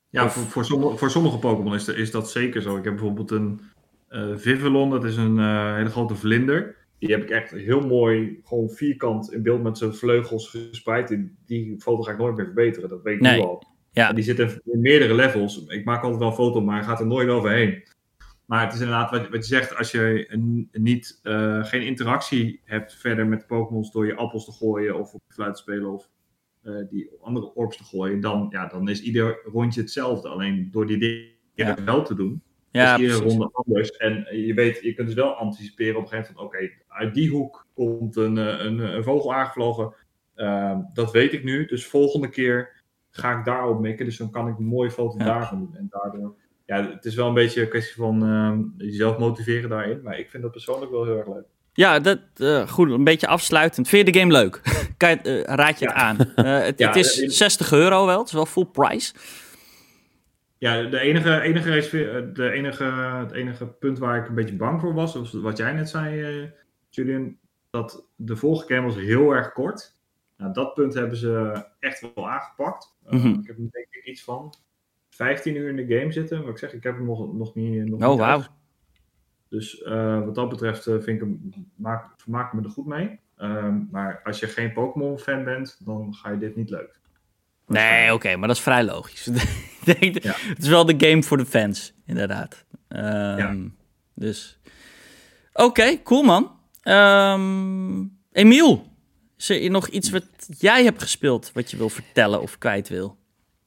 [0.09, 2.77] Ja, voor, voor, sommige, voor sommige Pokémon is, is dat zeker zo.
[2.77, 3.61] Ik heb bijvoorbeeld een
[4.09, 6.77] uh, Vivillon, dat is een uh, hele grote vlinder.
[6.99, 11.17] Die heb ik echt heel mooi, gewoon vierkant in beeld met zijn vleugels gespreid.
[11.45, 13.63] Die, foto ga ik nooit meer verbeteren, dat weet ik nu al.
[13.91, 14.09] Ja.
[14.09, 15.65] En die zit in, meerdere levels.
[15.65, 17.83] Ik maak altijd wel een foto, maar hij gaat er nooit overheen.
[18.45, 22.61] Maar het is inderdaad wat, wat je zegt, als je een, niet, uh, geen interactie
[22.63, 26.09] hebt verder met Pokémons door je appels te gooien of op fluit te spelen of
[26.63, 30.27] uh, die andere orbs te gooien, dan, ja, dan is ieder rondje hetzelfde.
[30.27, 31.83] Alleen door die dingen ja.
[31.83, 33.91] wel te doen, ja, iedere ronde anders.
[33.91, 37.13] En je weet, je kunt dus wel anticiperen op een gegeven moment van, oké, uit
[37.13, 39.93] die hoek komt een, eh, een, een vogel aangevlogen.
[40.35, 44.05] Uh, dat weet ik nu, dus volgende keer ga ik daarop mikken.
[44.05, 45.25] Dus dan kan ik een mooie foto ja.
[45.25, 45.75] daarvan doen.
[45.75, 46.35] En daardoor
[46.69, 50.01] ja, het is wel een beetje een kwestie van uh, jezelf motiveren daarin.
[50.03, 51.45] Maar ik vind dat persoonlijk wel heel erg leuk.
[51.73, 53.87] Ja, dat, uh, goed, een beetje afsluitend.
[53.87, 54.61] Vind je de game leuk?
[55.55, 56.17] Raad je het aan?
[56.35, 59.13] het, ja, het, is 60 euro wel, het is wel full price.
[60.59, 64.93] Ja, de enige, enige, de enige, het enige punt waar ik een beetje bang voor
[64.93, 66.51] was, was wat jij net zei,
[66.89, 67.37] Julian,
[67.69, 69.97] dat de vorige game was heel erg kort.
[70.37, 72.95] Nou, dat punt hebben ze echt wel aangepakt.
[73.09, 73.39] Mm -hmm.
[73.39, 74.53] Ik heb er denk ik iets van
[75.09, 76.41] 15 uur in de game zitten.
[76.41, 77.85] Maar ik zeg, ik heb hem nog, nog niet.
[77.85, 78.43] Nog oh, wauw.
[79.49, 83.19] Dus uh, wat dat betreft vind ik hem, maak, vermaak me er goed mee.
[83.37, 86.99] Um, maar als je geen Pokémon-fan bent, dan ga je dit niet leuk.
[87.67, 89.29] Nee, oké, okay, maar dat is vrij logisch.
[89.89, 90.35] ik denk, ja.
[90.37, 92.65] Het is wel de game voor de fans, inderdaad.
[92.89, 92.99] Um,
[93.37, 93.55] ja.
[94.13, 94.59] Dus.
[95.53, 96.51] Oké, okay, cool man.
[96.83, 98.87] Um, Emiel,
[99.37, 100.25] is er nog iets wat
[100.57, 103.17] jij hebt gespeeld wat je wil vertellen of kwijt wil?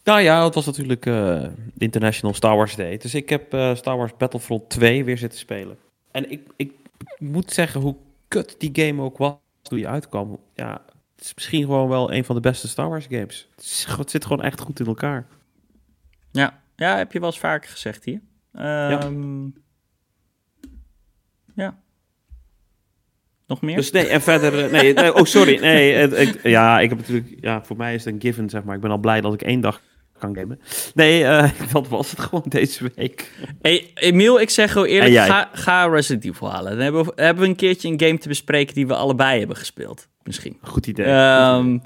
[0.05, 1.45] Nou ja, het was natuurlijk uh,
[1.79, 2.97] International Star Wars Day.
[2.97, 5.77] Dus ik heb uh, Star Wars Battlefront 2 weer zitten spelen.
[6.11, 6.73] En ik, ik
[7.19, 7.97] moet zeggen, hoe
[8.29, 10.39] kut die game ook was toen die uitkwam.
[10.55, 10.83] Ja,
[11.17, 13.49] het is misschien gewoon wel een van de beste Star Wars games.
[13.57, 15.27] Het, is, het zit gewoon echt goed in elkaar.
[16.33, 18.21] Ja, ja heb je wel eens vaker gezegd hier.
[18.59, 19.55] Um,
[21.55, 21.65] ja.
[21.65, 21.79] ja.
[23.47, 23.77] Nog meer?
[23.77, 24.71] Dus nee, en verder...
[24.71, 25.61] Nee, nee oh, sorry.
[25.61, 27.37] Nee, het, ik, ja, ik heb natuurlijk...
[27.41, 28.75] Ja, voor mij is het een given, zeg maar.
[28.75, 29.81] Ik ben al blij dat ik één dag
[30.19, 30.61] kan gamen.
[30.95, 33.31] Nee, uh, dat was het gewoon deze week.
[33.63, 36.71] Hey, Emiel, ik zeg gewoon eerlijk, ga, ga Resident Evil halen.
[36.71, 39.57] Dan hebben we, hebben we een keertje een game te bespreken die we allebei hebben
[39.57, 40.09] gespeeld.
[40.23, 40.59] Misschien.
[40.61, 41.07] Goed idee.
[41.07, 41.83] Um,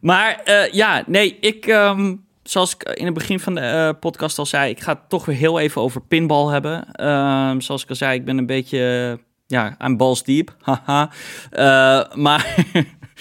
[0.00, 1.66] maar uh, ja, nee, ik...
[1.66, 5.08] Um, zoals ik in het begin van de uh, podcast al zei, ik ga het
[5.08, 7.06] toch weer heel even over pinball hebben.
[7.06, 9.18] Um, zoals ik al zei, ik ben een beetje...
[9.46, 10.56] ja, I'm balls deep.
[10.62, 11.10] Haha.
[11.52, 12.66] uh, maar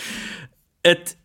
[0.82, 1.18] het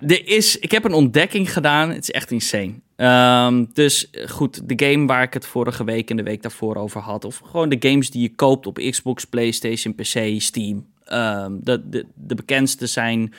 [0.00, 1.88] er is, ik heb een ontdekking gedaan.
[1.88, 2.74] Het is echt insane.
[2.96, 7.00] Um, dus goed, de game waar ik het vorige week en de week daarvoor over
[7.00, 7.24] had.
[7.24, 10.86] Of gewoon de games die je koopt op Xbox, PlayStation, PC, Steam.
[11.12, 13.34] Um, de, de, de bekendste zijn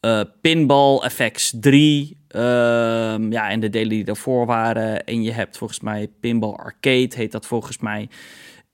[0.00, 2.16] uh, Pinball FX 3.
[2.36, 5.04] Um, ja, en de delen die daarvoor waren.
[5.04, 8.08] En je hebt volgens mij Pinball Arcade, heet dat volgens mij.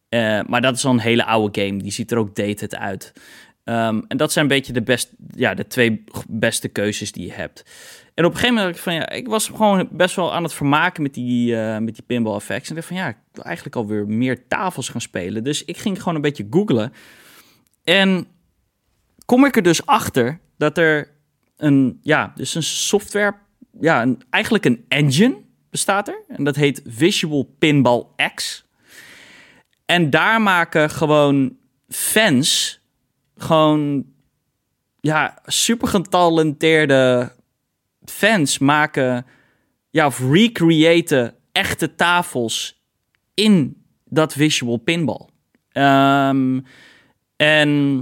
[0.09, 1.79] Uh, maar dat is al een hele oude game.
[1.83, 3.13] Die ziet er ook dated uit.
[3.65, 7.33] Um, en dat zijn een beetje de, best, ja, de twee beste keuzes die je
[7.33, 7.65] hebt.
[8.15, 11.03] En op een gegeven moment van ja, ik was gewoon best wel aan het vermaken
[11.03, 12.69] met die, uh, met die pinball effects.
[12.69, 15.45] En dacht van ja, ik wil eigenlijk alweer meer tafels gaan spelen.
[15.45, 16.93] Dus ik ging gewoon een beetje googlen.
[17.85, 18.27] En
[19.25, 21.11] kom ik er dus achter dat er
[21.57, 23.35] een, ja, dus een software,
[23.81, 25.37] ja, een, eigenlijk een engine
[25.71, 26.23] bestaat er.
[26.29, 28.65] En dat heet Visual Pinball X.
[29.87, 31.57] En daar maken gewoon
[31.89, 32.81] fans
[33.37, 34.05] gewoon
[35.01, 37.33] ja, super getalenteerde
[38.05, 39.27] fans maken,
[39.91, 42.85] ja, of recreëten echte tafels
[43.35, 45.29] in dat visual pinball.
[45.73, 46.61] Ehm,
[47.37, 47.99] en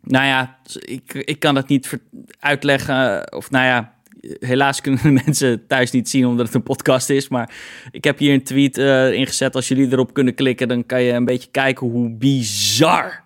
[0.00, 1.98] nou ja, ik, ik kan het niet
[2.38, 3.32] uitleggen.
[3.32, 3.93] Of nou ja,
[4.38, 7.28] helaas kunnen de mensen thuis niet zien omdat het een podcast is.
[7.28, 7.54] Maar
[7.90, 9.54] ik heb hier een tweet uh, ingezet.
[9.54, 13.22] Als jullie erop kunnen klikken, dan kan je een beetje kijken hoe bizar.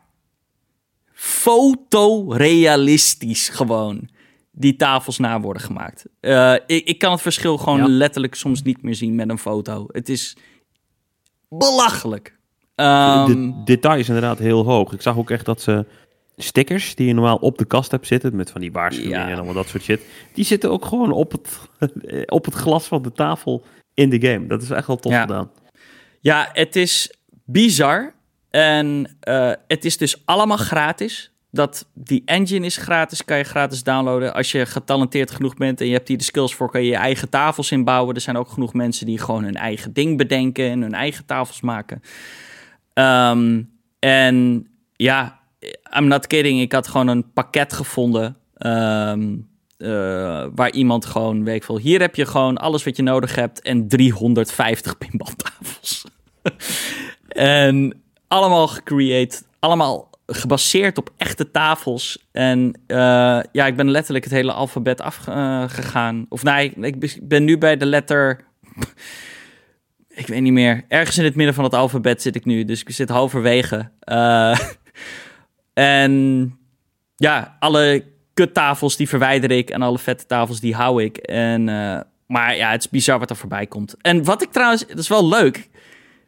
[1.12, 4.08] Fotorealistisch gewoon
[4.52, 6.06] die tafels na worden gemaakt.
[6.20, 9.86] Uh, ik, ik, kan het verschil gewoon letterlijk soms niet meer zien met een foto.
[9.88, 10.36] Het is
[11.48, 12.36] belachelijk.
[12.74, 14.92] Um, de detail is inderdaad heel hoog.
[14.92, 15.86] Ik zag ook echt dat ze
[16.38, 19.54] stickers die je normaal op de kast hebt zitten, met van die waarschuwingen en allemaal
[19.54, 20.00] dat soort shit,
[20.34, 21.58] die zitten ook gewoon op het,
[22.38, 24.46] op het glas van de tafel in de game.
[24.46, 25.50] Dat is echt wel tof gedaan.
[26.20, 27.12] Ja, het is
[27.44, 28.16] bizar.
[28.50, 31.32] En uh, het is dus allemaal gratis.
[31.50, 34.34] Dat die engine is gratis, kan je gratis downloaden.
[34.34, 36.96] Als je getalenteerd genoeg bent en je hebt hier de skills voor, kan je je
[36.96, 38.14] eigen tafels inbouwen.
[38.14, 41.60] Er zijn ook genoeg mensen die gewoon hun eigen ding bedenken en hun eigen tafels
[41.60, 42.02] maken.
[42.94, 44.66] Um, en
[44.96, 45.37] ja,
[45.96, 46.60] I'm not kidding.
[46.60, 48.36] Ik had gewoon een pakket gevonden.
[48.58, 53.60] Um, uh, waar iemand gewoon, weet hier heb je gewoon alles wat je nodig hebt
[53.62, 56.04] en 350 pinbaltafels.
[57.28, 62.26] en allemaal gecreëerd, allemaal gebaseerd op echte tafels.
[62.32, 62.96] En uh,
[63.52, 66.16] ja, ik ben letterlijk het hele alfabet afgegaan.
[66.16, 68.44] Uh, of nee, ik ben nu bij de letter.
[70.08, 70.84] ik weet niet meer.
[70.88, 72.64] Ergens in het midden van het alfabet zit ik nu.
[72.64, 73.90] Dus ik zit halverwege.
[75.78, 76.58] En
[77.16, 79.70] ja, alle kuttafels die verwijder ik.
[79.70, 81.16] En alle vette tafels die hou ik.
[81.16, 81.64] En,
[82.26, 83.94] maar ja, het is bizar wat er voorbij komt.
[84.00, 85.68] En wat ik trouwens, dat is wel leuk.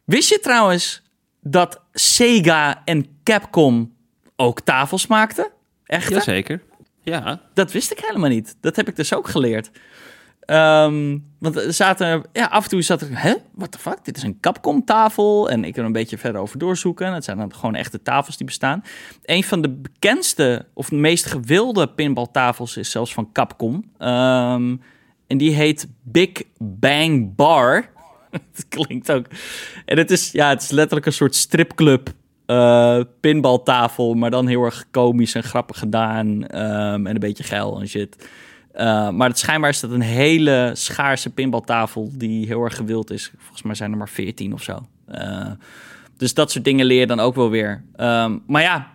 [0.05, 1.01] Wist je trouwens
[1.41, 3.93] dat Sega en Capcom
[4.35, 5.51] ook tafels maakten?
[5.85, 6.09] Echt?
[6.09, 6.61] Jazeker.
[7.03, 7.41] Ja.
[7.53, 8.55] Dat wist ik helemaal niet.
[8.61, 9.71] Dat heb ik dus ook geleerd.
[10.51, 14.17] Um, want er zaten, ja, af en toe zat er, hè, what the fuck, dit
[14.17, 15.49] is een Capcom-tafel.
[15.49, 17.13] En ik er een beetje verder over doorzoeken.
[17.13, 18.83] Het zijn dan gewoon echte tafels die bestaan.
[19.23, 23.73] Een van de bekendste of meest gewilde pinbaltafels is zelfs van Capcom.
[23.99, 24.81] Um,
[25.27, 27.89] en die heet Big Bang Bar.
[28.51, 29.25] het klinkt ook.
[29.85, 32.09] En het is, ja, het is letterlijk een soort stripclub
[32.47, 36.27] uh, pinbaltafel, maar dan heel erg komisch en grappig gedaan.
[36.27, 38.27] Um, en een beetje geil en shit.
[38.75, 43.31] Uh, maar het schijnbaar is dat een hele schaarse pinbaltafel die heel erg gewild is.
[43.37, 44.85] Volgens mij zijn er maar 14 of zo.
[45.09, 45.51] Uh,
[46.17, 47.83] dus dat soort dingen leer je dan ook wel weer.
[47.97, 48.91] Um, maar ja,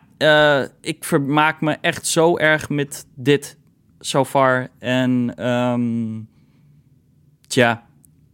[0.80, 3.56] ik vermaak me echt zo erg met dit
[4.00, 4.68] so far.
[4.78, 6.28] En um,
[7.46, 7.86] tja,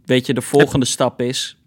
[0.05, 1.59] weet je, de volgende stap is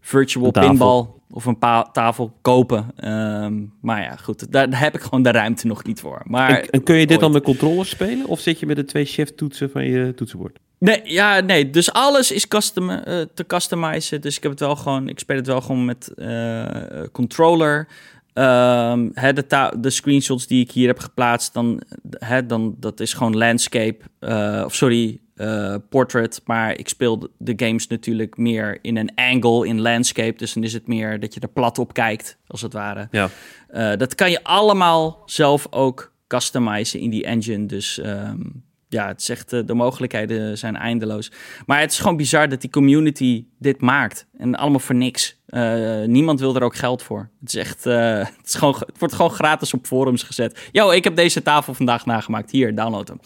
[0.00, 1.58] virtual pinball of een
[1.92, 3.08] tafel kopen.
[3.44, 6.22] Um, maar ja, goed, daar, heb ik gewoon de ruimte nog niet voor.
[6.24, 8.26] Maar, en, en kun je dit dan met controllers spelen?
[8.26, 10.58] Of zit je met de twee shift toetsen van je toetsenbord?
[10.78, 11.70] Nee, ja, nee.
[11.70, 12.98] Dus alles is custom, uh,
[13.34, 14.20] te customizen.
[14.20, 16.66] Dus ik heb het wel gewoon, ik speel het wel gewoon met uh,
[17.12, 17.88] controller.
[18.34, 21.82] Um, hè, de, de, screenshots die ik hier heb geplaatst, dan,
[22.18, 23.98] hè, dan dat is gewoon landscape.
[24.20, 26.40] Uh, of sorry, uh, portrait.
[26.44, 30.38] Maar ik speel de games natuurlijk meer in een angle, in landscape.
[30.38, 33.08] Dus dan is het meer dat je er plat op kijkt, als het ware.
[33.10, 33.30] Ja.
[33.74, 37.66] Uh, dat kan je allemaal zelf ook customizen in die engine.
[37.66, 41.30] Dus um, ja, het zegt uh, de mogelijkheden zijn eindeloos.
[41.66, 44.26] Maar het is gewoon bizar dat die community dit maakt.
[44.38, 45.40] En allemaal voor niks.
[45.48, 47.30] Uh, niemand wil er ook geld voor.
[47.40, 50.68] Het is echt, uh, het, is gewoon, het wordt gewoon gratis op forums gezet.
[50.72, 52.50] Yo, ik heb deze tafel vandaag nagemaakt.
[52.50, 53.20] Hier, download hem.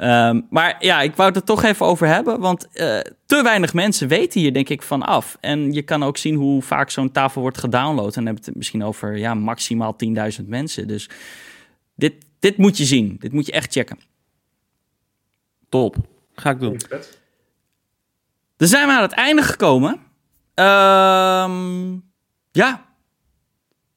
[0.00, 2.40] Um, maar ja, ik wou het er toch even over hebben.
[2.40, 5.36] Want uh, te weinig mensen weten hier denk ik van af.
[5.40, 8.16] En je kan ook zien hoe vaak zo'n tafel wordt gedownload.
[8.16, 9.96] En dan heb je het misschien over ja, maximaal
[10.40, 10.88] 10.000 mensen.
[10.88, 11.10] Dus
[11.94, 13.16] dit, dit moet je zien.
[13.18, 13.98] Dit moet je echt checken.
[15.68, 15.96] Top.
[16.34, 16.80] Ga ik doen.
[18.56, 19.92] Dan zijn we aan het einde gekomen.
[20.54, 22.10] Um,
[22.52, 22.84] ja.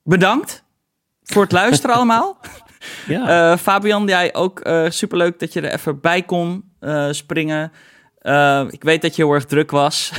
[0.03, 0.63] Bedankt
[1.23, 2.37] voor het luisteren allemaal.
[3.07, 3.51] Ja.
[3.51, 7.71] Uh, Fabian, jij ook uh, superleuk dat je er even bij kon uh, springen.
[8.69, 10.11] ik weet dat je heel erg druk was.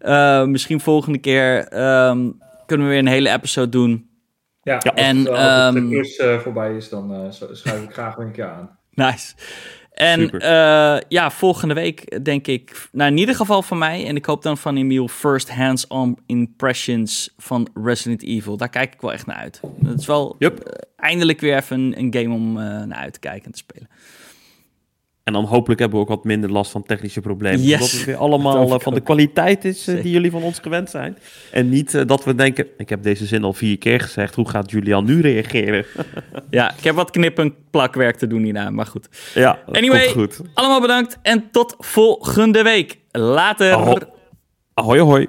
[0.46, 1.58] misschien volgende keer
[2.08, 4.08] um, kunnen we weer een hele episode doen.
[4.62, 8.32] Ja, als, en, het, als um, de klus voorbij is, dan schrijf ik graag een
[8.32, 8.78] keer aan.
[8.94, 9.34] Nice.
[9.94, 14.24] En uh, ja, volgende week denk ik, nou in ieder geval van mij, en ik
[14.24, 18.56] hoop dan van Emiel, first hands-on impressions van Resident Evil.
[18.56, 19.60] Daar kijk ik wel echt naar uit.
[19.84, 20.66] Het is wel yep.
[20.66, 23.58] uh, eindelijk weer even een, een game om uh, naar uit te kijken en te
[23.58, 23.88] spelen.
[25.24, 27.60] En dan hopelijk hebben we ook wat minder last van technische problemen.
[27.62, 27.70] Yes.
[27.72, 30.58] Zodat het weer Dat allemaal eh, van de kwaliteit is eh, die jullie van ons
[30.58, 31.18] gewend zijn.
[31.50, 34.48] En niet eh, dat we denken, ik heb deze zin al vier keer gezegd, hoe
[34.48, 35.84] gaat Julian nu reageren?
[36.50, 39.08] Ja, ik heb wat knip- en plakwerk te doen hierna, maar goed.
[39.34, 40.08] ja, dat Anyway.
[40.08, 40.40] goed.
[40.54, 42.98] Allemaal bedankt en tot volgende week.
[43.10, 43.72] Later.
[43.72, 43.98] Aho-
[44.74, 45.28] Ahoy, ahoy.